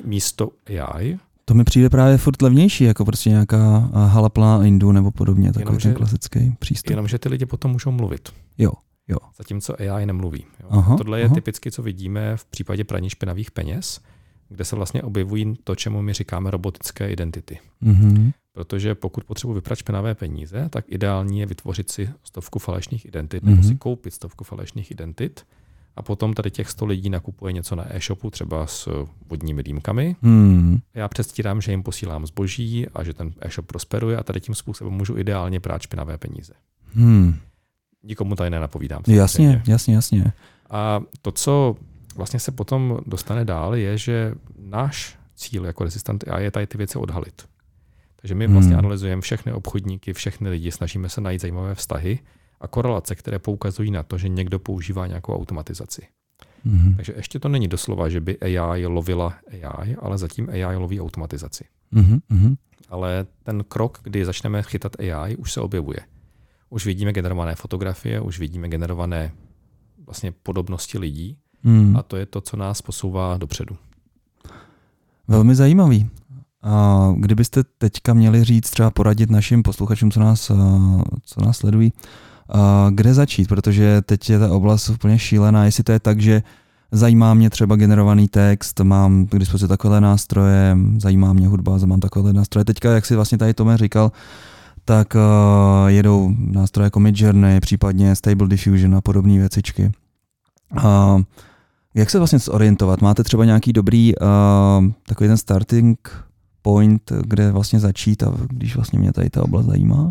místo 0.03 0.49
AI 0.67 1.17
to 1.45 1.53
mi 1.53 1.63
přijde 1.63 1.89
právě 1.89 2.17
furt 2.17 2.41
levnější, 2.41 2.83
jako 2.83 3.05
prostě 3.05 3.29
nějaká 3.29 3.77
hala 3.93 4.29
plná 4.29 4.65
Indu 4.65 4.91
nebo 4.91 5.11
podobně, 5.11 5.53
takový 5.53 5.65
jenom, 5.65 5.79
ten 5.79 5.93
klasický 5.93 6.55
přístup. 6.59 6.89
Jenomže 6.89 7.19
ty 7.19 7.29
lidi 7.29 7.45
potom 7.45 7.71
můžou 7.71 7.91
mluvit. 7.91 8.29
Jo, 8.57 8.71
jo. 9.09 9.17
Zatímco 9.37 9.81
AI 9.81 10.05
nemluví. 10.05 10.45
Jo. 10.59 10.67
Aha, 10.69 10.97
Tohle 10.97 11.19
je 11.19 11.25
aha. 11.25 11.35
typicky, 11.35 11.71
co 11.71 11.83
vidíme 11.83 12.37
v 12.37 12.45
případě 12.45 12.83
praní 12.83 13.09
špinavých 13.09 13.51
peněz, 13.51 14.01
kde 14.49 14.65
se 14.65 14.75
vlastně 14.75 15.03
objevují 15.03 15.55
to, 15.63 15.75
čemu 15.75 16.01
my 16.01 16.13
říkáme 16.13 16.51
robotické 16.51 17.11
identity. 17.11 17.59
Mm-hmm. 17.83 18.31
Protože 18.53 18.95
pokud 18.95 19.23
potřebuji 19.23 19.53
vyprat 19.53 19.79
špinavé 19.79 20.15
peníze, 20.15 20.69
tak 20.69 20.85
ideální 20.87 21.39
je 21.39 21.45
vytvořit 21.45 21.91
si 21.91 22.09
stovku 22.23 22.59
falešných 22.59 23.05
identit 23.05 23.43
mm-hmm. 23.43 23.49
nebo 23.49 23.63
si 23.63 23.75
koupit 23.75 24.13
stovku 24.13 24.43
falešných 24.43 24.91
identit 24.91 25.45
a 25.95 26.01
potom 26.01 26.33
tady 26.33 26.51
těch 26.51 26.69
100 26.69 26.85
lidí 26.85 27.09
nakupuje 27.09 27.53
něco 27.53 27.75
na 27.75 27.95
e-shopu, 27.95 28.29
třeba 28.29 28.67
s 28.67 29.05
vodními 29.29 29.63
dýmkami. 29.63 30.15
Hmm. 30.21 30.79
Já 30.93 31.07
předstírám, 31.07 31.61
že 31.61 31.71
jim 31.71 31.83
posílám 31.83 32.25
zboží 32.25 32.87
a 32.87 33.03
že 33.03 33.13
ten 33.13 33.33
e-shop 33.41 33.65
prosperuje 33.65 34.17
a 34.17 34.23
tady 34.23 34.41
tím 34.41 34.55
způsobem 34.55 34.93
můžu 34.93 35.17
ideálně 35.17 35.59
prát 35.59 35.81
špinavé 35.81 36.17
peníze. 36.17 36.53
Hmm. 36.93 37.35
Nikomu 38.03 38.35
tady 38.35 38.49
nenapovídám. 38.49 39.03
Jasně, 39.07 39.63
jasně, 39.67 39.95
jasně. 39.95 40.33
A 40.69 41.01
to, 41.21 41.31
co 41.31 41.75
vlastně 42.15 42.39
se 42.39 42.51
potom 42.51 42.99
dostane 43.05 43.45
dál, 43.45 43.75
je, 43.75 43.97
že 43.97 44.33
náš 44.59 45.17
cíl 45.35 45.65
jako 45.65 45.83
rezistent 45.83 46.27
AI 46.27 46.43
je 46.43 46.51
tady 46.51 46.67
ty 46.67 46.77
věci 46.77 46.97
odhalit. 46.97 47.47
Takže 48.15 48.35
my 48.35 48.47
vlastně 48.47 48.73
hmm. 48.73 48.79
analyzujeme 48.79 49.21
všechny 49.21 49.53
obchodníky, 49.53 50.13
všechny 50.13 50.49
lidi, 50.49 50.71
snažíme 50.71 51.09
se 51.09 51.21
najít 51.21 51.41
zajímavé 51.41 51.75
vztahy 51.75 52.19
a 52.61 52.67
korelace, 52.67 53.15
které 53.15 53.39
poukazují 53.39 53.91
na 53.91 54.03
to, 54.03 54.17
že 54.17 54.29
někdo 54.29 54.59
používá 54.59 55.07
nějakou 55.07 55.35
automatizaci. 55.35 56.01
Mm-hmm. 56.65 56.95
Takže 56.95 57.13
ještě 57.15 57.39
to 57.39 57.49
není 57.49 57.67
doslova, 57.67 58.09
že 58.09 58.21
by 58.21 58.39
AI 58.39 58.85
lovila 58.85 59.33
AI, 59.51 59.95
ale 59.95 60.17
zatím 60.17 60.49
AI 60.49 60.75
loví 60.75 61.01
automatizaci. 61.01 61.63
Mm-hmm. 61.93 62.55
Ale 62.89 63.25
ten 63.43 63.63
krok, 63.63 63.99
kdy 64.03 64.25
začneme 64.25 64.63
chytat 64.63 64.95
AI, 64.99 65.35
už 65.35 65.53
se 65.53 65.61
objevuje. 65.61 65.99
Už 66.69 66.85
vidíme 66.85 67.13
generované 67.13 67.55
fotografie, 67.55 68.21
už 68.21 68.39
vidíme 68.39 68.69
generované 68.69 69.31
vlastně 70.05 70.31
podobnosti 70.43 70.99
lidí 70.99 71.37
mm. 71.63 71.97
a 71.97 72.03
to 72.03 72.17
je 72.17 72.25
to, 72.25 72.41
co 72.41 72.57
nás 72.57 72.81
posouvá 72.81 73.37
dopředu. 73.37 73.77
Velmi 75.27 75.55
zajímavý. 75.55 76.09
A 76.63 77.07
kdybyste 77.17 77.63
teďka 77.77 78.13
měli 78.13 78.43
říct, 78.43 78.69
třeba 78.69 78.91
poradit 78.91 79.29
našim 79.29 79.63
posluchačům, 79.63 80.11
co 80.11 80.19
nás, 80.19 80.51
co 81.23 81.41
nás 81.41 81.57
sledují, 81.57 81.93
kde 82.89 83.13
začít, 83.13 83.47
protože 83.47 84.01
teď 84.01 84.29
je 84.29 84.39
ta 84.39 84.51
oblast 84.51 84.89
úplně 84.89 85.19
šílená, 85.19 85.65
jestli 85.65 85.83
to 85.83 85.91
je 85.91 85.99
tak, 85.99 86.21
že 86.21 86.43
zajímá 86.91 87.33
mě 87.33 87.49
třeba 87.49 87.75
generovaný 87.75 88.27
text, 88.27 88.79
mám 88.79 89.25
k 89.25 89.39
dispozici 89.39 89.67
takové 89.67 90.01
nástroje, 90.01 90.77
zajímá 90.97 91.33
mě 91.33 91.47
hudba, 91.47 91.77
mám 91.85 91.99
takové 91.99 92.33
nástroje. 92.33 92.65
Teďka, 92.65 92.91
jak 92.91 93.05
si 93.05 93.15
vlastně 93.15 93.37
tady 93.37 93.53
Tome 93.53 93.77
říkal, 93.77 94.11
tak 94.85 95.15
uh, 95.15 95.21
jedou 95.87 96.35
nástroje 96.37 96.85
jako 96.85 96.99
Midjourney, 96.99 97.59
případně 97.59 98.15
Stable 98.15 98.47
Diffusion 98.47 98.95
a 98.95 99.01
podobné 99.01 99.37
věcičky. 99.37 99.91
Uh, 100.77 101.21
jak 101.93 102.09
se 102.09 102.17
vlastně 102.17 102.39
zorientovat? 102.39 103.01
Máte 103.01 103.23
třeba 103.23 103.45
nějaký 103.45 103.73
dobrý 103.73 104.15
uh, 104.15 104.27
takový 105.07 105.27
ten 105.27 105.37
starting 105.37 106.09
point, 106.61 107.11
kde 107.21 107.51
vlastně 107.51 107.79
začít 107.79 108.23
a 108.23 108.33
když 108.49 108.75
vlastně 108.75 108.99
mě 108.99 109.13
tady 109.13 109.29
ta 109.29 109.43
oblast 109.43 109.65
zajímá? 109.65 110.09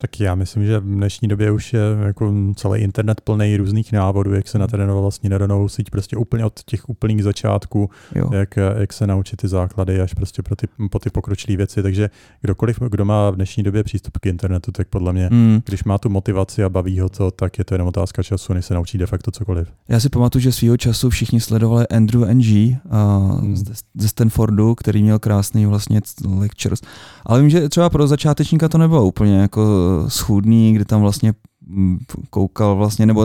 Tak 0.00 0.20
já 0.20 0.34
myslím, 0.34 0.66
že 0.66 0.78
v 0.78 0.84
dnešní 0.84 1.28
době 1.28 1.50
už 1.50 1.72
je 1.72 1.80
jako 2.06 2.34
celý 2.56 2.80
internet 2.80 3.20
plný 3.20 3.56
různých 3.56 3.92
návodů, 3.92 4.34
jak 4.34 4.48
se 4.48 4.58
natrénovat 4.58 5.02
vlastně 5.02 5.30
neuronovou 5.30 5.68
síť, 5.68 5.90
prostě 5.90 6.16
úplně 6.16 6.44
od 6.44 6.60
těch 6.64 6.88
úplných 6.88 7.24
začátků, 7.24 7.90
jak, 8.32 8.56
jak 8.56 8.92
se 8.92 9.06
naučit 9.06 9.36
ty 9.36 9.48
základy 9.48 10.00
až 10.00 10.14
prostě 10.14 10.42
pro 10.42 10.56
ty, 10.56 10.66
po 10.90 10.98
ty 10.98 11.10
pokročilé 11.10 11.56
věci. 11.56 11.82
Takže 11.82 12.10
kdokoliv, 12.40 12.78
kdo 12.88 13.04
má 13.04 13.30
v 13.30 13.36
dnešní 13.36 13.62
době 13.62 13.84
přístup 13.84 14.18
k 14.18 14.26
internetu, 14.26 14.72
tak 14.72 14.88
podle 14.88 15.12
mě, 15.12 15.28
mm. 15.32 15.60
když 15.64 15.84
má 15.84 15.98
tu 15.98 16.08
motivaci 16.08 16.64
a 16.64 16.68
baví 16.68 17.00
ho 17.00 17.08
to, 17.08 17.30
tak 17.30 17.58
je 17.58 17.64
to 17.64 17.74
jenom 17.74 17.88
otázka 17.88 18.22
času, 18.22 18.52
než 18.52 18.66
se 18.66 18.74
naučí 18.74 18.98
de 18.98 19.06
facto 19.06 19.30
cokoliv. 19.30 19.68
Já 19.88 20.00
si 20.00 20.08
pamatuju, 20.08 20.42
že 20.42 20.52
svýho 20.52 20.76
času 20.76 21.10
všichni 21.10 21.40
sledovali 21.40 21.86
Andrew 21.88 22.24
Ng 22.34 22.78
uh, 22.84 23.40
mm. 23.40 23.56
ze 23.94 24.08
Stanfordu, 24.08 24.74
který 24.74 25.02
měl 25.02 25.18
krásný 25.18 25.66
vlastně 25.66 26.00
lectures. 26.38 26.80
Ale 27.26 27.40
vím, 27.40 27.50
že 27.50 27.68
třeba 27.68 27.90
pro 27.90 28.06
začátečníka 28.06 28.68
to 28.68 28.78
nebylo 28.78 29.06
úplně 29.06 29.38
jako 29.38 29.87
schůdný, 30.08 30.72
kdy 30.72 30.84
tam 30.84 31.00
vlastně 31.00 31.34
mm, 31.66 31.98
koukal 32.30 32.76
vlastně, 32.76 33.06
nebo 33.06 33.24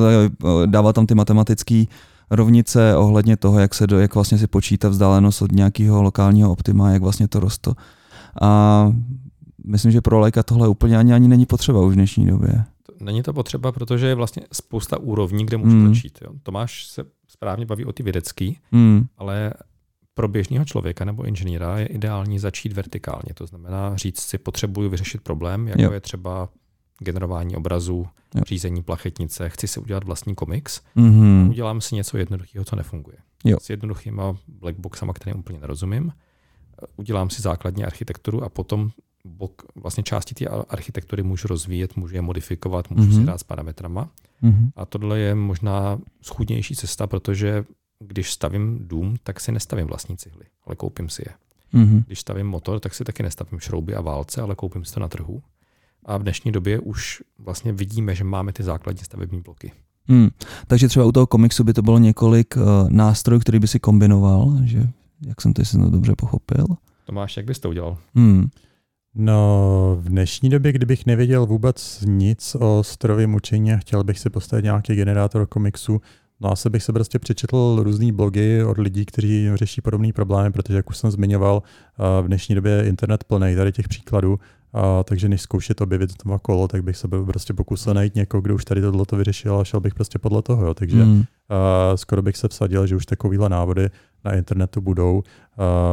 dával 0.66 0.94
tam 0.94 1.06
ty 1.06 1.16
matematické 1.16 1.84
rovnice 2.32 2.96
ohledně 2.96 3.38
toho, 3.38 3.60
jak 3.60 3.74
se 3.74 3.88
do, 3.88 4.00
jak 4.00 4.16
vlastně 4.16 4.38
si 4.38 4.48
počítá 4.48 4.90
vzdálenost 4.90 5.42
od 5.42 5.52
nějakého 5.52 6.04
lokálního 6.04 6.52
optima, 6.52 6.92
jak 6.92 7.02
vlastně 7.02 7.28
to 7.28 7.40
roste. 7.40 7.72
A 8.42 8.92
myslím, 9.66 9.92
že 9.92 10.02
pro 10.02 10.20
lajka 10.20 10.44
tohle 10.44 10.68
úplně 10.68 10.98
ani, 10.98 11.14
ani 11.14 11.28
není 11.28 11.46
potřeba 11.46 11.82
už 11.82 11.94
v 11.94 11.96
dnešní 11.96 12.26
době. 12.26 12.64
Není 13.00 13.24
to 13.24 13.34
potřeba, 13.34 13.72
protože 13.72 14.08
je 14.08 14.16
vlastně 14.16 14.44
spousta 14.52 14.98
úrovní, 14.98 15.46
kde 15.46 15.58
můžu 15.58 15.76
mm. 15.76 15.88
začít. 15.88 16.20
Jo. 16.22 16.32
Tomáš 16.44 16.88
se 16.88 17.04
správně 17.28 17.66
baví 17.66 17.86
o 17.86 17.92
ty 17.92 18.04
vědecký, 18.04 18.58
mm. 18.72 19.06
ale 19.18 19.54
pro 20.14 20.28
běžného 20.28 20.66
člověka 20.66 21.06
nebo 21.06 21.24
inženýra 21.24 21.80
je 21.80 21.86
ideální 21.86 22.40
začít 22.40 22.74
vertikálně. 22.74 23.34
To 23.34 23.46
znamená 23.46 23.98
říct 23.98 24.20
si, 24.20 24.38
potřebuji 24.38 24.90
vyřešit 24.90 25.22
problém, 25.22 25.68
jako 25.68 25.82
jo. 25.82 25.92
je 25.92 26.00
třeba 26.00 26.50
generování 27.00 27.56
obrazů, 27.56 28.08
jo. 28.36 28.42
řízení 28.48 28.84
plachetnice, 28.84 29.50
chci 29.50 29.68
si 29.68 29.80
udělat 29.80 30.04
vlastní 30.04 30.36
komiks, 30.36 30.82
mm-hmm. 30.96 31.50
udělám 31.50 31.82
si 31.82 31.96
něco 31.96 32.18
jednoduchého, 32.18 32.66
co 32.66 32.76
nefunguje. 32.76 33.18
Jo. 33.44 33.58
S 33.62 33.70
jednoduchýma 33.70 34.38
blackboxama, 34.48 35.14
kterým 35.14 35.40
úplně 35.40 35.60
nerozumím, 35.60 36.12
udělám 36.96 37.30
si 37.30 37.42
základní 37.42 37.86
architekturu 37.86 38.44
a 38.44 38.50
potom 38.50 38.90
bok, 39.26 39.62
vlastně 39.76 40.04
části 40.04 40.36
té 40.36 40.46
architektury 40.48 41.24
můžu 41.24 41.48
rozvíjet, 41.48 41.96
můžu 41.96 42.16
je 42.16 42.22
modifikovat, 42.22 42.90
můžu 42.90 43.10
mm-hmm. 43.10 43.20
si 43.20 43.26
dát 43.26 43.38
s 43.38 43.44
parametrama. 43.44 44.10
Mm-hmm. 44.44 44.72
A 44.76 44.86
tohle 44.86 45.20
je 45.20 45.36
možná 45.36 46.00
schudnější 46.22 46.76
cesta, 46.76 47.08
protože 47.08 47.64
když 48.00 48.32
stavím 48.32 48.80
dům, 48.82 49.16
tak 49.24 49.40
si 49.40 49.52
nestavím 49.52 49.88
vlastní 49.88 50.18
cihly, 50.18 50.46
ale 50.66 50.76
koupím 50.76 51.10
si 51.10 51.24
je. 51.28 51.34
Mm-hmm. 51.74 52.04
Když 52.08 52.20
stavím 52.20 52.48
motor, 52.48 52.80
tak 52.80 52.94
si 52.94 53.04
taky 53.04 53.24
nestavím 53.24 53.60
šrouby 53.60 53.96
a 53.96 54.02
válce, 54.02 54.42
ale 54.42 54.56
koupím 54.56 54.86
si 54.86 54.94
to 54.94 55.00
na 55.00 55.08
trhu. 55.08 55.42
A 56.06 56.18
v 56.18 56.24
dnešní 56.24 56.52
době 56.52 56.80
už 56.80 57.24
vlastně 57.40 57.74
vidíme, 57.74 58.16
že 58.16 58.24
máme 58.24 58.54
ty 58.54 58.64
základní 58.64 59.04
stavební 59.04 59.42
bloky. 59.42 59.72
Hmm. 60.08 60.30
Takže 60.68 60.88
třeba 60.88 61.06
u 61.06 61.12
toho 61.12 61.28
komiksu 61.28 61.64
by 61.64 61.74
to 61.74 61.82
bylo 61.82 61.98
několik 61.98 62.58
uh, 62.58 62.64
nástrojů, 62.90 63.40
který 63.40 63.60
by 63.60 63.68
si 63.68 63.80
kombinoval, 63.80 64.58
že 64.64 64.88
jak 65.28 65.42
jsem 65.42 65.54
to, 65.54 65.62
jestli 65.62 65.80
to 65.80 65.90
dobře 65.90 66.14
pochopil. 66.18 66.66
Tomáš, 67.06 67.38
jak 67.38 67.46
bys 67.46 67.60
to 67.60 67.70
udělal? 67.70 67.98
Hmm. 68.16 68.48
No, 69.16 69.98
v 70.02 70.10
dnešní 70.10 70.50
době, 70.50 70.72
kdybych 70.72 71.06
nevěděl 71.06 71.46
vůbec 71.46 72.04
nic 72.06 72.56
o 72.60 72.84
strojovém 72.84 73.34
učení 73.34 73.74
a 73.74 73.78
chtěl 73.78 74.04
bych 74.04 74.20
si 74.20 74.30
postavit 74.30 74.64
nějaký 74.64 74.96
generátor 74.96 75.48
komiksu, 75.48 76.02
no 76.44 76.52
asi 76.52 76.70
bych 76.70 76.84
se 76.84 76.94
prostě 76.94 77.20
přečetl 77.20 77.80
různé 77.84 78.12
blogy 78.12 78.64
od 78.64 78.78
lidí, 78.78 79.06
kteří 79.06 79.50
řeší 79.54 79.82
podobné 79.82 80.14
problémy, 80.14 80.52
protože 80.52 80.76
jak 80.76 80.90
už 80.90 80.98
jsem 80.98 81.12
zmiňoval, 81.12 81.64
eh, 82.00 82.22
v 82.22 82.28
dnešní 82.28 82.56
době 82.56 82.72
je 82.72 82.88
internet 82.88 83.24
plný 83.24 83.56
tady 83.56 83.72
těch 83.72 83.88
příkladů 83.88 84.40
a, 84.74 85.04
takže 85.04 85.30
než 85.30 85.42
zkoušet 85.42 85.82
objevit 85.82 86.10
to 86.24 86.40
kolo, 86.40 86.68
tak 86.68 86.84
bych 86.84 86.98
se 86.98 87.08
prostě 87.08 87.54
pokusil 87.54 87.94
najít 87.94 88.16
někoho, 88.16 88.42
kdo 88.42 88.56
už 88.56 88.66
tady 88.66 88.82
tohle 88.82 89.06
to 89.06 89.16
vyřešil 89.16 89.60
a 89.60 89.64
šel 89.64 89.80
bych 89.80 89.94
prostě 89.94 90.20
podle 90.20 90.42
toho. 90.42 90.66
Jo. 90.66 90.74
Takže 90.74 91.06
mm. 91.06 91.24
a, 91.50 91.98
skoro 91.98 92.22
bych 92.22 92.38
se 92.38 92.48
vsadil, 92.48 92.88
že 92.88 92.96
už 92.96 93.06
takovýhle 93.06 93.50
návody 93.50 93.90
na 94.26 94.32
internetu 94.32 94.82
budou. 94.82 95.24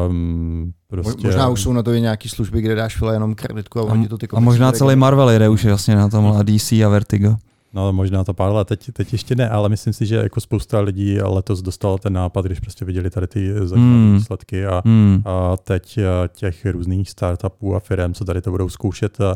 Um, 0.08 0.72
prostě... 0.86 1.26
Možná 1.26 1.48
už 1.48 1.62
jsou 1.62 1.72
na 1.72 1.82
to 1.82 1.92
i 1.92 2.00
nějaké 2.00 2.28
služby, 2.28 2.60
kde 2.60 2.74
dáš 2.74 2.98
jenom 3.12 3.34
kreditku 3.34 3.80
a 3.80 3.82
oni 3.82 4.08
to 4.08 4.18
ty 4.18 4.28
A 4.28 4.40
možná 4.40 4.72
celý 4.72 4.96
Marvel 4.96 5.30
jde 5.30 5.48
už 5.48 5.64
jasně 5.64 5.96
na 5.96 6.08
tom 6.08 6.44
DC 6.44 6.72
a 6.72 6.88
Vertigo. 6.88 7.36
No 7.72 7.92
možná 7.92 8.24
to 8.24 8.34
pár 8.34 8.52
let, 8.52 8.68
teď, 8.68 8.90
teď 8.92 9.12
ještě 9.12 9.34
ne, 9.34 9.48
ale 9.48 9.68
myslím 9.68 9.92
si, 9.92 10.06
že 10.06 10.16
jako 10.16 10.40
spousta 10.40 10.80
lidí 10.80 11.20
letos 11.20 11.62
dostala 11.62 11.98
ten 11.98 12.12
nápad, 12.12 12.44
když 12.44 12.60
prostě 12.60 12.84
viděli 12.84 13.10
tady 13.10 13.26
ty 13.26 13.52
hmm. 13.74 14.14
výsledky 14.14 14.66
a, 14.66 14.82
hmm. 14.84 15.22
a 15.24 15.56
teď 15.56 15.98
eh, 15.98 16.04
těch 16.28 16.66
různých 16.66 17.10
startupů 17.10 17.74
a 17.74 17.80
firm, 17.80 18.14
co 18.14 18.24
tady 18.24 18.40
to 18.42 18.50
budou 18.50 18.68
zkoušet 18.68 19.18
eh, 19.20 19.34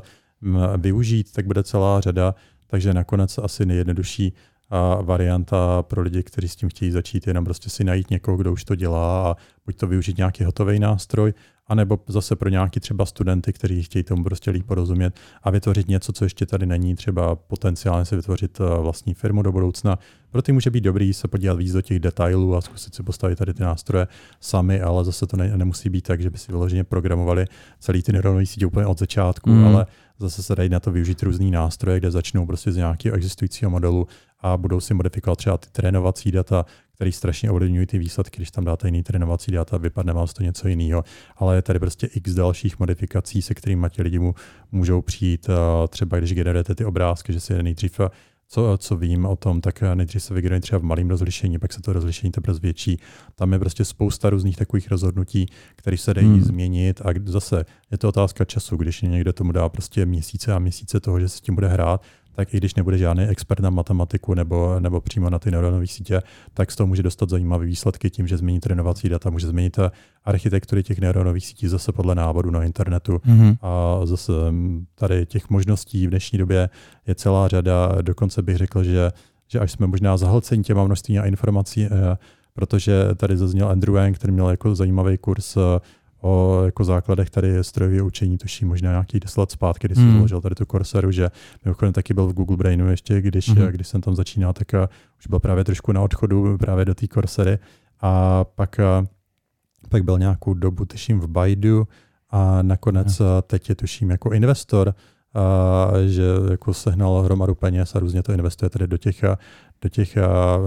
využít, 0.77 1.33
tak 1.33 1.47
bude 1.47 1.63
celá 1.63 2.01
řada, 2.01 2.35
takže 2.67 2.95
nakonec 2.95 3.39
asi 3.39 3.67
nejjednodušší 3.67 4.33
a 4.71 5.03
varianta 5.03 5.83
pro 5.83 6.03
lidi, 6.03 6.23
kteří 6.23 6.49
s 6.49 6.57
tím 6.57 6.69
chtějí 6.69 6.91
začít, 6.91 7.27
jenom 7.27 7.45
prostě 7.45 7.71
si 7.71 7.85
najít 7.85 8.11
někoho, 8.11 8.37
kdo 8.37 8.53
už 8.53 8.65
to 8.65 8.75
dělá 8.75 9.31
a 9.31 9.37
buď 9.67 9.77
to 9.77 9.87
využít 9.87 10.19
nějaký 10.19 10.45
hotový 10.45 10.79
nástroj, 10.79 11.33
anebo 11.67 11.99
zase 12.09 12.37
pro 12.37 12.49
nějaký 12.49 12.81
třeba 12.81 13.07
studenty, 13.07 13.53
kteří 13.53 13.83
chtějí 13.83 14.03
tomu 14.03 14.25
prostě 14.25 14.51
líp 14.51 14.67
porozumět 14.67 15.15
a 15.43 15.51
vytvořit 15.51 15.89
něco, 15.89 16.13
co 16.13 16.25
ještě 16.25 16.47
tady 16.47 16.67
není, 16.67 16.95
třeba 16.95 17.35
potenciálně 17.35 18.05
si 18.05 18.17
vytvořit 18.17 18.61
eh, 18.61 18.81
vlastní 18.81 19.15
firmu 19.15 19.43
do 19.43 19.53
budoucna. 19.53 19.99
Pro 20.31 20.43
ty 20.43 20.53
může 20.53 20.71
být 20.71 20.81
dobrý 20.81 21.15
se 21.15 21.29
podívat 21.29 21.59
víc 21.59 21.73
do 21.73 21.83
těch 21.83 22.01
detailů 22.01 22.57
a 22.57 22.61
zkusit 22.61 22.95
si 22.95 23.03
postavit 23.03 23.37
tady 23.37 23.55
ty 23.55 23.63
nástroje 23.63 24.07
sami, 24.41 24.81
ale 24.81 25.05
zase 25.05 25.27
to 25.27 25.37
ne, 25.37 25.57
nemusí 25.57 25.91
být 25.91 26.03
tak, 26.03 26.21
že 26.21 26.31
by 26.31 26.39
si 26.39 26.53
vyloženě 26.53 26.85
programovali 26.85 27.47
celý 27.79 28.03
ty 28.03 28.13
neuronové 28.13 28.47
sítě 28.47 28.67
úplně 28.67 28.87
od 28.87 28.99
začátku, 28.99 29.51
mm. 29.51 29.65
ale 29.65 29.87
zase 30.19 30.43
se 30.43 30.55
dají 30.55 30.69
na 30.69 30.81
to 30.81 30.91
využít 30.91 31.23
různý 31.23 31.51
nástroje, 31.51 32.01
kde 32.01 32.11
začnou 32.11 32.47
prostě 32.47 32.73
z 32.73 32.77
nějakého 32.77 33.17
existujícího 33.17 33.71
modelu 33.71 34.07
a 34.41 34.57
budou 34.57 34.81
si 34.81 34.95
modifikovat 34.95 35.39
třeba 35.39 35.59
ty 35.59 35.69
trénovací 35.73 36.33
data, 36.33 36.65
které 36.95 37.13
strašně 37.13 37.51
ovlivňují 37.51 37.87
ty 37.87 37.99
výsledky, 37.99 38.37
když 38.37 38.51
tam 38.51 38.65
dáte 38.65 38.89
jiný 38.89 39.03
trénovací 39.03 39.53
data, 39.53 39.77
vypadne 39.77 40.13
vám 40.13 40.27
z 40.27 40.33
to 40.33 40.43
něco 40.43 40.69
jiného. 40.69 41.05
Ale 41.37 41.57
je 41.57 41.63
tady 41.63 41.79
prostě 41.79 42.07
x 42.07 42.35
dalších 42.35 42.79
modifikací, 42.79 43.43
se 43.43 43.55
kterými 43.55 43.87
ti 43.91 44.03
lidi 44.03 44.19
mu 44.19 44.35
můžou 44.73 45.03
přijít. 45.03 45.49
Třeba 45.89 46.19
když 46.19 46.35
generujete 46.35 46.75
ty 46.75 46.85
obrázky, 46.85 47.33
že 47.33 47.41
si 47.41 47.63
nejdřív 47.63 48.01
co, 48.49 48.79
co 48.79 48.97
vím 48.97 49.27
o 49.27 49.37
tom, 49.37 49.61
tak 49.61 49.83
nejdřív 49.95 50.23
se 50.23 50.35
vygeneruje 50.35 50.61
třeba 50.61 50.79
v 50.79 50.83
malém 50.83 51.11
rozlišení, 51.11 51.59
pak 51.59 51.73
se 51.73 51.83
to 51.83 51.93
rozlišení 51.93 52.33
teprve 52.33 52.55
zvětší. 52.55 53.01
Tam 53.35 53.53
je 53.53 53.59
prostě 53.59 53.85
spousta 53.85 54.31
různých 54.31 54.57
takových 54.57 54.91
rozhodnutí, 54.91 55.47
které 55.77 55.97
se 55.97 56.15
dají 56.15 56.27
hmm. 56.27 56.41
změnit 56.41 57.01
a 57.01 57.09
zase 57.25 57.65
je 57.91 57.99
to 57.99 58.09
otázka 58.09 58.45
času, 58.45 58.77
když 58.77 59.03
někdo 59.03 59.33
tomu 59.33 59.53
dá 59.53 59.69
prostě 59.69 60.07
měsíce 60.07 60.53
a 60.53 60.59
měsíce 60.59 61.01
toho, 61.01 61.21
že 61.21 61.29
se 61.29 61.39
s 61.39 61.41
tím 61.41 61.55
bude 61.55 61.69
hrát, 61.69 62.03
tak 62.35 62.55
i 62.55 62.57
když 62.57 62.75
nebude 62.75 62.99
žádný 62.99 63.25
expert 63.25 63.61
na 63.61 63.71
matematiku 63.71 64.35
nebo, 64.35 64.81
nebo 64.81 65.01
přímo 65.01 65.31
na 65.31 65.39
ty 65.39 65.51
neuronové 65.51 65.87
sítě, 65.87 66.21
tak 66.55 66.71
z 66.71 66.77
toho 66.77 66.87
může 66.87 67.03
dostat 67.03 67.29
zajímavé 67.29 67.67
výsledky 67.67 68.11
tím, 68.11 68.27
že 68.27 68.37
změní 68.37 68.61
trénovací 68.61 69.09
data, 69.09 69.31
může 69.31 69.47
změnit 69.47 69.79
architektury 70.25 70.83
těch 70.83 70.99
neuronových 70.99 71.47
sítí 71.47 71.69
zase 71.69 71.93
podle 71.93 72.15
návodu 72.15 72.51
na 72.51 72.65
internetu. 72.65 73.13
Mm-hmm. 73.17 73.57
A 73.63 74.01
zase 74.07 74.33
mm, 74.51 74.87
tady 74.95 75.27
těch 75.27 75.51
možností 75.51 76.07
v 76.07 76.11
dnešní 76.11 76.39
době 76.39 76.69
je 77.07 77.15
celá 77.15 77.49
řada, 77.49 78.03
dokonce 78.03 78.43
bych 78.43 78.57
řekl, 78.57 78.85
že, 78.85 79.11
že 79.49 79.59
až 79.59 79.73
jsme 79.73 79.87
možná 79.87 80.17
zahlceni 80.17 80.63
těma 80.63 80.85
množství 80.85 81.19
a 81.19 81.27
informací, 81.27 81.85
eh, 81.85 82.17
protože 82.55 83.09
tady 83.17 83.37
zazněl 83.37 83.69
Andrew 83.69 83.97
Yang, 83.97 84.17
který 84.17 84.33
měl 84.33 84.51
jako 84.51 84.75
zajímavý 84.75 85.19
kurz 85.19 85.57
eh, 85.57 85.61
o 86.25 86.63
jako 86.65 86.85
základech 86.85 87.31
tady 87.31 87.65
strojově 87.65 88.03
učení, 88.03 88.39
tuším 88.39 88.69
možná 88.69 88.91
nějaký 88.91 89.21
10 89.21 89.41
let 89.41 89.51
zpátky, 89.51 89.87
kdy 89.89 89.95
jsem 89.95 90.09
mm. 90.09 90.15
založil 90.15 90.41
tady 90.41 90.55
tu 90.55 90.65
Corseru, 90.65 91.11
že 91.11 91.31
mimochodem 91.65 91.93
taky 91.93 92.15
byl 92.15 92.27
v 92.27 92.33
Google 92.33 92.57
Brainu 92.57 92.91
ještě, 92.91 93.21
když, 93.21 93.49
mm. 93.49 93.67
když 93.67 93.89
jsem 93.89 94.01
tam 94.01 94.15
začínal, 94.15 94.53
tak 94.53 94.73
uh, 94.75 94.81
už 95.19 95.27
byl 95.27 95.41
právě 95.41 95.65
trošku 95.65 95.93
na 95.93 96.01
odchodu 96.01 96.59
právě 96.59 96.85
do 96.85 96.95
té 96.95 97.07
Corsery 97.07 97.59
a 98.01 98.45
pak, 98.45 98.81
uh, 99.01 99.07
pak 99.89 100.05
byl 100.05 100.19
nějakou 100.19 100.55
dobu, 100.55 100.85
tuším, 100.85 101.21
v 101.21 101.27
Baidu 101.27 101.89
a 102.31 102.63
nakonec 102.63 103.19
mm. 103.19 103.27
teď 103.47 103.69
je 103.69 103.75
tuším 103.75 104.11
jako 104.11 104.33
investor, 104.33 104.95
a 105.35 105.89
že 106.07 106.23
jako 106.51 106.75
sehnal 106.75 107.23
hromadu 107.23 107.55
peněz 107.55 107.95
a 107.95 107.99
různě 107.99 108.23
to 108.23 108.33
investuje 108.33 108.71
tedy 108.71 108.87
do 108.87 108.97
těch, 108.97 109.25
do 109.83 109.89
těch 109.89 110.17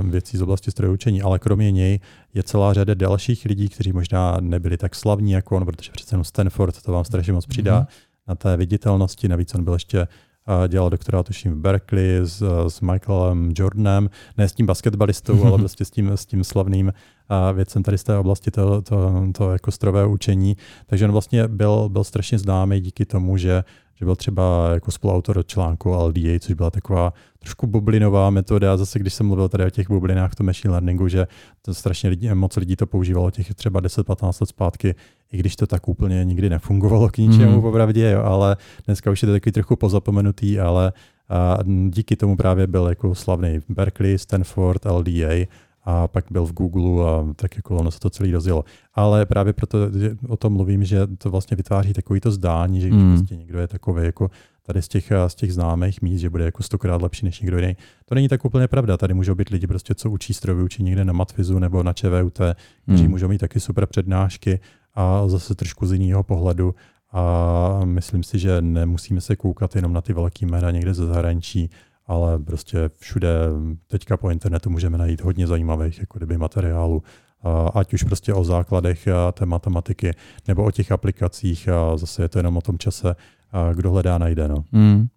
věcí 0.04 0.38
z 0.38 0.42
oblasti 0.42 0.72
strojů 0.72 0.94
učení, 0.94 1.22
ale 1.22 1.40
kromě 1.40 1.72
něj 1.72 2.00
je 2.34 2.44
celá 2.44 2.74
řada 2.74 2.94
dalších 2.94 3.46
lidí, 3.46 3.70
kteří 3.70 3.92
možná 3.94 4.38
nebyli 4.40 4.78
tak 4.78 4.96
slavní 4.96 5.32
jako 5.32 5.58
on, 5.58 5.66
protože 5.66 5.92
přece 5.92 6.14
jenom 6.14 6.24
Stanford 6.24 6.82
to 6.82 6.92
vám 6.92 7.06
strašně 7.06 7.34
moc 7.34 7.46
přidá 7.46 7.82
mm-hmm. 7.82 7.88
na 8.28 8.36
té 8.36 8.58
viditelnosti, 8.58 9.28
navíc 9.28 9.56
on 9.56 9.64
byl 9.64 9.74
ještě 9.74 10.08
dělal 10.68 10.90
doktorát 10.90 11.26
tuším 11.26 11.54
v 11.54 11.58
Berkeley 11.58 12.20
s, 12.24 12.44
s 12.68 12.82
Michaelem 12.82 13.52
Jordanem, 13.56 14.10
ne 14.38 14.50
s 14.50 14.54
tím 14.54 14.66
basketbalistou, 14.66 15.44
ale 15.48 15.58
prostě 15.58 15.86
s 15.86 15.92
tím, 15.92 16.12
s 16.12 16.26
tím 16.26 16.44
slavným 16.44 16.94
věcem 17.54 17.84
tady 17.84 17.98
z 17.98 18.04
té 18.04 18.18
oblasti 18.18 18.52
to, 18.52 18.82
to, 18.82 19.24
to 19.38 19.52
jako 19.52 19.72
strové 19.72 20.06
učení. 20.06 20.58
Takže 20.86 21.06
on 21.06 21.12
vlastně 21.12 21.48
byl, 21.48 21.90
byl 21.90 22.04
strašně 22.04 22.40
známý 22.40 22.80
díky 22.80 23.06
tomu, 23.06 23.38
že 23.38 23.64
že 24.00 24.06
byl 24.06 24.16
třeba 24.16 24.70
jako 24.74 24.92
spoluautor 24.92 25.46
článku 25.46 25.90
LDA, 25.90 26.40
což 26.40 26.56
byla 26.56 26.72
taková 26.72 27.14
trošku 27.40 27.68
bublinová 27.68 28.30
metoda. 28.30 28.78
Zase, 28.78 29.00
když 29.00 29.14
jsem 29.14 29.26
mluvil 29.26 29.50
tady 29.50 29.66
o 29.66 29.70
těch 29.70 29.88
bublinách 29.88 30.32
v 30.32 30.36
tom 30.36 30.46
machine 30.46 30.72
learningu, 30.72 31.08
že 31.08 31.28
to 31.62 31.74
strašně 31.74 32.10
lidí, 32.10 32.30
moc 32.34 32.56
lidí 32.56 32.76
to 32.76 32.88
používalo 32.88 33.32
těch 33.32 33.54
třeba 33.54 33.82
10-15 33.82 34.26
let 34.42 34.48
zpátky, 34.50 34.96
i 35.32 35.38
když 35.38 35.56
to 35.56 35.68
tak 35.68 35.88
úplně 35.88 36.26
nikdy 36.26 36.50
nefungovalo 36.50 37.10
k 37.10 37.18
ničemu, 37.18 37.56
mm. 37.56 37.62
popravdě, 37.62 38.12
jo, 38.12 38.24
ale 38.24 38.58
dneska 38.86 39.12
už 39.12 39.22
je 39.22 39.26
to 39.26 39.32
takový 39.32 39.52
trochu 39.52 39.76
pozapomenutý, 39.76 40.60
ale 40.60 40.94
a 41.30 41.58
díky 41.90 42.16
tomu 42.16 42.38
právě 42.38 42.68
byl 42.68 42.88
jako 42.88 43.16
slavný 43.16 43.60
Berkeley, 43.70 44.18
Stanford, 44.18 44.86
LDA 44.86 45.46
a 45.90 46.08
pak 46.08 46.26
byl 46.32 46.46
v 46.46 46.54
Google 46.54 47.12
a 47.12 47.34
tak 47.36 47.56
jako 47.56 47.76
ono 47.76 47.92
se 47.92 48.00
to 48.00 48.10
celý 48.10 48.32
rozjelo. 48.32 48.64
Ale 48.94 49.26
právě 49.26 49.54
proto 49.54 49.78
o 50.28 50.38
tom 50.38 50.54
mluvím, 50.54 50.84
že 50.84 51.08
to 51.18 51.30
vlastně 51.30 51.58
vytváří 51.58 51.94
takový 51.94 52.20
to 52.20 52.32
zdání, 52.32 52.82
že 52.82 52.88
když 52.88 53.02
mm. 53.02 53.16
prostě 53.16 53.36
někdo 53.36 53.60
je 53.60 53.68
takový 53.68 54.06
jako 54.06 54.32
tady 54.64 54.82
z 54.82 54.88
těch, 54.88 55.12
z 55.28 55.36
těch 55.36 55.54
známých 55.54 56.02
míst, 56.02 56.22
že 56.22 56.30
bude 56.30 56.46
jako 56.46 56.64
stokrát 56.64 57.02
lepší 57.02 57.26
než 57.26 57.42
někdo 57.42 57.58
jiný. 57.58 57.78
To 58.06 58.16
není 58.16 58.28
tak 58.28 58.46
úplně 58.46 58.68
pravda. 58.68 58.98
Tady 58.98 59.14
můžou 59.14 59.36
být 59.36 59.50
lidi, 59.50 59.68
prostě, 59.68 59.96
co 59.96 60.12
učí 60.12 60.34
strojový 60.34 60.64
učí 60.64 60.84
někde 60.84 61.06
na 61.06 61.14
Matvizu 61.14 61.60
nebo 61.60 61.84
na 61.84 61.94
ČVUT, 61.94 62.40
kteří 62.84 63.04
mm. 63.04 63.10
můžou 63.10 63.28
mít 63.28 63.38
taky 63.38 63.60
super 63.60 63.86
přednášky 63.86 64.60
a 64.96 65.28
zase 65.28 65.56
trošku 65.56 65.86
z 65.86 65.94
jiného 65.94 66.24
pohledu. 66.24 66.76
A 67.12 67.82
myslím 67.84 68.24
si, 68.24 68.40
že 68.40 68.62
nemusíme 68.62 69.22
se 69.22 69.36
koukat 69.36 69.76
jenom 69.76 69.94
na 69.94 70.02
ty 70.02 70.14
velké 70.14 70.46
jména 70.46 70.72
někde 70.72 70.94
ze 70.94 71.06
zahraničí, 71.06 71.70
ale 72.08 72.40
prostě 72.40 72.90
všude 73.00 73.30
teďka 73.88 74.18
po 74.18 74.30
internetu 74.30 74.70
můžeme 74.70 74.98
najít 74.98 75.22
hodně 75.22 75.48
zajímavých 75.48 76.00
jako 76.00 76.20
kdyby 76.20 76.38
materiálů, 76.38 77.04
ať 77.74 77.94
už 77.94 78.04
prostě 78.04 78.34
o 78.34 78.44
základech 78.44 79.08
té 79.32 79.46
matematiky 79.46 80.12
nebo 80.48 80.64
o 80.64 80.72
těch 80.72 80.92
aplikacích 80.92 81.70
a 81.70 81.98
zase 81.98 82.22
je 82.22 82.30
to 82.30 82.40
jenom 82.40 82.58
o 82.58 82.62
tom 82.62 82.78
čase, 82.78 83.16
kdo 83.74 83.92
hledá, 83.92 84.18
najde. 84.18 84.48
No. 84.48 84.64
Mm. 84.72 85.08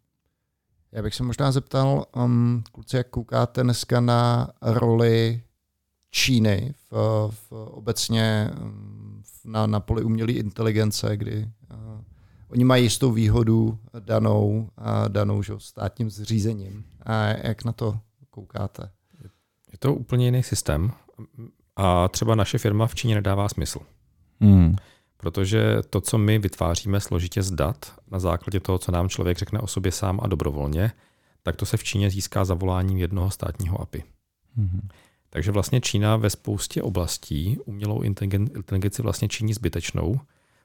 Já 0.93 1.03
bych 1.03 1.15
se 1.15 1.23
možná 1.23 1.53
zeptal, 1.53 2.05
um, 2.17 2.63
kluci, 2.73 2.97
jak 2.97 3.09
koukáte 3.09 3.63
dneska 3.63 4.01
na 4.01 4.51
roli 4.63 5.43
Číny 6.11 6.75
v, 6.91 6.93
v 7.31 7.53
obecně 7.53 8.51
um, 8.63 9.23
na, 9.45 9.67
na 9.67 9.81
poli 9.81 10.03
umělé 10.03 10.33
inteligence, 10.33 11.17
kdy 11.17 11.49
uh, 11.71 11.90
oni 12.51 12.65
mají 12.65 12.85
jistou 12.85 13.13
výhodu 13.13 13.79
danou, 14.01 14.69
a 14.77 15.09
danou 15.09 15.43
že, 15.43 15.53
státním 15.59 16.11
zřízením. 16.11 16.85
A 17.03 17.27
jak 17.27 17.65
na 17.65 17.73
to 17.73 17.99
koukáte? 18.31 18.91
Je 19.73 19.79
to 19.79 19.95
úplně 19.95 20.25
jiný 20.25 20.43
systém 20.43 20.93
a 21.77 22.09
třeba 22.09 22.35
naše 22.35 22.59
firma 22.59 22.87
v 22.87 22.95
Číně 22.95 23.15
nedává 23.15 23.49
smysl. 23.49 23.79
Hmm. 24.41 24.77
Protože 25.17 25.77
to, 25.91 26.01
co 26.01 26.19
my 26.19 26.39
vytváříme 26.39 27.01
složitě 27.01 27.43
z 27.43 27.51
dat, 27.51 27.95
na 28.11 28.19
základě 28.19 28.61
toho, 28.61 28.79
co 28.79 28.93
nám 28.93 29.09
člověk 29.09 29.39
řekne 29.39 29.61
o 29.61 29.67
sobě 29.67 29.93
sám 29.93 30.21
a 30.23 30.27
dobrovolně, 30.27 30.93
tak 31.43 31.57
to 31.57 31.67
se 31.67 31.77
v 31.77 31.85
Číně 31.85 32.11
získá 32.11 32.45
zavoláním 32.45 32.99
jednoho 32.99 33.31
státního 33.31 33.81
API. 33.81 34.05
Hmm. 34.57 34.89
Takže 35.31 35.51
vlastně 35.51 35.81
Čína 35.81 36.17
ve 36.17 36.31
spoustě 36.31 36.83
oblastí 36.83 37.59
umělou 37.65 38.03
inteligenci 38.03 39.03
vlastně 39.03 39.29
činí 39.29 39.55
zbytečnou, 39.55 40.21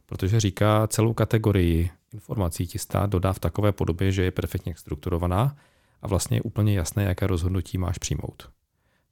protože 0.06 0.40
říká, 0.40 0.88
celou 0.88 1.14
kategorii 1.14 1.90
informací 2.14 2.68
ti 2.68 2.80
stát 2.80 3.10
dodá 3.10 3.34
v 3.34 3.40
takové 3.40 3.72
podobě, 3.72 4.12
že 4.12 4.24
je 4.24 4.32
perfektně 4.32 4.76
strukturovaná 4.78 5.56
a 6.02 6.08
vlastně 6.08 6.38
je 6.38 6.42
úplně 6.42 6.74
jasné, 6.74 7.04
jaké 7.04 7.28
rozhodnutí 7.28 7.78
máš 7.78 7.98
přijmout. 7.98 8.50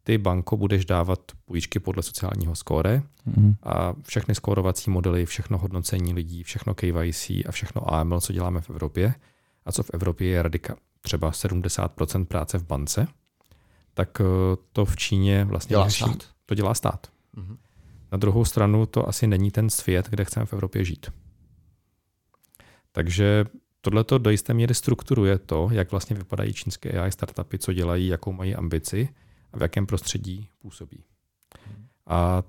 Ty 0.03 0.17
banko 0.17 0.57
budeš 0.57 0.85
dávat 0.85 1.19
půjčky 1.45 1.79
podle 1.79 2.03
sociálního 2.03 2.55
skóre 2.55 3.03
mm. 3.25 3.55
a 3.63 3.93
všechny 4.03 4.35
skórovací 4.35 4.91
modely, 4.91 5.25
všechno 5.25 5.57
hodnocení 5.57 6.13
lidí, 6.13 6.43
všechno 6.43 6.73
KYC 6.73 7.29
a 7.29 7.51
všechno 7.51 7.93
AML, 7.93 8.21
co 8.21 8.33
děláme 8.33 8.61
v 8.61 8.69
Evropě 8.69 9.13
a 9.65 9.71
co 9.71 9.83
v 9.83 9.89
Evropě 9.93 10.27
je 10.27 10.43
radika 10.43 10.75
třeba 11.01 11.31
70% 11.31 12.25
práce 12.25 12.57
v 12.57 12.63
bance, 12.63 13.07
tak 13.93 14.21
eh, 14.21 14.25
to 14.73 14.85
v 14.85 14.95
Číně 14.95 15.45
vlastně 15.45 15.73
dělá 15.73 15.89
stát. 15.89 16.17
To 16.45 16.55
dělá 16.55 16.73
stát. 16.73 17.07
Mm. 17.35 17.57
Na 18.13 18.17
druhou 18.17 18.45
stranu 18.45 18.85
to 18.85 19.09
asi 19.09 19.27
není 19.27 19.51
ten 19.51 19.69
svět, 19.69 20.09
kde 20.09 20.25
chceme 20.25 20.45
v 20.45 20.53
Evropě 20.53 20.85
žít. 20.85 21.11
Takže 22.91 23.45
tohle 23.81 24.03
to 24.03 24.17
do 24.17 24.29
jisté 24.29 24.53
míry 24.53 24.73
strukturuje 24.73 25.37
to, 25.37 25.69
jak 25.71 25.91
vlastně 25.91 26.15
vypadají 26.15 26.53
čínské 26.53 26.99
AI 26.99 27.11
startupy, 27.11 27.57
co 27.57 27.73
dělají, 27.73 28.07
jakou 28.07 28.31
mají 28.31 28.55
ambici 28.55 29.09
a 29.53 29.57
v 29.57 29.61
jakém 29.61 29.85
prostředí 29.85 30.49
působí. 30.59 31.03
A 32.07 32.43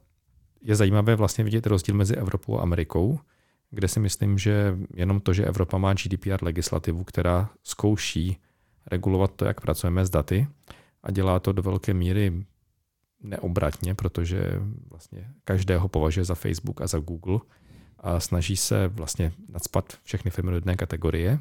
je 0.62 0.76
zajímavé 0.76 1.16
vlastně 1.16 1.44
vidět 1.44 1.66
rozdíl 1.66 1.94
mezi 1.94 2.16
Evropou 2.16 2.58
a 2.58 2.62
Amerikou, 2.62 3.18
kde 3.70 3.88
si 3.88 4.00
myslím, 4.00 4.38
že 4.38 4.78
jenom 4.94 5.20
to, 5.20 5.32
že 5.32 5.44
Evropa 5.44 5.78
má 5.78 5.94
GDPR 5.94 6.44
legislativu, 6.44 7.04
která 7.04 7.50
zkouší 7.62 8.36
regulovat 8.86 9.30
to, 9.36 9.44
jak 9.44 9.60
pracujeme 9.60 10.06
s 10.06 10.10
daty 10.10 10.46
a 11.02 11.10
dělá 11.10 11.40
to 11.40 11.52
do 11.52 11.62
velké 11.62 11.94
míry 11.94 12.44
neobratně, 13.24 13.94
protože 13.94 14.60
vlastně 14.90 15.30
každého 15.44 15.88
považuje 15.88 16.24
za 16.24 16.34
Facebook 16.34 16.80
a 16.80 16.86
za 16.86 16.98
Google 16.98 17.40
a 17.98 18.20
snaží 18.20 18.56
se 18.56 18.88
vlastně 18.88 19.32
nadspat 19.48 19.98
všechny 20.02 20.30
firmy 20.30 20.50
do 20.50 20.56
jedné 20.56 20.76
kategorie, 20.76 21.38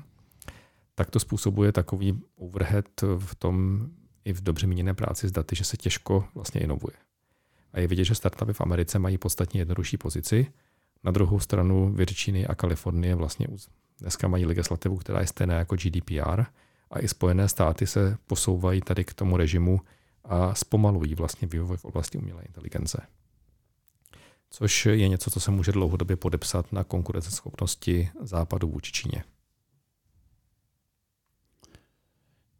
tak 0.96 1.12
to 1.12 1.20
způsobuje 1.20 1.72
takový 1.72 2.22
overhead 2.36 2.86
v 3.18 3.36
tom 3.36 3.88
i 4.26 4.34
v 4.34 4.42
dobře 4.42 4.68
míněné 4.68 4.94
práci 4.94 5.28
s 5.28 5.32
daty, 5.32 5.56
že 5.56 5.64
se 5.64 5.78
těžko 5.78 6.26
vlastně 6.36 6.62
inovuje. 6.62 6.94
A 7.74 7.80
je 7.80 7.88
vidět, 7.88 8.06
že 8.06 8.16
startupy 8.16 8.54
v 8.54 8.62
Americe 8.62 9.00
mají 9.00 9.18
podstatně 9.18 9.62
jednodušší 9.62 9.98
pozici. 9.98 10.48
Na 11.04 11.12
druhou 11.12 11.40
stranu 11.40 11.94
Virginie 11.94 12.48
a 12.48 12.56
Kalifornie 12.56 13.16
vlastně 13.16 13.48
dneska 14.00 14.28
mají 14.28 14.46
legislativu, 14.46 14.98
která 14.98 15.20
je 15.20 15.28
stejná 15.28 15.56
jako 15.56 15.76
GDPR 15.76 16.44
a 16.92 17.00
i 17.00 17.08
Spojené 17.08 17.50
státy 17.50 17.88
se 17.88 18.18
posouvají 18.28 18.82
tady 18.82 19.04
k 19.04 19.14
tomu 19.14 19.38
režimu 19.38 19.82
a 20.24 20.56
zpomalují 20.56 21.16
vlastně 21.16 21.48
vývoj 21.48 21.78
v 21.78 21.86
oblasti 21.86 22.18
umělé 22.18 22.44
inteligence. 22.44 23.02
Což 24.50 24.86
je 24.86 25.08
něco, 25.08 25.32
co 25.32 25.40
se 25.40 25.52
může 25.52 25.72
dlouhodobě 25.72 26.16
podepsat 26.16 26.74
na 26.74 26.84
konkurenceschopnosti 26.84 28.10
západu 28.22 28.70
vůči 28.70 28.92
Číně. 28.92 29.24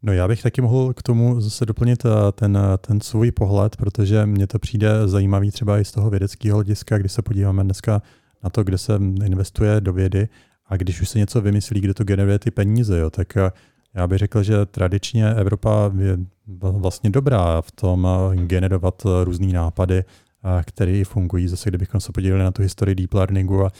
No 0.02 0.12
já 0.12 0.28
bych 0.28 0.42
taky 0.42 0.60
mohl 0.60 0.92
k 0.92 1.02
tomu 1.02 1.40
zase 1.40 1.66
doplnit 1.66 2.04
eh, 2.04 2.08
ten, 2.32 2.56
eh, 2.56 2.78
ten 2.78 3.00
svůj 3.00 3.30
pohled, 3.30 3.76
protože 3.76 4.26
mně 4.26 4.46
to 4.46 4.58
přijde 4.58 5.08
zajímavý 5.08 5.50
třeba 5.50 5.78
i 5.78 5.84
z 5.84 5.92
toho 5.92 6.10
vědeckého 6.10 6.56
hlediska, 6.56 6.98
když 6.98 7.12
se 7.12 7.22
podíváme 7.22 7.64
dneska 7.64 8.02
na 8.42 8.50
to, 8.50 8.64
kde 8.64 8.78
se 8.78 8.94
investuje 9.24 9.80
do 9.80 9.92
vědy 9.92 10.28
a 10.66 10.76
když 10.76 11.00
už 11.00 11.08
se 11.08 11.18
něco 11.18 11.40
vymyslí, 11.40 11.80
kde 11.80 11.94
to 11.94 12.04
generuje 12.04 12.38
ty 12.38 12.50
peníze, 12.50 12.98
jo, 12.98 13.10
tak 13.10 13.36
eh, 13.36 13.50
já 13.94 14.06
bych 14.06 14.18
řekl, 14.18 14.42
že 14.42 14.66
tradičně 14.66 15.34
Evropa 15.34 15.92
je 15.98 16.18
vlastně 16.56 17.10
dobrá 17.10 17.62
v 17.62 17.72
tom 17.72 18.08
generovat 18.34 19.02
různé 19.24 19.46
nápady, 19.46 20.04
které 20.62 21.02
fungují. 21.04 21.48
Zase, 21.48 21.70
kdybychom 21.70 22.00
se 22.00 22.12
podívali 22.12 22.42
na 22.42 22.50
tu 22.50 22.62
historii 22.62 22.94
deep 22.94 23.14
learningu 23.14 23.64
a, 23.64 23.70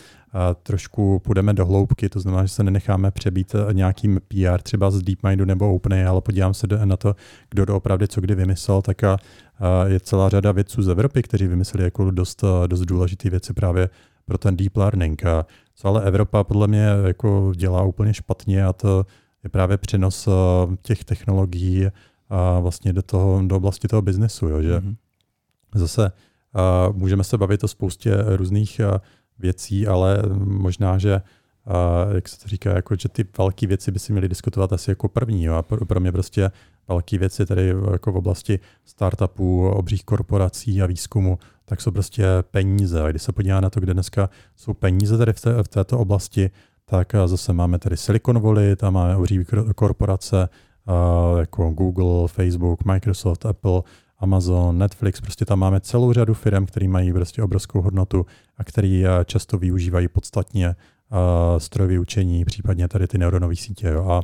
trošku 0.63 1.19
půjdeme 1.19 1.55
do 1.55 1.67
hloubky, 1.67 2.09
to 2.09 2.21
znamená, 2.21 2.45
že 2.45 2.49
se 2.49 2.63
nenecháme 2.63 3.11
přebít 3.11 3.55
nějakým 3.73 4.21
PR 4.29 4.63
třeba 4.63 4.91
z 4.91 5.03
DeepMindu 5.03 5.45
nebo 5.45 5.75
OpenAI, 5.75 6.05
ale 6.05 6.21
podívám 6.21 6.55
se 6.55 6.67
na 6.85 6.97
to, 6.97 7.17
kdo 7.51 7.65
doopravdy 7.65 8.09
co 8.09 8.21
kdy 8.21 8.35
vymyslel, 8.35 8.83
tak 8.83 9.03
je 9.87 10.01
celá 10.01 10.29
řada 10.29 10.53
vědců 10.53 10.83
z 10.83 10.89
Evropy, 10.89 11.23
kteří 11.23 11.47
vymysleli 11.47 11.85
jako 11.85 12.11
dost, 12.11 12.45
dost 12.67 12.81
důležité 12.81 13.31
věci 13.31 13.53
právě 13.53 13.89
pro 14.25 14.39
ten 14.39 14.57
deep 14.57 14.77
learning. 14.77 15.23
Co 15.75 15.89
ale 15.89 16.03
Evropa 16.03 16.45
podle 16.45 16.67
mě 16.67 16.87
jako 17.07 17.53
dělá 17.57 17.83
úplně 17.83 18.15
špatně 18.15 18.65
a 18.65 18.73
to 18.73 19.07
je 19.45 19.51
právě 19.51 19.79
přenos 19.79 20.29
těch 20.83 21.05
technologií 21.05 21.87
a 22.29 22.61
vlastně 22.61 22.93
do, 22.93 23.03
toho, 23.03 23.43
do 23.47 23.57
oblasti 23.57 23.89
toho 23.89 24.03
biznesu, 24.03 24.49
jo, 24.49 24.63
že 24.63 24.79
mm-hmm. 24.79 24.97
zase 25.75 26.13
Můžeme 26.93 27.25
se 27.25 27.39
bavit 27.39 27.65
o 27.65 27.69
spoustě 27.69 28.17
různých 28.37 28.81
věcí, 29.39 29.87
ale 29.87 30.23
možná, 30.45 30.99
že 30.99 31.23
jak 32.15 32.29
se 32.29 32.41
to 32.41 32.49
říká, 32.49 32.71
jako, 32.71 32.97
že 32.97 33.09
ty 33.09 33.25
velké 33.39 33.67
věci 33.67 33.91
by 33.91 33.99
si 33.99 34.13
měly 34.13 34.29
diskutovat 34.29 34.73
asi 34.73 34.91
jako 34.91 35.09
první. 35.09 35.45
Jo? 35.45 35.55
A 35.55 35.63
pro 35.63 36.01
mě 36.01 36.13
prostě 36.13 36.51
velké 36.89 37.19
věci 37.19 37.47
tady 37.47 37.75
jako 37.93 38.13
v 38.13 38.17
oblasti 38.17 38.59
startupů, 38.85 39.69
obřích 39.69 40.05
korporací 40.05 40.83
a 40.83 40.87
výzkumu, 40.87 41.39
tak 41.65 41.81
jsou 41.81 41.91
prostě 41.91 42.27
peníze. 42.51 43.03
A 43.03 43.11
když 43.11 43.23
se 43.23 43.33
podívá 43.33 43.61
na 43.61 43.71
to, 43.71 43.81
kde 43.81 43.95
dneska 43.95 44.31
jsou 44.57 44.75
peníze 44.75 45.19
tady 45.19 45.33
v, 45.33 45.41
té, 45.41 45.63
v 45.63 45.69
této 45.69 45.99
oblasti, 45.99 46.51
tak 46.97 47.13
zase 47.27 47.53
máme 47.53 47.79
tady 47.79 47.97
Silicon 47.97 48.41
Valley, 48.41 48.77
tam 48.77 48.95
máme 48.95 49.17
obří 49.17 49.45
korporace 49.75 50.49
jako 51.39 51.71
Google, 51.71 52.29
Facebook, 52.29 52.85
Microsoft, 52.85 53.47
Apple, 53.47 53.83
Amazon, 54.19 54.79
Netflix, 54.79 55.21
prostě 55.21 55.45
tam 55.45 55.59
máme 55.59 55.81
celou 55.81 56.13
řadu 56.13 56.35
firm, 56.35 56.67
které 56.67 56.89
mají 56.89 57.13
prostě 57.13 57.43
obrovskou 57.43 57.83
hodnotu 57.83 58.27
a 58.59 58.65
které 58.65 59.05
často 59.25 59.59
využívají 59.59 60.09
podstatně 60.09 60.75
strojové 61.59 61.99
učení, 61.99 62.45
případně 62.45 62.89
tady 62.89 63.07
ty 63.07 63.19
neuronové 63.19 63.57
sítě. 63.57 63.89
Jo. 63.89 64.23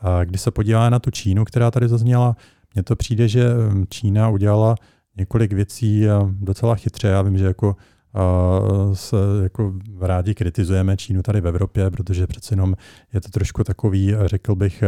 A, 0.00 0.24
když 0.24 0.40
se 0.40 0.50
podívá 0.50 0.90
na 0.90 0.98
tu 0.98 1.10
Čínu, 1.10 1.44
která 1.44 1.70
tady 1.70 1.88
zazněla, 1.88 2.36
mně 2.74 2.82
to 2.82 2.96
přijde, 2.96 3.28
že 3.28 3.48
hm, 3.54 3.84
Čína 3.88 4.28
udělala 4.28 4.74
několik 5.16 5.52
věcí 5.52 6.06
docela 6.30 6.74
chytře. 6.74 7.08
Já 7.08 7.22
vím, 7.22 7.38
že 7.38 7.44
jako 7.44 7.76
se 8.92 9.16
jako 9.42 9.74
rádi 10.00 10.34
kritizujeme 10.34 10.96
Čínu 10.96 11.22
tady 11.22 11.40
v 11.40 11.46
Evropě, 11.46 11.90
protože 11.90 12.26
přece 12.26 12.52
jenom 12.52 12.74
je 13.12 13.20
to 13.20 13.28
trošku 13.28 13.64
takový, 13.64 14.14
řekl 14.24 14.54
bych, 14.54 14.84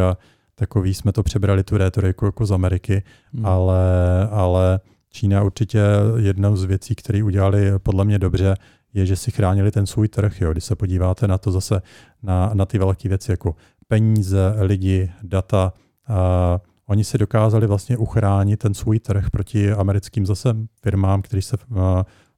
takový 0.55 0.95
jsme 0.95 1.13
to 1.13 1.23
přebrali 1.23 1.65
tu 1.65 1.77
rétoriku 1.77 2.27
jako 2.27 2.47
z 2.47 2.53
Ameriky, 2.53 3.03
hmm. 3.35 3.47
ale, 3.47 3.83
ale 4.31 4.81
Čína 5.11 5.43
určitě 5.43 5.81
jednou 6.17 6.57
z 6.57 6.65
věcí, 6.65 6.95
které 6.95 7.23
udělali 7.23 7.73
podle 7.79 8.05
mě 8.05 8.19
dobře, 8.19 8.55
je, 8.95 9.07
že 9.07 9.17
si 9.17 9.31
chránili 9.31 9.71
ten 9.71 9.87
svůj 9.87 10.09
trh. 10.09 10.41
Jo. 10.41 10.53
Když 10.53 10.65
se 10.65 10.77
podíváte 10.77 11.29
na 11.29 11.39
to 11.39 11.53
zase, 11.53 11.83
na, 12.23 12.51
na 12.55 12.67
ty 12.67 12.79
velké 12.79 13.09
věci 13.09 13.31
jako 13.31 13.55
peníze, 13.89 14.55
lidi, 14.61 15.13
data, 15.23 15.73
a 16.09 16.61
oni 16.87 17.05
si 17.05 17.19
dokázali 17.19 17.67
vlastně 17.67 17.97
uchránit 17.97 18.59
ten 18.59 18.75
svůj 18.75 18.99
trh 18.99 19.31
proti 19.31 19.73
americkým 19.73 20.27
zase 20.27 20.57
firmám, 20.83 21.23
které 21.23 21.43
se 21.43 21.57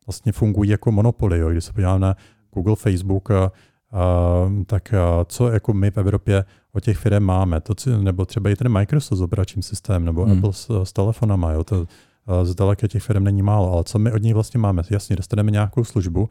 vlastně 0.06 0.32
fungují 0.32 0.70
jako 0.70 0.92
monopoly. 0.92 1.38
Jo. 1.38 1.50
Když 1.50 1.64
se 1.64 1.72
podíváme 1.72 1.98
na 1.98 2.16
Google, 2.54 2.76
Facebook, 2.76 3.30
a, 3.30 3.44
a, 3.44 3.50
tak 4.66 4.94
a, 4.94 5.24
co 5.24 5.48
jako 5.48 5.72
my 5.72 5.90
v 5.90 5.96
Evropě 5.96 6.44
o 6.72 6.80
těch 6.80 6.98
firm 6.98 7.22
máme. 7.22 7.60
To, 7.60 7.74
nebo 8.02 8.24
třeba 8.24 8.50
i 8.50 8.56
ten 8.56 8.68
Microsoft 8.68 9.18
s 9.18 9.22
operačním 9.22 9.62
systémem, 9.62 10.04
nebo 10.04 10.24
hmm. 10.24 10.36
Apple 10.36 10.52
s, 10.52 10.82
s 10.84 10.92
telefonama. 10.92 11.52
Jo, 11.52 11.64
to, 11.64 11.86
zdaleka 12.42 12.86
těch 12.88 13.02
firm 13.02 13.24
není 13.24 13.42
málo, 13.42 13.72
ale 13.72 13.84
co 13.84 13.98
my 13.98 14.12
od 14.12 14.22
nich 14.22 14.34
vlastně 14.34 14.60
máme? 14.60 14.82
Jasně, 14.90 15.16
dostaneme 15.16 15.50
nějakou 15.50 15.84
službu, 15.84 16.28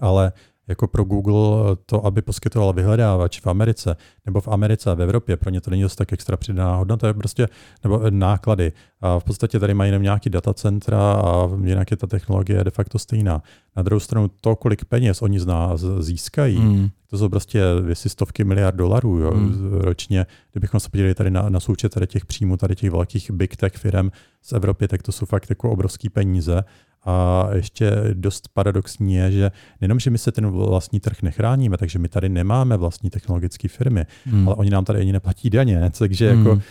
ale 0.00 0.32
jako 0.70 0.86
pro 0.86 1.04
Google 1.04 1.76
to, 1.86 2.06
aby 2.06 2.22
poskytoval 2.22 2.72
vyhledávač 2.72 3.40
v 3.40 3.46
Americe 3.46 3.96
nebo 4.26 4.40
v 4.40 4.48
Americe 4.48 4.90
a 4.90 4.94
v 4.94 5.02
Evropě, 5.02 5.36
pro 5.36 5.50
ně 5.50 5.60
to 5.60 5.70
není 5.70 5.82
dost 5.82 5.96
tak 5.96 6.12
extra 6.12 6.36
přidaná 6.36 6.76
hodnota, 6.76 7.06
je 7.06 7.14
prostě, 7.14 7.48
nebo 7.84 8.02
náklady. 8.10 8.72
A 9.00 9.18
v 9.18 9.24
podstatě 9.24 9.58
tady 9.58 9.74
mají 9.74 9.88
jenom 9.88 10.02
nějaký 10.02 10.30
datacentra 10.30 11.12
a 11.12 11.48
jinak 11.64 11.90
je 11.90 11.96
ta 11.96 12.06
technologie 12.06 12.64
de 12.64 12.70
facto 12.70 12.98
stejná. 12.98 13.42
Na 13.76 13.82
druhou 13.82 14.00
stranu 14.00 14.30
to, 14.40 14.56
kolik 14.56 14.84
peněz 14.84 15.22
oni 15.22 15.40
z 15.40 15.46
nás 15.46 15.84
získají, 15.98 16.58
mm. 16.58 16.88
to 17.06 17.18
jsou 17.18 17.28
prostě 17.28 17.62
věci 17.82 18.08
stovky 18.08 18.44
miliard 18.44 18.76
dolarů 18.76 19.18
jo, 19.18 19.34
mm. 19.34 19.72
ročně. 19.72 20.26
Kdybychom 20.52 20.80
se 20.80 20.90
podívali 20.90 21.14
tady 21.14 21.30
na, 21.30 21.48
na 21.48 21.60
součet 21.60 21.88
tady 21.88 22.06
těch 22.06 22.26
příjmů, 22.26 22.56
tady 22.56 22.76
těch 22.76 22.90
velkých 22.90 23.30
big 23.30 23.56
tech 23.56 23.72
firm 23.72 24.10
z 24.42 24.52
Evropy, 24.52 24.88
tak 24.88 25.02
to 25.02 25.12
jsou 25.12 25.26
fakt 25.26 25.50
jako 25.50 25.70
obrovský 25.70 26.08
peníze. 26.08 26.64
A 27.04 27.48
ještě 27.52 27.92
dost 28.14 28.48
paradoxní 28.54 29.14
je, 29.14 29.32
že 29.32 29.50
nejenom, 29.80 29.98
že 29.98 30.10
my 30.10 30.18
se 30.18 30.32
ten 30.32 30.46
vlastní 30.46 31.00
trh 31.00 31.22
nechráníme, 31.22 31.76
takže 31.76 31.98
my 31.98 32.08
tady 32.08 32.28
nemáme 32.28 32.76
vlastní 32.76 33.10
technologické 33.10 33.68
firmy, 33.68 34.06
hmm. 34.26 34.48
ale 34.48 34.56
oni 34.56 34.70
nám 34.70 34.84
tady 34.84 35.00
ani 35.00 35.12
neplatí 35.12 35.50
daně, 35.50 35.90
takže 35.98 36.32
hmm. 36.32 36.46
jako 36.46 36.62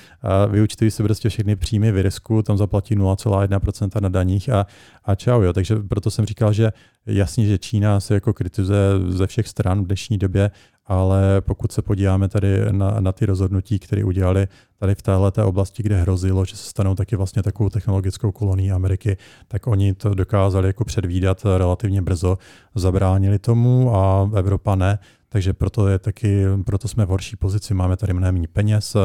vyučtují 0.50 0.92
se 0.92 1.04
prostě 1.04 1.30
všechny 1.30 1.56
příjmy 1.56 1.92
v 1.92 2.02
risku, 2.02 2.42
tam 2.42 2.58
zaplatí 2.58 2.96
0,1% 2.96 4.02
na 4.02 4.10
daních 4.10 4.50
a, 4.50 4.66
a 5.06 5.16
čau. 5.16 5.42
Jo. 5.42 5.54
Takže 5.54 5.76
proto 5.76 6.12
jsem 6.12 6.26
říkal, 6.26 6.54
že 6.54 6.72
jasně, 7.06 7.46
že 7.46 7.58
Čína 7.58 8.00
se 8.00 8.14
jako 8.14 8.34
kritizuje 8.34 8.80
ze 9.08 9.28
všech 9.28 9.48
stran 9.48 9.84
v 9.84 9.88
dnešní 9.88 10.18
době, 10.18 10.52
ale 10.90 11.42
pokud 11.42 11.72
se 11.72 11.82
podíváme 11.82 12.30
tady 12.30 12.60
na, 12.72 13.00
na 13.00 13.12
ty 13.12 13.26
rozhodnutí, 13.26 13.80
které 13.80 14.04
udělali 14.04 14.48
tady 14.80 14.96
v 14.96 15.02
této 15.02 15.48
oblasti, 15.48 15.84
kde 15.84 16.02
hrozilo, 16.02 16.46
že 16.46 16.56
se 16.56 16.70
stanou 16.70 16.96
taky 16.96 17.16
vlastně 17.16 17.44
takovou 17.44 17.70
technologickou 17.70 18.32
kolonií 18.32 18.72
Ameriky, 18.72 19.18
tak 19.48 19.68
oni 19.68 19.94
to 19.94 20.14
dokázali 20.14 20.68
jako 20.68 20.86
předvídat 20.86 21.46
relativně 21.58 22.02
brzo, 22.02 22.38
zabránili 22.76 23.40
tomu 23.40 23.96
a 23.96 24.30
Evropa 24.36 24.76
ne. 24.76 25.00
Takže 25.30 25.54
proto 25.54 25.88
je 25.88 26.00
taky, 26.00 26.46
proto 26.66 26.88
jsme 26.88 27.06
v 27.06 27.10
horší 27.10 27.36
pozici. 27.36 27.74
Máme 27.74 27.98
tady 27.98 28.14
mnohem 28.14 28.36
méně 28.36 28.48
peněz, 28.48 28.96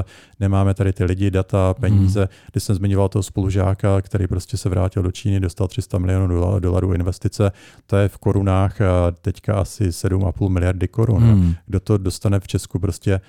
nemáme 0.40 0.74
tady 0.74 0.92
ty 0.92 1.04
lidi, 1.04 1.30
data, 1.30 1.74
peníze. 1.74 2.20
Hmm. 2.20 2.28
Když 2.52 2.64
jsem 2.64 2.76
zmiňoval 2.76 3.08
toho 3.08 3.22
spolužáka, 3.22 4.02
který 4.02 4.26
prostě 4.26 4.56
se 4.56 4.68
vrátil 4.68 5.02
do 5.02 5.12
Číny, 5.12 5.40
dostal 5.40 5.68
300 5.68 5.98
milionů 5.98 6.60
dolarů 6.60 6.92
investice, 6.92 7.52
to 7.86 7.96
je 7.96 8.08
v 8.08 8.18
korunách 8.18 8.76
teďka 9.20 9.54
asi 9.54 9.88
7,5 9.88 10.48
miliardy 10.48 10.88
korun. 10.88 11.22
Hmm. 11.22 11.54
Kdo 11.66 11.80
to 11.80 11.98
dostane 11.98 12.40
v 12.40 12.46
Česku 12.46 12.78
prostě 12.78 13.20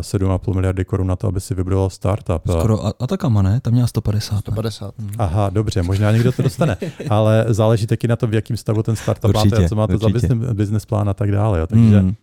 7,5 0.00 0.54
miliardy 0.54 0.84
korun 0.84 1.06
na 1.06 1.16
to, 1.16 1.28
aby 1.28 1.40
si 1.40 1.54
vybudoval 1.54 1.90
startup. 1.90 2.42
Skoro 2.50 3.02
Atakama, 3.02 3.42
ne? 3.42 3.60
Tam 3.60 3.72
měla 3.72 3.86
150. 3.86 4.38
150. 4.38 4.98
Ne? 4.98 5.06
Aha, 5.18 5.50
dobře, 5.50 5.82
možná 5.82 6.12
někdo 6.12 6.32
to 6.32 6.42
dostane, 6.42 6.76
ale 7.10 7.44
záleží 7.48 7.86
taky 7.86 8.08
na 8.08 8.16
to, 8.16 8.26
v 8.26 8.34
jakém 8.34 8.56
stavu 8.56 8.82
ten 8.82 8.96
startup 8.96 9.28
určitě, 9.28 9.54
máte, 9.56 9.68
co 9.68 9.74
máte 9.76 9.94
určitě. 9.94 10.20
za 10.20 10.28
business, 10.28 10.52
business 10.52 10.86
plán 10.86 11.08
a 11.08 11.14
tak 11.14 11.30
dále. 11.30 11.58
Jo. 11.58 11.66
Takže, 11.66 11.98
hmm. 11.98 12.14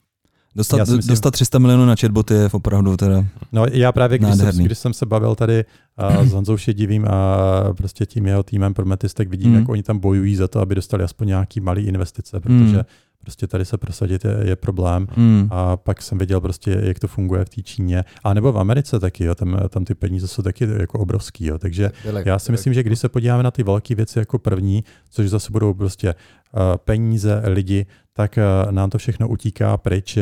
Dostat, 0.56 0.80
myslím, 0.80 1.02
dostat 1.08 1.32
300 1.32 1.60
milionů 1.60 1.86
na 1.86 1.96
chatboty 1.96 2.34
je 2.34 2.50
opravdu 2.52 2.98
teda 2.98 3.26
No 3.52 3.66
já 3.72 3.92
právě, 3.92 4.18
když 4.18 4.36
jsem, 4.36 4.58
když 4.58 4.78
jsem 4.78 4.94
se 4.94 5.06
bavil 5.06 5.36
tady 5.36 5.66
a 5.98 6.26
s 6.26 6.32
Honzou 6.32 6.58
Šedivým 6.58 7.06
a 7.08 7.38
prostě 7.78 8.06
tím 8.06 8.26
jeho 8.26 8.44
týmem 8.44 8.74
Prometis, 8.74 9.14
tak 9.14 9.30
vidím, 9.30 9.52
mm. 9.52 9.58
jak 9.58 9.70
oni 9.70 9.84
tam 9.84 10.00
bojují 10.00 10.36
za 10.36 10.48
to, 10.48 10.60
aby 10.60 10.76
dostali 10.76 11.04
aspoň 11.04 11.28
nějaký 11.28 11.60
malý 11.60 11.84
investice, 11.84 12.40
protože 12.40 12.78
mm 12.78 12.84
prostě 13.26 13.48
tady 13.48 13.66
se 13.66 13.78
prosadit 13.78 14.26
je, 14.26 14.38
je 14.44 14.56
problém. 14.56 15.08
Hmm. 15.16 15.48
A 15.52 15.78
pak 15.78 16.02
jsem 16.02 16.18
viděl 16.18 16.42
prostě, 16.42 16.82
jak 16.84 17.00
to 17.00 17.08
funguje 17.08 17.46
v 17.46 17.50
té 17.50 17.62
Číně. 17.62 18.04
A 18.24 18.34
nebo 18.34 18.52
v 18.52 18.58
Americe 18.58 19.00
taky, 19.00 19.24
jo, 19.24 19.36
tam, 19.36 19.60
tam 19.70 19.86
ty 19.86 19.96
peníze 19.96 20.28
jsou 20.28 20.42
taky 20.42 20.68
jako 20.80 21.00
obrovský. 21.00 21.46
Jo. 21.46 21.58
Takže 21.58 21.92
já 22.26 22.40
si 22.40 22.52
myslím, 22.52 22.74
že 22.74 22.84
když 22.84 23.00
se 23.00 23.10
podíváme 23.10 23.44
na 23.44 23.52
ty 23.52 23.64
velké 23.64 23.96
věci 23.96 24.20
jako 24.20 24.40
první, 24.40 24.84
což 25.10 25.30
zase 25.30 25.52
budou 25.52 25.74
prostě 25.74 26.14
uh, 26.14 26.62
peníze, 26.78 27.42
lidi, 27.46 27.86
tak 28.18 28.40
uh, 28.40 28.72
nám 28.72 28.90
to 28.90 28.98
všechno 28.98 29.28
utíká 29.28 29.78
pryč. 29.78 30.18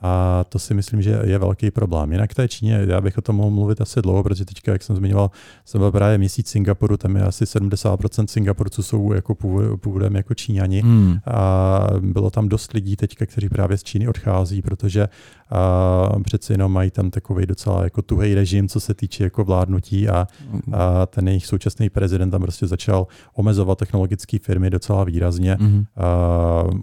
A 0.00 0.44
to 0.48 0.58
si 0.58 0.74
myslím, 0.74 1.02
že 1.02 1.20
je 1.24 1.38
velký 1.38 1.70
problém. 1.70 2.12
Jinak 2.12 2.34
té 2.34 2.48
Číně, 2.48 2.80
já 2.88 3.00
bych 3.00 3.18
o 3.18 3.22
tom 3.22 3.36
mohl 3.36 3.50
mluvit 3.50 3.80
asi 3.80 4.02
dlouho, 4.02 4.22
protože 4.22 4.44
teďka, 4.44 4.72
jak 4.72 4.82
jsem 4.82 4.96
zmiňoval, 4.96 5.30
jsem 5.64 5.78
byl 5.78 5.92
právě 5.92 6.18
měsíc 6.18 6.48
Singapuru, 6.48 6.96
tam 6.96 7.16
je 7.16 7.22
asi 7.22 7.44
70% 7.44 8.26
Singapurců 8.26 8.82
jsou 8.82 9.12
jako 9.12 9.34
původem 9.76 10.16
jako 10.16 10.34
Číňani. 10.34 10.80
Hmm. 10.80 11.18
A 11.26 11.80
bylo 12.00 12.30
tam 12.30 12.48
dost 12.48 12.72
lidí 12.72 12.96
teďka, 12.96 13.26
kteří 13.26 13.48
právě 13.48 13.78
z 13.78 13.82
Číny 13.82 14.08
odchází, 14.08 14.62
protože 14.62 15.08
a 15.50 16.18
přeci 16.24 16.52
jenom 16.52 16.72
mají 16.72 16.90
tam 16.90 17.10
takový 17.10 17.46
docela 17.46 17.84
jako 17.84 18.02
tuhý 18.02 18.34
režim, 18.34 18.68
co 18.68 18.80
se 18.80 18.94
týče 18.94 19.24
jako 19.24 19.44
vládnutí 19.44 20.08
a, 20.08 20.26
a 20.72 21.06
ten 21.06 21.28
jejich 21.28 21.46
současný 21.46 21.90
prezident 21.90 22.30
tam 22.30 22.42
prostě 22.42 22.66
začal 22.66 23.06
omezovat 23.34 23.78
technologické 23.78 24.38
firmy 24.38 24.70
docela 24.70 25.04
výrazně. 25.04 25.56
Mm. 25.60 25.84
A 25.96 26.06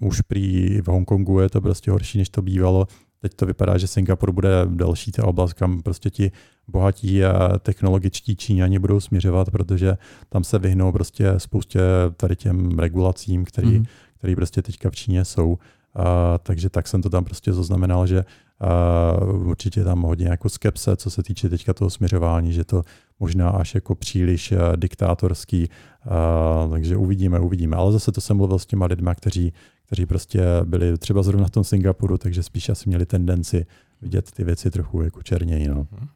už 0.02 0.20
prý 0.20 0.80
v 0.80 0.88
Hongkongu 0.88 1.40
je 1.40 1.48
to 1.48 1.60
prostě 1.60 1.90
horší, 1.90 2.18
než 2.18 2.28
to 2.28 2.42
bývalo. 2.42 2.86
Teď 3.24 3.34
to 3.34 3.46
vypadá, 3.46 3.78
že 3.78 3.86
Singapur 3.86 4.32
bude 4.32 4.50
další 4.66 5.12
ta 5.12 5.26
oblast, 5.26 5.52
kam 5.52 5.82
prostě 5.82 6.10
ti 6.10 6.32
bohatí 6.68 7.24
a 7.24 7.58
technologičtí 7.58 8.36
Číňani 8.36 8.78
budou 8.78 9.00
směřovat, 9.00 9.50
protože 9.50 9.96
tam 10.28 10.44
se 10.44 10.58
vyhnou 10.58 10.92
prostě 10.92 11.34
spoustě 11.36 11.80
tady 12.16 12.36
těm 12.36 12.78
regulacím, 12.78 13.44
který, 13.44 13.78
mm. 13.78 13.84
který 14.18 14.36
prostě 14.36 14.62
teďka 14.62 14.90
v 14.90 14.94
Číně 14.94 15.24
jsou. 15.24 15.58
A, 15.94 16.38
takže 16.38 16.70
tak 16.70 16.88
jsem 16.88 17.02
to 17.02 17.10
tam 17.10 17.24
prostě 17.24 17.52
zaznamenal, 17.52 18.06
že 18.06 18.24
Uh, 18.60 19.48
určitě 19.48 19.84
tam 19.84 20.02
hodně 20.02 20.28
jako 20.28 20.48
skepse, 20.48 20.96
co 20.96 21.10
se 21.10 21.22
týče 21.22 21.48
teďka 21.48 21.74
toho 21.74 21.90
směřování, 21.90 22.52
že 22.52 22.64
to 22.64 22.82
možná 23.20 23.50
až 23.50 23.74
jako 23.74 23.94
příliš 23.94 24.52
uh, 24.52 24.58
diktátorský, 24.76 25.68
uh, 26.06 26.70
takže 26.70 26.96
uvidíme, 26.96 27.40
uvidíme. 27.40 27.76
Ale 27.76 27.92
zase 27.92 28.12
to 28.12 28.20
jsem 28.20 28.36
mluvil 28.36 28.58
s 28.58 28.66
těma 28.66 28.86
lidmi, 28.86 29.10
kteří, 29.16 29.52
kteří 29.86 30.06
prostě 30.06 30.42
byli 30.64 30.98
třeba 30.98 31.22
zrovna 31.22 31.46
v 31.46 31.50
tom 31.50 31.64
Singapuru, 31.64 32.18
takže 32.18 32.42
spíš 32.42 32.68
asi 32.68 32.88
měli 32.88 33.06
tendenci 33.06 33.66
vidět 34.02 34.30
ty 34.30 34.44
věci 34.44 34.70
trochu 34.70 35.02
jako 35.02 35.22
černěji. 35.22 35.68
No. 35.68 35.86
Mhm. 35.90 36.08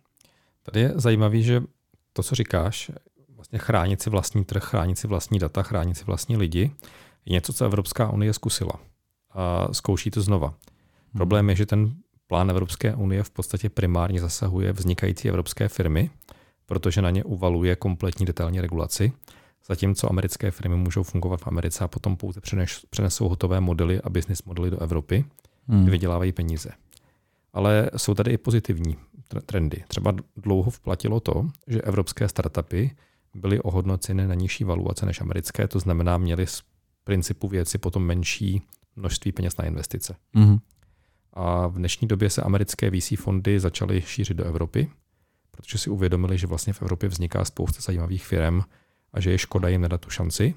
Tady 0.62 0.80
je 0.80 0.92
zajímavý, 0.94 1.42
že 1.42 1.62
to, 2.12 2.22
co 2.22 2.34
říkáš, 2.34 2.90
vlastně 3.36 3.58
chránit 3.58 4.02
si 4.02 4.10
vlastní 4.10 4.44
trh, 4.44 4.64
chránit 4.64 4.98
si 4.98 5.06
vlastní 5.06 5.38
data, 5.38 5.62
chránit 5.62 5.94
si 5.94 6.04
vlastní 6.04 6.36
lidi, 6.36 6.70
je 7.26 7.32
něco, 7.32 7.52
co 7.52 7.64
Evropská 7.64 8.10
unie 8.10 8.32
zkusila 8.32 8.72
a 9.30 9.68
zkouší 9.72 10.10
to 10.10 10.22
znova. 10.22 10.54
Problém 11.12 11.50
je, 11.50 11.56
že 11.56 11.66
ten 11.66 11.94
plán 12.28 12.50
Evropské 12.50 12.94
unie 12.94 13.22
v 13.22 13.30
podstatě 13.30 13.70
primárně 13.70 14.20
zasahuje 14.20 14.72
vznikající 14.72 15.28
evropské 15.28 15.68
firmy, 15.68 16.10
protože 16.66 17.02
na 17.02 17.10
ně 17.10 17.24
uvaluje 17.24 17.76
kompletní 17.76 18.26
detailní 18.26 18.60
regulaci, 18.60 19.12
zatímco 19.68 20.10
americké 20.10 20.50
firmy 20.50 20.76
můžou 20.76 21.02
fungovat 21.02 21.40
v 21.40 21.46
Americe 21.46 21.84
a 21.84 21.88
potom 21.88 22.16
pouze 22.16 22.40
přenesou 22.90 23.28
hotové 23.28 23.60
modely 23.60 24.00
a 24.00 24.10
business 24.10 24.42
modely 24.42 24.70
do 24.70 24.82
Evropy, 24.82 25.24
hmm. 25.68 25.82
kde 25.82 25.90
vydělávají 25.90 26.32
peníze. 26.32 26.70
Ale 27.52 27.90
jsou 27.96 28.14
tady 28.14 28.32
i 28.32 28.38
pozitivní 28.38 28.96
trendy. 29.46 29.84
Třeba 29.88 30.14
dlouho 30.36 30.70
vplatilo 30.70 31.20
to, 31.20 31.48
že 31.66 31.82
evropské 31.82 32.28
startupy 32.28 32.90
byly 33.34 33.60
ohodnoceny 33.60 34.26
na 34.26 34.34
nižší 34.34 34.64
valuace 34.64 35.06
než 35.06 35.20
americké, 35.20 35.68
to 35.68 35.78
znamená, 35.78 36.18
měly 36.18 36.46
z 36.46 36.62
principu 37.04 37.48
věci 37.48 37.78
potom 37.78 38.06
menší 38.06 38.62
množství 38.96 39.32
peněz 39.32 39.56
na 39.56 39.64
investice. 39.64 40.16
Mm-hmm. 40.34 40.58
A 41.38 41.66
v 41.66 41.74
dnešní 41.74 42.08
době 42.08 42.30
se 42.30 42.42
americké 42.42 42.90
VC 42.90 43.12
fondy 43.18 43.60
začaly 43.60 44.02
šířit 44.02 44.36
do 44.36 44.44
Evropy, 44.44 44.90
protože 45.50 45.78
si 45.78 45.90
uvědomili, 45.90 46.38
že 46.38 46.46
vlastně 46.46 46.72
v 46.72 46.82
Evropě 46.82 47.08
vzniká 47.08 47.44
spousta 47.44 47.80
zajímavých 47.80 48.26
firm 48.26 48.60
a 49.12 49.20
že 49.20 49.30
je 49.30 49.38
škoda 49.38 49.68
jim 49.68 49.80
nedat 49.80 50.00
tu 50.00 50.10
šanci. 50.10 50.54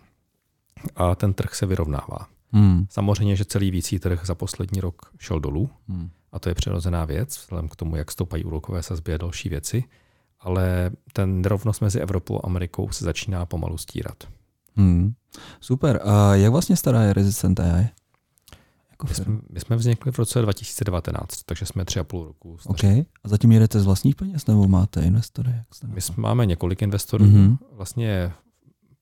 A 0.96 1.16
ten 1.16 1.34
trh 1.34 1.56
se 1.56 1.66
vyrovnává. 1.66 2.28
Hmm. 2.52 2.86
Samozřejmě, 2.90 3.36
že 3.36 3.46
celý 3.46 3.82
VC 3.82 3.94
trh 4.00 4.26
za 4.26 4.36
poslední 4.36 4.82
rok 4.82 5.12
šel 5.20 5.40
dolů 5.40 5.70
hmm. 5.88 6.10
a 6.32 6.40
to 6.40 6.50
je 6.50 6.56
přirozená 6.56 7.06
věc, 7.06 7.38
vzhledem 7.38 7.70
k 7.70 7.76
tomu, 7.76 7.96
jak 7.96 8.12
stoupají 8.12 8.44
úrokové 8.44 8.84
sazby 8.84 9.14
a 9.14 9.18
další 9.18 9.50
věci, 9.50 9.84
ale 10.40 10.92
ten 11.14 11.42
nerovnost 11.42 11.82
mezi 11.82 12.00
Evropou 12.00 12.38
a 12.38 12.42
Amerikou 12.44 12.90
se 12.90 13.06
začíná 13.06 13.46
pomalu 13.46 13.78
stírat. 13.78 14.24
Hmm. 14.76 15.14
Super. 15.60 16.02
A 16.04 16.36
jak 16.36 16.52
vlastně 16.52 16.76
stará 16.76 17.02
je 17.02 17.14
Resistant 17.14 17.60
AI? 17.60 17.88
Jako 19.02 19.08
my, 19.10 19.16
jsme, 19.16 19.42
my 19.50 19.60
jsme 19.60 19.76
vznikli 19.76 20.12
v 20.12 20.18
roce 20.18 20.42
2019, 20.42 21.44
takže 21.46 21.66
jsme 21.66 21.86
tři 21.86 22.00
a 22.00 22.04
půl 22.04 22.26
roku. 22.26 22.58
OK. 22.66 22.84
A 22.84 23.06
zatím 23.24 23.52
jedete 23.52 23.80
z 23.80 23.86
vlastních 23.86 24.16
peněz 24.16 24.48
nebo 24.48 24.68
máte 24.68 25.02
investory? 25.02 25.52
Jak 25.52 25.76
jste 25.76 25.88
my 25.88 26.02
jsme, 26.02 26.16
máme 26.18 26.46
několik 26.46 26.82
investorů. 26.82 27.26
Mm-hmm. 27.26 27.58
Vlastně 27.72 28.32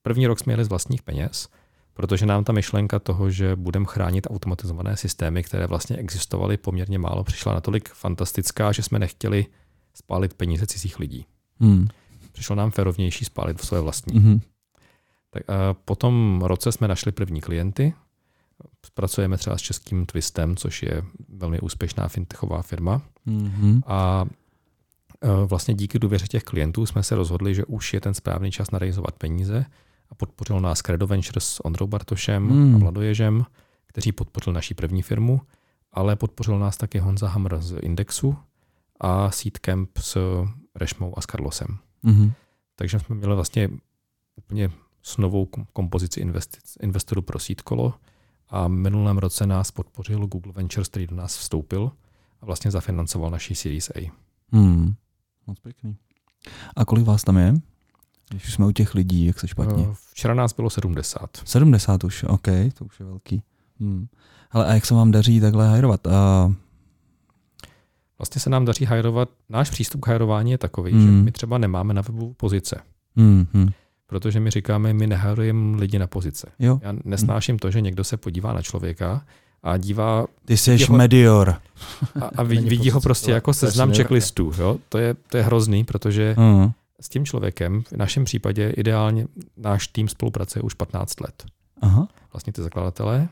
první 0.02 0.26
rok 0.26 0.38
jsme 0.38 0.52
jeli 0.52 0.64
z 0.64 0.68
vlastních 0.68 1.02
peněz, 1.02 1.48
protože 1.94 2.26
nám 2.26 2.44
ta 2.44 2.52
myšlenka 2.52 2.98
toho, 2.98 3.30
že 3.30 3.56
budeme 3.56 3.86
chránit 3.88 4.26
automatizované 4.30 4.96
systémy, 4.96 5.42
které 5.42 5.66
vlastně 5.66 5.96
existovaly 5.96 6.56
poměrně 6.56 6.98
málo, 6.98 7.24
přišla 7.24 7.54
natolik 7.54 7.88
fantastická, 7.88 8.72
že 8.72 8.82
jsme 8.82 8.98
nechtěli 8.98 9.46
spálit 9.94 10.34
peníze 10.34 10.66
cizích 10.66 10.98
lidí. 10.98 11.26
Mm. 11.60 11.88
Přišlo 12.32 12.56
nám 12.56 12.70
ferovnější 12.70 13.24
spálit 13.24 13.60
v 13.60 13.66
své 13.66 13.80
vlastní. 13.80 14.20
Mm-hmm. 14.20 14.40
Tak, 15.30 15.42
a 15.50 15.74
po 15.74 15.96
tom 15.96 16.40
roce 16.44 16.72
jsme 16.72 16.88
našli 16.88 17.12
první 17.12 17.40
klienty, 17.40 17.94
Pracujeme 18.94 19.38
třeba 19.38 19.58
s 19.58 19.60
českým 19.60 20.06
Twistem, 20.06 20.56
což 20.56 20.82
je 20.82 21.02
velmi 21.28 21.60
úspěšná 21.60 22.08
fintechová 22.08 22.62
firma. 22.62 23.02
Mm-hmm. 23.26 23.82
A 23.86 24.26
e, 25.20 25.46
vlastně 25.46 25.74
díky 25.74 25.98
důvěře 25.98 26.26
těch 26.26 26.42
klientů 26.42 26.86
jsme 26.86 27.02
se 27.02 27.14
rozhodli, 27.14 27.54
že 27.54 27.64
už 27.64 27.94
je 27.94 28.00
ten 28.00 28.14
správný 28.14 28.50
čas 28.50 28.70
narealizovat 28.70 29.14
peníze 29.16 29.64
a 30.10 30.14
podpořil 30.14 30.60
nás 30.60 30.82
Credo 30.82 31.06
Ventures 31.06 31.44
s 31.44 31.64
Ondrou 31.64 31.86
Bartošem 31.86 32.42
mm. 32.42 32.74
a 32.74 32.78
Vladoježem, 32.78 33.44
kteří 33.86 34.12
podpořil 34.12 34.52
naší 34.52 34.74
první 34.74 35.02
firmu, 35.02 35.40
ale 35.92 36.16
podpořil 36.16 36.58
nás 36.58 36.76
taky 36.76 36.98
Honza 36.98 37.28
Hamr 37.28 37.60
z 37.60 37.78
Indexu 37.82 38.36
a 39.00 39.30
Seedcamp 39.30 39.98
s 39.98 40.18
Rešmou 40.74 41.18
a 41.18 41.20
s 41.20 41.26
Carlosem. 41.26 41.78
Mm-hmm. 42.04 42.32
Takže 42.76 42.98
jsme 42.98 43.16
měli 43.16 43.34
vlastně 43.34 43.68
úplně 44.36 44.70
s 45.02 45.16
novou 45.16 45.48
kompozici 45.72 46.20
investic, 46.20 46.76
investorů 46.80 47.22
pro 47.22 47.38
Seed 47.38 47.60
kolo, 47.62 47.94
a 48.50 48.68
minulém 48.68 49.18
roce 49.18 49.46
nás 49.46 49.70
podpořil 49.70 50.26
Google 50.26 50.52
Ventures, 50.52 50.88
který 50.88 51.06
do 51.06 51.16
nás 51.16 51.36
vstoupil 51.36 51.92
a 52.40 52.46
vlastně 52.46 52.70
zafinancoval 52.70 53.30
naší 53.30 53.54
Series 53.54 53.90
A. 53.90 54.12
Hmm, 54.52 54.94
moc 55.46 55.58
pěkný. 55.58 55.96
A 56.76 56.84
kolik 56.84 57.06
vás 57.06 57.24
tam 57.24 57.36
je? 57.36 57.54
Když 58.30 58.52
jsme 58.52 58.66
u 58.66 58.70
těch 58.70 58.94
lidí, 58.94 59.26
jak 59.26 59.40
se 59.40 59.48
špatně? 59.48 59.86
Eh, 59.90 59.94
včera 60.10 60.34
nás 60.34 60.52
bylo 60.52 60.70
70. 60.70 61.30
70 61.44 62.04
už, 62.04 62.22
OK, 62.22 62.46
to 62.74 62.84
už 62.84 63.00
je 63.00 63.06
velký. 63.06 63.42
Hmm. 63.80 64.06
Ale 64.50 64.66
a 64.66 64.74
jak 64.74 64.86
se 64.86 64.94
vám 64.94 65.10
daří 65.10 65.40
takhle 65.40 65.68
hajrovat? 65.68 66.06
A... 66.06 66.52
Vlastně 68.18 68.40
se 68.40 68.50
nám 68.50 68.64
daří 68.64 68.84
hajrovat, 68.84 69.28
náš 69.48 69.70
přístup 69.70 70.00
k 70.00 70.06
hajrování 70.06 70.50
je 70.50 70.58
takový, 70.58 70.92
hmm. 70.92 71.02
že 71.02 71.10
my 71.10 71.32
třeba 71.32 71.58
nemáme 71.58 71.94
na 71.94 72.02
webu 72.02 72.34
pozice. 72.34 72.80
Hmm. 73.16 73.46
Protože 74.10 74.40
my 74.40 74.50
říkáme, 74.50 74.92
my 74.92 75.06
nehajrujeme 75.06 75.76
lidi 75.76 75.98
na 75.98 76.06
pozice. 76.06 76.48
Jo. 76.58 76.80
Já 76.82 76.94
nesnáším 77.04 77.58
to, 77.58 77.70
že 77.70 77.80
někdo 77.80 78.04
se 78.04 78.16
podívá 78.16 78.52
na 78.52 78.62
člověka 78.62 79.24
a 79.62 79.76
dívá... 79.76 80.26
Ty 80.44 80.56
jsi 80.56 80.70
jeho, 80.70 80.96
medior. 80.96 81.54
A, 82.20 82.24
a 82.36 82.42
vidí, 82.44 82.68
vidí 82.68 82.90
ho 82.90 83.00
prostě 83.00 83.30
jako 83.30 83.52
seznam 83.52 83.92
checklistů. 83.92 84.52
Jo? 84.58 84.78
To, 84.88 84.98
je, 84.98 85.14
to 85.14 85.36
je 85.36 85.42
hrozný, 85.42 85.84
protože 85.84 86.34
uh-huh. 86.38 86.72
s 87.00 87.08
tím 87.08 87.26
člověkem, 87.26 87.82
v 87.82 87.92
našem 87.92 88.24
případě 88.24 88.70
ideálně 88.76 89.26
náš 89.56 89.88
tým 89.88 90.08
spolupracuje 90.08 90.62
už 90.62 90.74
15 90.74 91.20
let. 91.20 91.44
Aha. 91.80 92.08
Vlastně 92.32 92.52
ty 92.52 92.62
zakladatelé, 92.62 93.28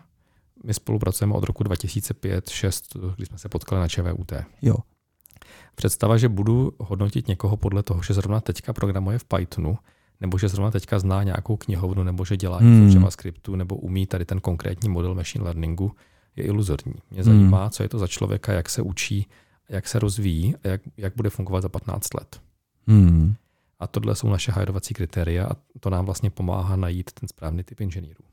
my 0.64 0.74
spolupracujeme 0.74 1.34
od 1.34 1.44
roku 1.44 1.64
2005-2006, 1.64 3.14
kdy 3.16 3.26
jsme 3.26 3.38
se 3.38 3.48
potkali 3.48 3.80
na 3.80 3.88
ČVUT. 3.88 4.32
Jo. 4.62 4.74
Představa, 5.74 6.16
že 6.16 6.28
budu 6.28 6.72
hodnotit 6.78 7.28
někoho 7.28 7.56
podle 7.56 7.82
toho, 7.82 8.02
že 8.02 8.14
zrovna 8.14 8.40
teďka 8.40 8.72
programuje 8.72 9.18
v 9.18 9.24
Pythonu, 9.24 9.78
nebo 10.20 10.38
že 10.38 10.48
zrovna 10.48 10.70
teďka 10.70 10.98
zná 10.98 11.22
nějakou 11.22 11.56
knihovnu, 11.56 12.02
nebo 12.04 12.24
že 12.24 12.36
dělá 12.36 12.58
hmm. 12.58 12.80
něco 12.80 12.92
v 12.92 12.94
JavaScriptu, 12.94 13.56
nebo 13.56 13.76
umí 13.76 14.06
tady 14.06 14.24
ten 14.24 14.40
konkrétní 14.40 14.88
model 14.88 15.14
machine 15.14 15.44
learningu, 15.44 15.92
je 16.36 16.44
iluzorní. 16.44 16.94
Mě 17.10 17.22
zajímá, 17.22 17.60
hmm. 17.60 17.70
co 17.70 17.82
je 17.82 17.88
to 17.88 17.98
za 17.98 18.06
člověka, 18.06 18.52
jak 18.52 18.70
se 18.70 18.82
učí, 18.82 19.26
jak 19.68 19.88
se 19.88 19.98
rozvíjí 19.98 20.56
a 20.56 20.68
jak, 20.68 20.80
jak 20.96 21.16
bude 21.16 21.30
fungovat 21.30 21.60
za 21.60 21.68
15 21.68 22.14
let. 22.14 22.40
Hmm. 22.86 23.34
A 23.78 23.86
tohle 23.86 24.14
jsou 24.14 24.28
naše 24.28 24.52
hajrovací 24.52 24.94
kritéria 24.94 25.46
a 25.46 25.56
to 25.80 25.90
nám 25.90 26.04
vlastně 26.04 26.30
pomáhá 26.30 26.76
najít 26.76 27.12
ten 27.12 27.28
správný 27.28 27.62
typ 27.62 27.80
inženýrů. 27.80 28.24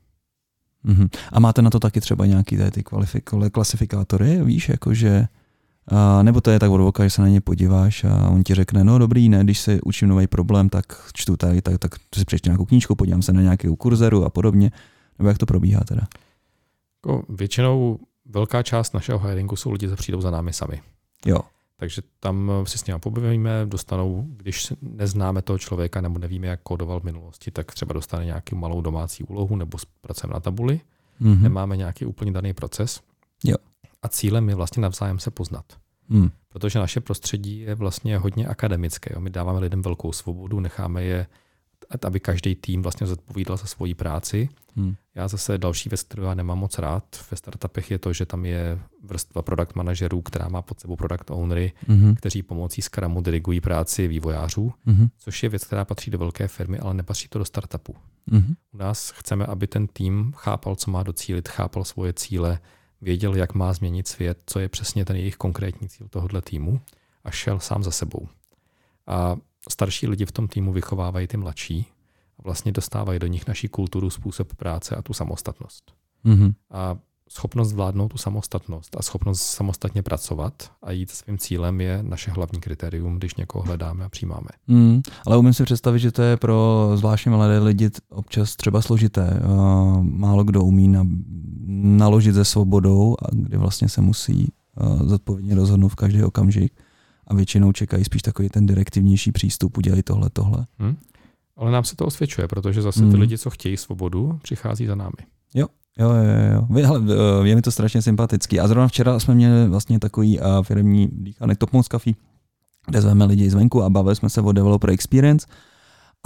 Mm-hmm. 0.84 1.08
A 1.32 1.40
máte 1.40 1.62
na 1.62 1.70
to 1.70 1.80
taky 1.80 2.00
třeba 2.00 2.26
nějaký 2.26 2.58
ty 2.70 2.82
klasifikátory, 3.52 4.44
víš, 4.44 4.68
jakože 4.68 5.28
A 5.88 6.22
nebo 6.22 6.40
to 6.40 6.50
je 6.50 6.58
tak 6.58 6.70
od 6.70 6.94
že 7.02 7.10
se 7.10 7.22
na 7.22 7.28
ně 7.28 7.40
podíváš 7.40 8.04
a 8.04 8.28
on 8.28 8.42
ti 8.42 8.54
řekne, 8.54 8.84
no 8.84 8.98
dobrý, 8.98 9.28
ne, 9.28 9.44
když 9.44 9.58
se 9.58 9.78
učím 9.84 10.08
nový 10.08 10.26
problém, 10.26 10.68
tak 10.68 10.84
čtu 11.12 11.36
tady, 11.36 11.62
tak, 11.62 11.78
tak 11.78 11.94
si 12.14 12.24
přečtu 12.24 12.48
nějakou 12.48 12.64
knížku, 12.64 12.94
podívám 12.94 13.22
se 13.22 13.32
na 13.32 13.42
nějakou 13.42 13.76
kurzeru 13.76 14.24
a 14.24 14.30
podobně. 14.30 14.70
Nebo 15.18 15.28
jak 15.28 15.38
to 15.38 15.46
probíhá 15.46 15.80
teda? 15.84 16.02
Jako 16.96 17.22
většinou 17.28 17.98
velká 18.24 18.62
část 18.62 18.94
našeho 18.94 19.18
hiringu 19.18 19.56
jsou 19.56 19.70
lidi, 19.72 19.88
co 19.88 19.96
přijdou 19.96 20.20
za 20.20 20.30
námi 20.30 20.52
sami. 20.52 20.80
Jo. 21.26 21.38
Takže 21.76 22.02
tam 22.20 22.50
si 22.64 22.78
s 22.78 22.86
ním 22.86 23.00
pobavíme, 23.00 23.66
dostanou, 23.66 24.26
když 24.28 24.72
neznáme 24.82 25.42
toho 25.42 25.58
člověka 25.58 26.00
nebo 26.00 26.18
nevíme, 26.18 26.46
jak 26.46 26.60
kódoval 26.62 27.00
v 27.00 27.04
minulosti, 27.04 27.50
tak 27.50 27.72
třeba 27.72 27.92
dostane 27.92 28.24
nějakou 28.24 28.56
malou 28.56 28.80
domácí 28.80 29.24
úlohu 29.24 29.56
nebo 29.56 29.78
pracujeme 30.00 30.34
na 30.34 30.40
tabuli. 30.40 30.80
Mm-hmm. 31.20 31.40
Nemáme 31.40 31.76
nějaký 31.76 32.06
úplně 32.06 32.32
daný 32.32 32.52
proces. 32.52 33.00
Jo. 33.44 33.56
A 34.02 34.08
cílem 34.08 34.48
je 34.48 34.54
vlastně 34.54 34.80
navzájem 34.80 35.18
se 35.18 35.30
poznat. 35.30 35.64
Mm. 36.08 36.30
Protože 36.48 36.78
naše 36.78 37.00
prostředí 37.00 37.58
je 37.58 37.74
vlastně 37.74 38.18
hodně 38.18 38.46
akademické. 38.46 39.14
Jo. 39.14 39.20
My 39.20 39.30
dáváme 39.30 39.58
lidem 39.58 39.82
velkou 39.82 40.12
svobodu, 40.12 40.60
necháme 40.60 41.02
je 41.02 41.26
aby 42.06 42.20
každý 42.20 42.54
tým 42.54 42.82
vlastně 42.82 43.06
zodpovídal 43.06 43.56
za 43.56 43.66
svoji 43.66 43.94
práci. 43.94 44.48
Hmm. 44.76 44.94
Já 45.14 45.28
zase 45.28 45.58
další 45.58 45.88
věc, 45.88 46.02
kterou 46.02 46.22
já 46.22 46.34
nemám 46.34 46.58
moc 46.58 46.78
rád 46.78 47.04
ve 47.30 47.36
startupech, 47.36 47.90
je 47.90 47.98
to, 47.98 48.12
že 48.12 48.26
tam 48.26 48.44
je 48.44 48.78
vrstva 49.02 49.42
product 49.42 49.74
manažerů, 49.74 50.22
která 50.22 50.48
má 50.48 50.62
pod 50.62 50.80
sebou 50.80 50.96
product 50.96 51.30
ownery, 51.30 51.72
hmm. 51.88 52.14
kteří 52.14 52.42
pomocí 52.42 52.82
Scrumu 52.82 53.20
dirigují 53.20 53.60
práci 53.60 54.08
vývojářů, 54.08 54.72
hmm. 54.86 55.08
což 55.18 55.42
je 55.42 55.48
věc, 55.48 55.64
která 55.64 55.84
patří 55.84 56.10
do 56.10 56.18
velké 56.18 56.48
firmy, 56.48 56.78
ale 56.78 56.94
nepatří 56.94 57.28
to 57.28 57.38
do 57.38 57.44
startupu. 57.44 57.94
Hmm. 58.30 58.54
U 58.72 58.76
nás 58.76 59.10
chceme, 59.10 59.46
aby 59.46 59.66
ten 59.66 59.86
tým 59.86 60.32
chápal, 60.36 60.76
co 60.76 60.90
má 60.90 61.02
docílit, 61.02 61.48
chápal 61.48 61.84
svoje 61.84 62.12
cíle, 62.12 62.58
věděl, 63.00 63.34
jak 63.34 63.54
má 63.54 63.72
změnit 63.72 64.08
svět, 64.08 64.38
co 64.46 64.58
je 64.58 64.68
přesně 64.68 65.04
ten 65.04 65.16
jejich 65.16 65.36
konkrétní 65.36 65.88
cíl 65.88 66.08
tohohle 66.08 66.42
týmu 66.42 66.80
a 67.24 67.30
šel 67.30 67.60
sám 67.60 67.82
za 67.82 67.90
sebou. 67.90 68.28
A 69.06 69.36
starší 69.70 70.08
lidi 70.08 70.26
v 70.26 70.32
tom 70.32 70.48
týmu 70.48 70.72
vychovávají 70.72 71.26
ty 71.26 71.36
mladší 71.36 71.86
a 72.38 72.42
vlastně 72.42 72.72
dostávají 72.72 73.18
do 73.18 73.26
nich 73.26 73.46
naší 73.46 73.68
kulturu, 73.68 74.10
způsob 74.10 74.54
práce 74.54 74.96
a 74.96 75.02
tu 75.02 75.12
samostatnost. 75.12 75.92
Mm-hmm. 76.24 76.54
A 76.70 76.96
schopnost 77.28 77.68
zvládnout 77.68 78.08
tu 78.08 78.18
samostatnost 78.18 78.96
a 78.96 79.02
schopnost 79.02 79.42
samostatně 79.42 80.02
pracovat 80.02 80.52
a 80.82 80.90
jít 80.90 81.10
svým 81.10 81.38
cílem 81.38 81.80
je 81.80 82.02
naše 82.02 82.30
hlavní 82.30 82.60
kritérium, 82.60 83.16
když 83.16 83.34
někoho 83.34 83.64
hledáme 83.64 84.04
a 84.04 84.08
přijímáme. 84.08 84.48
Mm, 84.66 85.02
ale 85.26 85.36
umím 85.36 85.54
si 85.54 85.64
představit, 85.64 85.98
že 85.98 86.12
to 86.12 86.22
je 86.22 86.36
pro 86.36 86.90
zvláštně 86.94 87.30
mladé 87.30 87.58
lidi 87.58 87.90
občas 88.08 88.56
třeba 88.56 88.82
složité. 88.82 89.40
Uh, 89.44 90.02
málo 90.02 90.44
kdo 90.44 90.62
umí 90.62 90.88
na, 90.88 91.06
naložit 91.82 92.34
se 92.34 92.44
svobodou 92.44 93.16
a 93.22 93.26
kdy 93.32 93.56
vlastně 93.56 93.88
se 93.88 94.00
musí 94.00 94.52
uh, 94.80 95.08
zodpovědně 95.08 95.54
rozhodnout 95.54 95.88
v 95.88 95.94
každý 95.94 96.22
okamžik 96.22 96.72
a 97.26 97.34
většinou 97.34 97.72
čekají 97.72 98.04
spíš 98.04 98.22
takový 98.22 98.48
ten 98.48 98.66
direktivnější 98.66 99.32
přístup, 99.32 99.78
udělej 99.78 100.02
tohle, 100.02 100.30
tohle. 100.32 100.66
Hmm. 100.78 100.96
Ale 101.56 101.70
nám 101.70 101.84
se 101.84 101.96
to 101.96 102.06
osvědčuje, 102.06 102.48
protože 102.48 102.82
zase 102.82 103.00
ty 103.00 103.06
hmm. 103.06 103.20
lidi, 103.20 103.38
co 103.38 103.50
chtějí 103.50 103.76
svobodu, 103.76 104.38
přichází 104.42 104.86
za 104.86 104.94
námi. 104.94 105.12
Jo, 105.54 105.66
jo, 105.98 106.10
jo, 106.10 106.54
jo. 106.54 106.66
Vy, 106.70 106.82
hele, 106.82 107.00
je 107.44 107.54
mi 107.54 107.62
to 107.62 107.70
strašně 107.70 108.02
sympatický. 108.02 108.60
A 108.60 108.68
zrovna 108.68 108.88
včera 108.88 109.18
jsme 109.18 109.34
měli 109.34 109.68
vlastně 109.68 109.98
takový 109.98 110.40
uh, 110.40 110.46
firmní 110.62 111.08
dýchaný 111.12 111.54
Top 111.56 111.72
Mouse 111.72 111.88
Coffee, 111.90 112.14
kde 112.86 113.00
zveme 113.00 113.24
lidi 113.24 113.50
zvenku 113.50 113.82
a 113.82 113.90
bavili 113.90 114.16
jsme 114.16 114.30
se 114.30 114.40
o 114.40 114.52
developer 114.52 114.90
experience. 114.90 115.46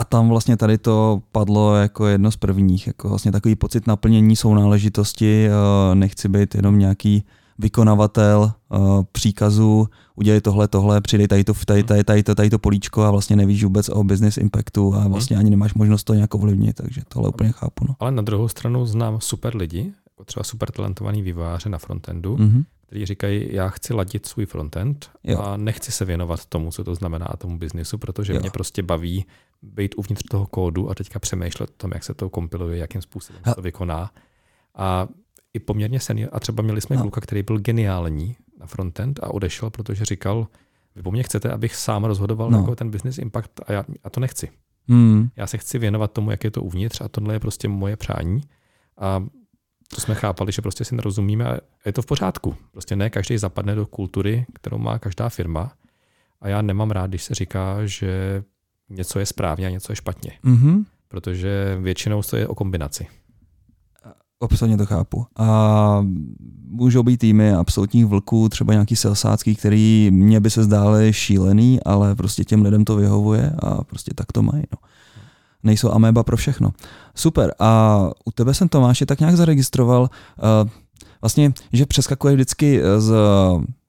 A 0.00 0.04
tam 0.04 0.28
vlastně 0.28 0.56
tady 0.56 0.78
to 0.78 1.22
padlo 1.32 1.76
jako 1.76 2.06
jedno 2.06 2.30
z 2.30 2.36
prvních, 2.36 2.86
jako 2.86 3.08
vlastně 3.08 3.32
takový 3.32 3.56
pocit 3.56 3.86
naplnění 3.86 4.36
sounáležitosti, 4.36 5.48
uh, 5.48 5.94
nechci 5.94 6.28
být 6.28 6.54
jenom 6.54 6.78
nějaký 6.78 7.24
vykonavatel 7.58 8.52
uh, 8.68 9.02
příkazu, 9.12 9.88
udělej 10.14 10.40
tohle, 10.40 10.68
tohle, 10.68 11.00
přidej 11.00 11.28
tady 11.28 11.44
to, 11.44 11.54
tady, 11.66 11.82
tady, 11.82 12.04
tady, 12.04 12.22
to, 12.22 12.34
tady 12.34 12.50
to 12.50 12.58
políčko 12.58 13.02
a 13.02 13.10
vlastně 13.10 13.36
nevíš 13.36 13.64
vůbec 13.64 13.88
o 13.88 14.04
business 14.04 14.36
impactu 14.36 14.94
a 14.94 15.08
vlastně 15.08 15.36
ani 15.36 15.50
nemáš 15.50 15.74
možnost 15.74 16.04
to 16.04 16.14
nějak 16.14 16.34
ovlivnit, 16.34 16.76
takže 16.76 17.00
tohle 17.08 17.28
úplně 17.28 17.52
chápu. 17.52 17.84
No. 17.88 17.96
Ale 18.00 18.12
na 18.12 18.22
druhou 18.22 18.48
stranu 18.48 18.86
znám 18.86 19.18
super 19.20 19.56
lidi, 19.56 19.92
jako 20.10 20.24
třeba 20.24 20.44
super 20.44 20.70
talentovaný 20.70 21.22
vývojáře 21.22 21.68
na 21.68 21.78
frontendu, 21.78 22.36
mm-hmm. 22.36 22.64
Kteří 22.90 23.06
říkají, 23.06 23.48
já 23.50 23.68
chci 23.68 23.94
ladit 23.94 24.26
svůj 24.26 24.46
frontend 24.46 25.10
jo. 25.24 25.38
a 25.38 25.56
nechci 25.56 25.92
se 25.92 26.04
věnovat 26.04 26.46
tomu, 26.46 26.70
co 26.70 26.84
to 26.84 26.94
znamená 26.94 27.26
tomu 27.38 27.58
biznisu, 27.58 27.98
protože 27.98 28.34
jo. 28.34 28.40
mě 28.40 28.50
prostě 28.50 28.82
baví 28.82 29.26
být 29.62 29.94
uvnitř 29.96 30.22
toho 30.30 30.46
kódu 30.46 30.90
a 30.90 30.94
teďka 30.94 31.18
přemýšlet 31.18 31.70
o 31.70 31.72
tom, 31.76 31.90
jak 31.94 32.04
se 32.04 32.14
to 32.14 32.30
kompiluje, 32.30 32.78
jakým 32.78 33.02
způsobem 33.02 33.42
ha. 33.44 33.54
to 33.54 33.62
vykoná. 33.62 34.10
A 34.74 35.08
i 35.54 35.58
poměrně 35.58 36.00
senior, 36.00 36.30
a 36.32 36.40
třeba 36.40 36.62
měli 36.62 36.80
jsme 36.80 36.96
no. 36.96 37.02
kluka, 37.02 37.20
který 37.20 37.42
byl 37.42 37.58
geniální 37.58 38.36
na 38.60 38.66
frontend 38.66 39.20
a 39.22 39.34
odešel, 39.34 39.70
protože 39.70 40.04
říkal, 40.04 40.46
vy 40.96 41.02
po 41.02 41.10
mně 41.10 41.22
chcete, 41.22 41.50
abych 41.50 41.76
sám 41.76 42.04
rozhodoval 42.04 42.50
no. 42.50 42.58
jako 42.58 42.76
ten 42.76 42.90
business 42.90 43.18
impact 43.18 43.60
a 43.66 43.72
já 43.72 43.84
a 44.04 44.10
to 44.10 44.20
nechci. 44.20 44.48
Hmm. 44.88 45.28
Já 45.36 45.46
se 45.46 45.58
chci 45.58 45.78
věnovat 45.78 46.12
tomu, 46.12 46.30
jak 46.30 46.44
je 46.44 46.50
to 46.50 46.62
uvnitř 46.62 47.00
a 47.00 47.08
tohle 47.08 47.34
je 47.34 47.40
prostě 47.40 47.68
moje 47.68 47.96
přání. 47.96 48.40
A 48.98 49.24
to 49.94 50.00
jsme 50.00 50.14
chápali, 50.14 50.52
že 50.52 50.62
prostě 50.62 50.84
si 50.84 50.94
nerozumíme 50.94 51.44
a 51.44 51.58
je 51.86 51.92
to 51.92 52.02
v 52.02 52.06
pořádku. 52.06 52.54
Prostě 52.72 52.96
ne 52.96 53.10
každý 53.10 53.38
zapadne 53.38 53.74
do 53.74 53.86
kultury, 53.86 54.46
kterou 54.52 54.78
má 54.78 54.98
každá 54.98 55.28
firma. 55.28 55.72
A 56.40 56.48
já 56.48 56.62
nemám 56.62 56.90
rád, 56.90 57.06
když 57.06 57.22
se 57.22 57.34
říká, 57.34 57.86
že 57.86 58.42
něco 58.88 59.18
je 59.18 59.26
správně 59.26 59.66
a 59.66 59.70
něco 59.70 59.92
je 59.92 59.96
špatně. 59.96 60.32
Mm-hmm. 60.44 60.84
Protože 61.08 61.78
většinou 61.80 62.22
to 62.22 62.36
je 62.36 62.48
o 62.48 62.54
kombinaci. 62.54 63.06
Absolutně 64.40 64.76
to 64.76 64.86
chápu. 64.86 65.26
A 65.36 66.06
můžou 66.64 67.02
být 67.02 67.16
týmy 67.16 67.52
absolutních 67.52 68.06
vlků, 68.06 68.48
třeba 68.48 68.72
nějaký 68.72 68.96
selsácký, 68.96 69.56
který 69.56 70.10
mně 70.12 70.40
by 70.40 70.50
se 70.50 70.64
zdály 70.64 71.12
šílený, 71.12 71.80
ale 71.84 72.14
prostě 72.14 72.44
těm 72.44 72.62
lidem 72.62 72.84
to 72.84 72.96
vyhovuje 72.96 73.52
a 73.62 73.84
prostě 73.84 74.14
tak 74.14 74.32
to 74.32 74.42
mají. 74.42 74.62
No. 74.72 74.78
Nejsou 75.62 75.90
ameba 75.90 76.22
pro 76.22 76.36
všechno. 76.36 76.70
Super. 77.14 77.54
A 77.58 78.00
u 78.24 78.30
tebe 78.30 78.54
jsem 78.54 78.68
Tomáše 78.68 79.06
tak 79.06 79.20
nějak 79.20 79.36
zaregistroval, 79.36 80.02
uh, 80.02 80.70
vlastně, 81.20 81.52
že 81.72 81.86
přeskakuje 81.86 82.34
vždycky 82.34 82.80
z 82.98 83.12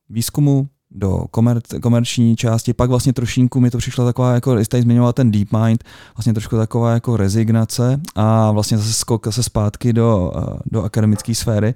výzkumu 0.09 0.67
do 0.91 1.25
komer, 1.31 1.61
komerční 1.81 2.35
části, 2.35 2.73
pak 2.73 2.89
vlastně 2.89 3.13
trošinku 3.13 3.59
mi 3.59 3.69
to 3.69 3.77
přišlo 3.77 4.05
taková, 4.05 4.33
jako 4.33 4.57
jste 4.57 4.81
zmiňoval 4.81 5.13
ten 5.13 5.31
deep 5.31 5.47
mind, 5.65 5.83
vlastně 6.15 6.33
trošku 6.33 6.57
taková 6.57 6.93
jako 6.93 7.17
rezignace 7.17 8.01
a 8.15 8.51
vlastně 8.51 8.77
zase 8.77 8.93
skok 8.93 9.25
zase 9.25 9.43
zpátky 9.43 9.93
do, 9.93 10.31
eh, 10.35 10.59
do 10.71 10.83
akademické 10.83 11.35
sféry. 11.35 11.73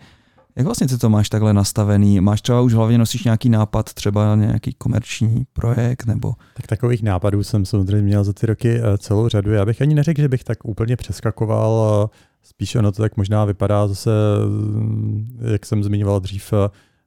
Jak 0.57 0.65
vlastně 0.65 0.87
ty 0.87 0.97
to 0.97 1.09
máš 1.09 1.29
takhle 1.29 1.53
nastavený? 1.53 2.21
Máš 2.21 2.41
třeba 2.41 2.61
už 2.61 2.73
hlavně 2.73 2.97
nosíš 2.97 3.23
nějaký 3.23 3.49
nápad, 3.49 3.93
třeba 3.93 4.35
nějaký 4.35 4.73
komerční 4.73 5.45
projekt 5.53 6.05
nebo? 6.05 6.33
Tak 6.53 6.67
takových 6.67 7.03
nápadů 7.03 7.43
jsem 7.43 7.65
samozřejmě 7.65 8.01
měl 8.01 8.23
za 8.23 8.33
ty 8.33 8.45
roky 8.45 8.79
eh, 8.79 8.97
celou 8.97 9.27
řadu. 9.27 9.51
Já 9.51 9.65
bych 9.65 9.81
ani 9.81 9.95
neřekl, 9.95 10.21
že 10.21 10.29
bych 10.29 10.43
tak 10.43 10.65
úplně 10.65 10.95
přeskakoval. 10.95 12.09
Spíš 12.43 12.75
ono 12.75 12.91
to 12.91 13.01
tak 13.01 13.17
možná 13.17 13.45
vypadá 13.45 13.87
zase, 13.87 14.11
mm, 14.47 15.39
jak 15.51 15.65
jsem 15.65 15.83
zmiňoval 15.83 16.19
dřív, 16.19 16.53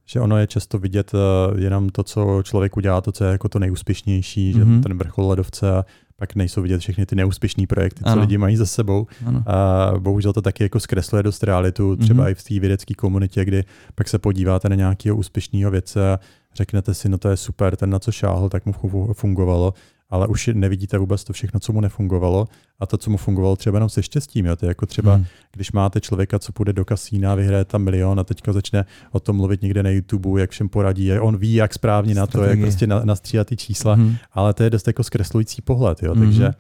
že 0.07 0.21
ono 0.21 0.39
je 0.39 0.47
často 0.47 0.79
vidět 0.79 1.13
jenom 1.57 1.89
to, 1.89 2.03
co 2.03 2.43
člověk 2.43 2.77
udělá, 2.77 3.01
to, 3.01 3.13
co 3.13 3.25
je 3.25 3.33
jako 3.33 3.49
to 3.49 3.59
nejúspěšnější, 3.59 4.53
mm-hmm. 4.53 4.59
že 4.59 4.65
mhm. 4.65 4.83
ten 4.83 4.99
vrchol 4.99 5.29
ledovce 5.29 5.85
pak 6.21 6.35
nejsou 6.35 6.63
vidět 6.63 6.79
všechny 6.79 7.07
ty 7.07 7.17
neúspěšné 7.17 7.67
projekty, 7.67 8.05
co 8.05 8.11
ano. 8.11 8.21
lidi 8.21 8.39
mají 8.39 8.57
za 8.57 8.67
sebou. 8.67 9.07
Ano. 9.27 9.43
A 9.47 9.93
bohužel 9.99 10.33
to 10.33 10.43
taky 10.43 10.63
jako 10.63 10.81
zkresluje 10.81 11.23
dost 11.23 11.43
realitu, 11.43 11.97
třeba 11.97 12.25
mm-hmm. 12.25 12.31
i 12.31 12.35
v 12.35 12.43
té 12.43 12.61
vědecké 12.61 12.95
komunitě, 12.95 13.45
kdy 13.45 13.65
pak 13.95 14.09
se 14.09 14.19
podíváte 14.19 14.69
na 14.69 14.75
nějakého 14.75 15.17
úspěšného 15.17 15.71
vědce 15.71 16.13
a 16.13 16.21
řeknete 16.55 16.95
si, 16.95 17.09
no 17.09 17.19
to 17.19 17.29
je 17.29 17.37
super, 17.37 17.77
ten 17.77 17.91
na 17.91 17.99
co 17.99 18.13
šáhl, 18.13 18.49
tak 18.49 18.67
mu 18.67 18.73
fungovalo 19.13 19.75
ale 20.11 20.27
už 20.27 20.51
nevidíte 20.55 20.99
vůbec 20.99 21.25
to 21.25 21.33
všechno, 21.33 21.61
co 21.61 21.73
mu 21.73 21.81
nefungovalo 21.81 22.49
a 22.81 22.87
to, 22.87 22.97
co 22.97 23.11
mu 23.11 23.17
fungovalo 23.17 23.57
třeba 23.57 23.77
jenom 23.77 23.89
se 23.89 24.03
štěstím. 24.03 24.47
Jo? 24.47 24.57
To 24.57 24.67
je 24.67 24.69
jako 24.69 24.87
třeba, 24.87 25.15
hmm. 25.15 25.25
když 25.53 25.73
máte 25.73 26.01
člověka, 26.01 26.39
co 26.39 26.53
půjde 26.53 26.73
do 26.73 26.85
kasína, 26.85 27.35
vyhraje 27.35 27.65
tam 27.65 27.83
milion 27.83 28.21
a 28.21 28.25
teďka 28.25 28.53
začne 28.53 28.85
o 29.13 29.21
tom 29.21 29.37
mluvit 29.37 29.63
někde 29.63 29.83
na 29.83 29.91
YouTube, 29.91 30.41
jak 30.41 30.51
všem 30.51 30.69
poradí, 30.69 31.13
on 31.13 31.37
ví, 31.37 31.55
jak 31.55 31.75
správně 31.75 32.15
na 32.15 32.27
to, 32.27 32.45
jak 32.45 32.59
prostě 32.59 32.87
nastříhat 32.87 33.47
ty 33.47 33.57
čísla, 33.57 33.95
hmm. 33.95 34.17
ale 34.33 34.55
to 34.55 34.63
je 34.63 34.71
dost 34.71 34.87
jako 34.87 35.05
zkreslující 35.05 35.63
pohled. 35.63 36.03
Jo? 36.03 36.15
Hmm. 36.15 36.25
Takže 36.25 36.51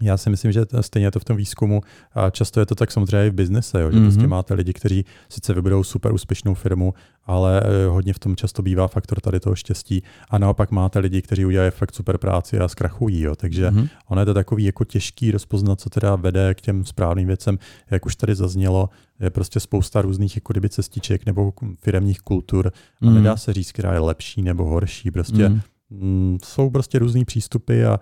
já 0.00 0.16
si 0.16 0.30
myslím, 0.30 0.52
že 0.52 0.64
stejně 0.80 1.10
to 1.10 1.20
v 1.20 1.24
tom 1.24 1.36
výzkumu, 1.36 1.80
a 2.14 2.30
často 2.30 2.60
je 2.60 2.66
to 2.66 2.74
tak 2.74 2.92
samozřejmě 2.92 3.26
i 3.26 3.30
v 3.30 3.34
biznise, 3.34 3.80
jo, 3.80 3.90
že 3.90 3.98
mm-hmm. 3.98 4.02
prostě 4.02 4.26
máte 4.26 4.54
lidi, 4.54 4.72
kteří 4.72 5.04
sice 5.28 5.54
vybudou 5.54 5.84
super 5.84 6.12
úspěšnou 6.12 6.54
firmu, 6.54 6.94
ale 7.24 7.62
eh, 7.64 7.86
hodně 7.86 8.12
v 8.12 8.18
tom 8.18 8.36
často 8.36 8.62
bývá 8.62 8.88
faktor 8.88 9.20
tady 9.20 9.40
toho 9.40 9.56
štěstí. 9.56 10.02
A 10.30 10.38
naopak 10.38 10.70
máte 10.70 10.98
lidi, 10.98 11.22
kteří 11.22 11.44
udělají 11.44 11.70
fakt 11.70 11.94
super 11.94 12.18
práci 12.18 12.58
a 12.58 12.68
zkrachují. 12.68 13.20
Jo. 13.20 13.34
Takže 13.36 13.70
mm-hmm. 13.70 13.88
ono 14.08 14.20
je 14.20 14.26
to 14.26 14.34
takový 14.34 14.64
jako 14.64 14.84
těžký 14.84 15.30
rozpoznat, 15.30 15.80
co 15.80 15.90
teda 15.90 16.16
vede 16.16 16.54
k 16.54 16.60
těm 16.60 16.84
správným 16.84 17.26
věcem. 17.26 17.58
Jak 17.90 18.06
už 18.06 18.16
tady 18.16 18.34
zaznělo, 18.34 18.88
je 19.20 19.30
prostě 19.30 19.60
spousta 19.60 20.02
různých 20.02 20.36
jako 20.36 20.52
kdyby 20.52 20.68
cestiček 20.68 21.26
nebo 21.26 21.52
firemních 21.78 22.20
kultur 22.20 22.72
a 23.02 23.04
mm-hmm. 23.04 23.14
nedá 23.14 23.36
se 23.36 23.52
říct, 23.52 23.72
která 23.72 23.92
je 23.92 24.00
lepší 24.00 24.42
nebo 24.42 24.64
horší. 24.64 25.10
Prostě 25.10 25.48
mm-hmm. 25.48 25.60
Mm, 25.90 26.38
jsou 26.44 26.70
prostě 26.70 26.98
různý 26.98 27.24
přístupy 27.24 27.84
a 27.84 28.00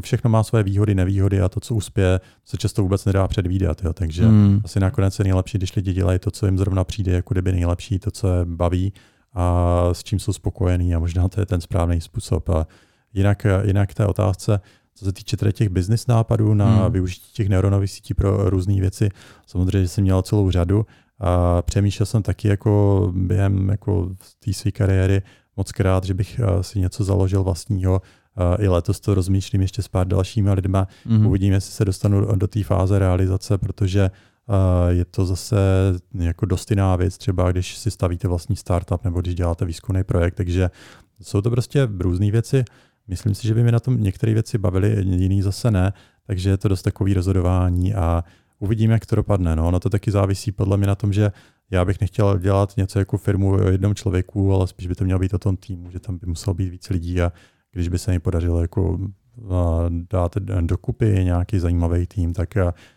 všechno 0.00 0.30
má 0.30 0.42
své 0.42 0.62
výhody, 0.62 0.94
nevýhody 0.94 1.40
a 1.40 1.48
to, 1.48 1.60
co 1.60 1.74
uspěje, 1.74 2.20
se 2.44 2.56
často 2.56 2.82
vůbec 2.82 3.04
nedá 3.04 3.28
předvídat. 3.28 3.84
Jo. 3.84 3.92
Takže 3.92 4.26
hmm. 4.26 4.60
asi 4.64 4.80
nakonec 4.80 5.18
je 5.18 5.22
nejlepší, 5.22 5.58
když 5.58 5.76
lidi 5.76 5.92
dělají 5.92 6.18
to, 6.18 6.30
co 6.30 6.46
jim 6.46 6.58
zrovna 6.58 6.84
přijde, 6.84 7.12
jako 7.12 7.34
kdyby 7.34 7.52
nejlepší, 7.52 7.98
to, 7.98 8.10
co 8.10 8.28
je 8.28 8.44
baví 8.44 8.92
a 9.32 9.88
s 9.92 10.02
čím 10.02 10.18
jsou 10.18 10.32
spokojení 10.32 10.94
a 10.94 10.98
možná 10.98 11.28
to 11.28 11.40
je 11.40 11.46
ten 11.46 11.60
správný 11.60 12.00
způsob. 12.00 12.48
A 12.48 12.66
jinak, 13.14 13.46
jinak 13.64 13.94
té 13.94 14.06
otázce, 14.06 14.60
co 14.94 15.04
se 15.04 15.12
týče 15.12 15.36
těch 15.52 15.68
business 15.68 16.06
nápadů 16.06 16.54
na 16.54 16.76
hmm. 16.76 16.92
využití 16.92 17.32
těch 17.32 17.48
neuronových 17.48 17.90
sítí 17.90 18.14
pro 18.14 18.50
různé 18.50 18.80
věci, 18.80 19.08
samozřejmě 19.46 19.88
jsem 19.88 20.04
měl 20.04 20.22
celou 20.22 20.50
řadu 20.50 20.86
a 21.20 21.62
přemýšlel 21.62 22.06
jsem 22.06 22.22
taky 22.22 22.48
jako 22.48 23.12
během 23.16 23.68
jako 23.68 24.10
té 24.44 24.52
své 24.52 24.70
kariéry 24.70 25.22
moc 25.56 25.72
krát, 25.72 26.04
že 26.04 26.14
bych 26.14 26.40
eh, 26.40 26.62
si 26.62 26.80
něco 26.80 27.04
založil 27.04 27.42
vlastního. 27.42 28.00
I 28.58 28.68
letos 28.68 29.00
to 29.00 29.14
rozmýšlím 29.14 29.60
ještě 29.60 29.82
s 29.82 29.88
pár 29.88 30.06
dalšími 30.06 30.52
lidma. 30.52 30.88
Mm-hmm. 31.06 31.26
Uvidíme, 31.26 31.56
jestli 31.56 31.72
se 31.72 31.84
dostanu 31.84 32.36
do 32.36 32.46
té 32.46 32.64
fáze 32.64 32.98
realizace, 32.98 33.58
protože 33.58 34.10
je 34.88 35.04
to 35.04 35.26
zase 35.26 35.56
jako 36.14 36.46
dost 36.46 36.70
jiná 36.70 36.96
věc, 36.96 37.18
třeba 37.18 37.52
když 37.52 37.76
si 37.76 37.90
stavíte 37.90 38.28
vlastní 38.28 38.56
startup 38.56 39.04
nebo 39.04 39.20
když 39.20 39.34
děláte 39.34 39.64
výzkumný 39.64 40.04
projekt, 40.04 40.34
takže 40.34 40.70
jsou 41.22 41.40
to 41.40 41.50
prostě 41.50 41.88
různé 41.98 42.30
věci. 42.30 42.64
Myslím 43.08 43.34
si, 43.34 43.46
že 43.46 43.54
by 43.54 43.62
mi 43.62 43.72
na 43.72 43.80
tom 43.80 44.02
některé 44.02 44.34
věci 44.34 44.58
bavily, 44.58 45.04
jiný 45.04 45.42
zase 45.42 45.70
ne, 45.70 45.92
takže 46.26 46.50
je 46.50 46.56
to 46.56 46.68
dost 46.68 46.82
takový 46.82 47.14
rozhodování 47.14 47.94
a 47.94 48.24
uvidíme, 48.58 48.92
jak 48.92 49.06
to 49.06 49.16
dopadne. 49.16 49.56
No, 49.56 49.68
ono 49.68 49.80
to 49.80 49.90
taky 49.90 50.10
závisí 50.10 50.52
podle 50.52 50.76
mě 50.76 50.86
na 50.86 50.94
tom, 50.94 51.12
že 51.12 51.32
já 51.70 51.84
bych 51.84 52.00
nechtěl 52.00 52.38
dělat 52.38 52.76
něco 52.76 52.98
jako 52.98 53.18
firmu 53.18 53.52
o 53.52 53.70
jednom 53.70 53.94
člověku, 53.94 54.52
ale 54.52 54.66
spíš 54.66 54.86
by 54.86 54.94
to 54.94 55.04
mělo 55.04 55.20
být 55.20 55.34
o 55.34 55.38
tom 55.38 55.56
týmu, 55.56 55.90
že 55.90 56.00
tam 56.00 56.18
by 56.18 56.26
muselo 56.26 56.54
být 56.54 56.68
víc 56.68 56.90
lidí 56.90 57.20
a 57.20 57.32
když 57.72 57.88
by 57.88 57.98
se 57.98 58.10
mi 58.10 58.18
podařilo 58.18 58.62
jako 58.62 58.98
dát 60.10 60.36
dokupy 60.60 61.20
nějaký 61.24 61.58
zajímavý 61.58 62.06
tým, 62.06 62.32
tak 62.32 62.54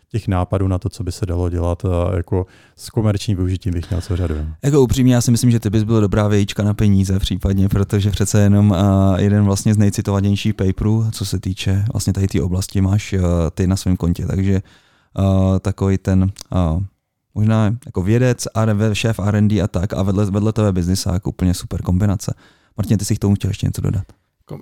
těch 0.08 0.28
nápadů 0.28 0.68
na 0.68 0.78
to, 0.78 0.88
co 0.88 1.04
by 1.04 1.12
se 1.12 1.26
dalo 1.26 1.50
dělat 1.50 1.82
jako 2.16 2.46
s 2.76 2.90
komerčním 2.90 3.36
využitím 3.36 3.72
bych 3.72 3.90
měl 3.90 4.00
co 4.00 4.16
řadu. 4.16 4.34
Jako 4.64 4.80
upřímně, 4.80 5.14
já 5.14 5.20
si 5.20 5.30
myslím, 5.30 5.50
že 5.50 5.60
ty 5.60 5.70
bys 5.70 5.82
byl 5.82 6.00
dobrá 6.00 6.28
vějíčka 6.28 6.62
na 6.62 6.74
peníze 6.74 7.18
případně, 7.18 7.68
protože 7.68 8.10
přece 8.10 8.40
jenom 8.40 8.76
jeden 9.16 9.44
vlastně 9.44 9.74
z 9.74 9.78
nejcitovanějších 9.78 10.54
paperů, 10.54 11.06
co 11.12 11.24
se 11.24 11.40
týče 11.40 11.84
vlastně 11.92 12.12
tady 12.12 12.26
té 12.26 12.42
oblasti, 12.42 12.80
máš 12.80 13.14
ty 13.54 13.66
na 13.66 13.76
svém 13.76 13.96
kontě, 13.96 14.26
takže 14.26 14.62
takový 15.60 15.98
ten 15.98 16.32
možná 17.34 17.76
jako 17.86 18.02
vědec, 18.02 18.48
šéf 18.92 19.18
R&D 19.18 19.62
a 19.62 19.68
tak 19.68 19.92
a 19.92 20.02
vedle, 20.02 20.24
vedle 20.24 20.52
tebe 20.52 20.72
biznisák, 20.72 21.26
úplně 21.26 21.54
super 21.54 21.82
kombinace. 21.82 22.34
Martin, 22.76 22.98
ty 22.98 23.04
si 23.04 23.16
k 23.16 23.18
tomu 23.18 23.34
chtěl 23.34 23.50
ještě 23.50 23.66
něco 23.66 23.80
dodat? 23.80 24.04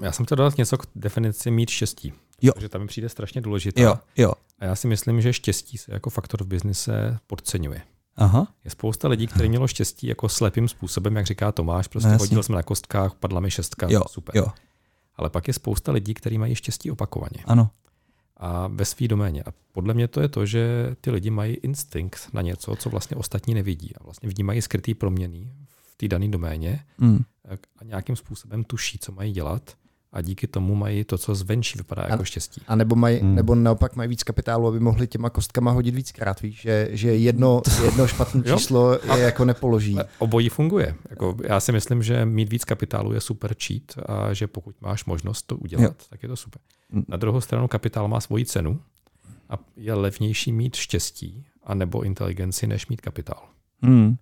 Já 0.03 0.13
jsem 0.13 0.27
chtěl 0.27 0.37
dodat 0.37 0.59
něco 0.59 0.79
k 0.79 0.87
definici 0.95 1.51
mít 1.51 1.71
štěstí. 1.71 2.13
Jo. 2.43 2.53
Protože 2.53 2.69
tam 2.69 2.81
mi 2.81 2.87
přijde 2.87 3.09
strašně 3.09 3.41
důležité. 3.41 3.83
Jo, 3.83 3.99
jo. 4.17 4.33
A 4.59 4.65
já 4.65 4.75
si 4.75 4.87
myslím, 4.87 5.21
že 5.21 5.33
štěstí 5.33 5.79
se 5.79 5.93
jako 5.95 6.11
faktor 6.11 6.45
v 6.45 6.47
biznise 6.47 7.19
podceňuje. 7.27 7.83
Aha. 8.17 8.49
Je 8.65 8.71
spousta 8.71 9.09
lidí, 9.09 9.27
kteří 9.27 9.49
mělo 9.49 9.69
štěstí 9.69 10.07
jako 10.07 10.29
slepým 10.29 10.69
způsobem, 10.69 11.17
jak 11.17 11.27
říká 11.27 11.53
Tomáš, 11.53 11.89
prostě 11.89 12.09
no, 12.09 12.19
hodil 12.19 12.43
jsme 12.43 12.57
na 12.57 12.63
kostkách, 12.63 13.15
padla 13.15 13.41
mi 13.41 13.51
šestka, 13.51 13.87
jo, 13.91 14.03
super. 14.09 14.37
Jo. 14.37 14.47
Ale 15.17 15.31
pak 15.31 15.49
je 15.49 15.55
spousta 15.55 15.93
lidí, 15.93 16.15
kteří 16.15 16.39
mají 16.39 16.55
štěstí 16.55 16.91
opakovaně. 16.91 17.45
Ano. 17.45 17.71
A 18.37 18.67
ve 18.69 18.85
své 18.85 19.09
doméně. 19.09 19.43
A 19.43 19.53
podle 19.73 19.95
mě 19.95 20.09
to 20.09 20.21
je 20.21 20.29
to, 20.29 20.47
že 20.47 20.97
ty 21.01 21.11
lidi 21.11 21.31
mají 21.31 21.55
instinkt 21.55 22.29
na 22.33 22.43
něco, 22.43 22.77
co 22.77 22.91
vlastně 22.91 23.17
ostatní 23.17 23.55
nevidí. 23.55 23.97
A 24.01 24.05
vlastně 24.05 24.29
vnímají 24.29 24.63
skrytý 24.63 24.95
proměny 24.95 25.53
v 25.67 25.72
té 26.03 26.09
dané 26.09 26.29
doméně 26.29 26.85
mm. 26.99 27.25
a 27.79 27.85
nějakým 27.85 28.17
způsobem 28.17 28.65
tuší, 28.65 28.99
co 28.99 29.13
mají 29.13 29.33
dělat 29.33 29.77
a 30.13 30.21
díky 30.21 30.47
tomu 30.47 30.75
mají 30.75 31.05
to, 31.05 31.19
co 31.19 31.35
zvenčí 31.35 31.79
vypadá 31.79 32.03
a, 32.03 32.11
jako 32.11 32.25
štěstí. 32.25 32.63
A 32.69 32.77
nebo, 32.77 32.97
mají, 32.97 33.19
hmm. 33.19 33.35
nebo 33.35 33.55
naopak 33.55 33.97
mají 33.97 34.09
víc 34.09 34.23
kapitálu, 34.23 34.69
aby 34.69 34.81
mohli 34.81 35.07
těma 35.07 35.31
kostkama 35.31 35.71
hodit 35.71 35.95
víckrát, 35.95 36.43
víš, 36.43 36.61
že, 36.61 36.89
že 36.91 37.17
jedno, 37.17 37.63
jedno 37.85 38.07
špatné 38.07 38.43
číslo 38.43 38.93
je 38.93 39.23
jako 39.23 39.45
nepoloží. 39.45 39.97
Obojí 40.19 40.49
funguje. 40.49 40.95
Jako 41.11 41.37
já 41.45 41.61
si 41.61 41.73
myslím, 41.73 42.03
že 42.03 42.25
mít 42.25 42.51
víc 42.51 42.65
kapitálu 42.65 43.13
je 43.13 43.21
super 43.21 43.55
cheat 43.67 43.83
a 44.07 44.35
že 44.35 44.47
pokud 44.47 44.81
máš 44.81 45.05
možnost 45.05 45.43
to 45.43 45.57
udělat, 45.57 45.83
jo. 45.83 45.95
tak 46.11 46.23
je 46.23 46.29
to 46.29 46.37
super. 46.37 46.63
Hmm. 46.91 47.05
Na 47.09 47.17
druhou 47.17 47.41
stranu 47.41 47.69
kapitál 47.69 48.09
má 48.09 48.21
svoji 48.21 48.45
cenu 48.45 48.81
a 49.49 49.59
je 49.77 49.95
levnější 49.95 50.53
mít 50.53 50.77
štěstí 50.77 51.45
a 51.65 51.75
nebo 51.75 52.03
inteligenci, 52.03 52.67
než 52.67 52.87
mít 52.87 53.01
kapitál. 53.01 53.43
Hmm. 53.83 54.17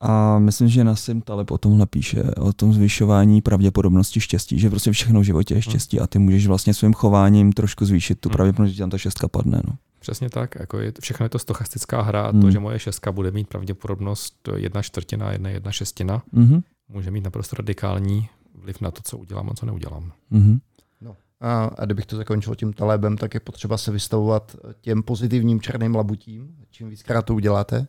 A 0.00 0.38
myslím, 0.38 0.68
že 0.68 0.84
Nassim 0.84 1.20
Taleb 1.20 1.50
o 1.50 1.58
tomhle 1.58 1.86
píše, 1.86 2.22
o 2.22 2.52
tom 2.52 2.72
zvyšování 2.72 3.42
pravděpodobnosti 3.42 4.20
štěstí, 4.20 4.58
že 4.58 4.70
prostě 4.70 4.92
všechno 4.92 5.20
v 5.20 5.24
životě 5.24 5.54
je 5.54 5.62
štěstí 5.62 6.00
a 6.00 6.06
ty 6.06 6.18
můžeš 6.18 6.46
vlastně 6.46 6.74
svým 6.74 6.94
chováním 6.94 7.52
trošku 7.52 7.84
zvýšit 7.84 8.20
tu 8.20 8.28
hmm. 8.28 8.34
pravděpodobnost, 8.34 8.72
že 8.72 8.82
tam 8.82 8.90
ta 8.90 8.98
šestka 8.98 9.28
padne. 9.28 9.62
No. 9.68 9.74
Přesně 9.98 10.30
tak, 10.30 10.54
jako 10.58 10.78
je, 10.78 10.92
všechno 11.00 11.24
je 11.24 11.30
to 11.30 11.38
stochastická 11.38 12.02
hra, 12.02 12.30
hmm. 12.30 12.40
to, 12.40 12.50
že 12.50 12.58
moje 12.58 12.78
šestka 12.78 13.12
bude 13.12 13.30
mít 13.30 13.48
pravděpodobnost 13.48 14.48
jedna 14.56 14.82
čtvrtina, 14.82 15.32
jedna 15.32 15.50
jedna 15.50 15.72
šestina, 15.72 16.22
hmm. 16.32 16.60
může 16.88 17.10
mít 17.10 17.24
naprosto 17.24 17.56
radikální 17.56 18.28
vliv 18.54 18.80
na 18.80 18.90
to, 18.90 19.00
co 19.04 19.18
udělám 19.18 19.50
a 19.50 19.54
co 19.54 19.66
neudělám. 19.66 20.12
Hmm. 20.30 20.58
No. 21.00 21.16
A, 21.40 21.64
a 21.64 21.84
kdybych 21.84 22.06
to 22.06 22.16
zakončil 22.16 22.54
tím 22.54 22.72
talébem, 22.72 23.16
tak 23.16 23.34
je 23.34 23.40
potřeba 23.40 23.78
se 23.78 23.90
vystavovat 23.92 24.56
těm 24.80 25.02
pozitivním 25.02 25.60
černým 25.60 25.94
labutím. 25.94 26.48
Čím 26.70 26.88
víckrát 26.88 27.24
to 27.24 27.34
uděláte, 27.34 27.86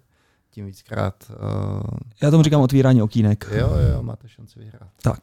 tím 0.52 0.66
víckrát. 0.66 1.16
Uh... 1.30 1.82
Já 2.22 2.32
tomu 2.32 2.44
říkám 2.44 2.62
otvírání 2.62 3.02
okýnek. 3.02 3.50
Jo, 3.52 3.72
jo, 3.94 4.04
máte 4.04 4.30
šanci 4.30 4.60
vyhrát. 4.60 4.90
Tak. 5.02 5.20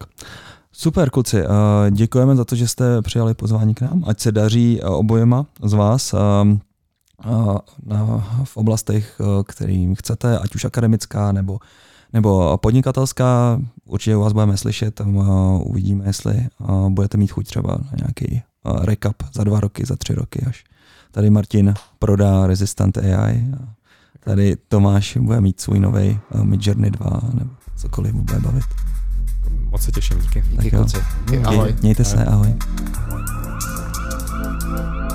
Super, 0.72 1.10
kluci. 1.10 1.42
Uh, 1.42 1.50
děkujeme 1.90 2.36
za 2.36 2.44
to, 2.44 2.56
že 2.56 2.68
jste 2.68 3.02
přijali 3.02 3.34
pozvání 3.34 3.74
k 3.74 3.80
nám. 3.80 4.04
Ať 4.06 4.20
se 4.20 4.32
daří 4.32 4.80
uh, 4.80 4.94
obojema 4.94 5.46
z 5.62 5.72
vás 5.72 6.14
na, 7.86 8.24
v 8.44 8.56
oblastech, 8.56 9.20
kterým 9.46 9.94
chcete, 9.94 10.38
ať 10.38 10.54
už 10.54 10.64
akademická 10.64 11.32
nebo, 11.32 11.58
nebo 12.12 12.58
podnikatelská. 12.58 13.60
Určitě 13.84 14.16
u 14.16 14.20
vás 14.20 14.32
budeme 14.32 14.56
slyšet, 14.56 15.00
uvidíme, 15.60 16.04
jestli 16.06 16.48
budete 16.88 17.18
mít 17.18 17.32
chuť 17.32 17.46
třeba 17.46 17.70
na 17.72 17.90
nějaký 17.96 18.42
recap 18.80 19.16
za 19.34 19.44
dva 19.44 19.60
roky, 19.60 19.86
za 19.86 19.96
tři 19.96 20.14
roky, 20.14 20.44
až 20.46 20.64
tady 21.10 21.30
Martin 21.30 21.74
prodá 21.98 22.46
Resistant 22.46 22.98
AI 22.98 23.44
tady 24.26 24.56
Tomáš 24.68 25.16
bude 25.16 25.40
mít 25.40 25.60
svůj 25.60 25.80
nový 25.80 26.10
uh, 26.10 26.40
eh, 26.40 26.44
Midjourney 26.44 26.90
2 26.90 27.20
nebo 27.34 27.50
cokoliv 27.76 28.14
mu 28.14 28.22
bude 28.22 28.40
bavit. 28.40 28.64
Moc 29.70 29.82
se 29.82 29.92
těším, 29.92 30.18
díky. 30.18 30.42
díky 30.50 30.70
tak 30.76 30.88
díky. 31.30 31.44
Ahoj. 31.44 31.74
Mějte 31.82 32.02
ahoj. 32.02 32.16
se, 32.16 32.24
ahoj. 32.24 32.54
ahoj. 33.08 35.05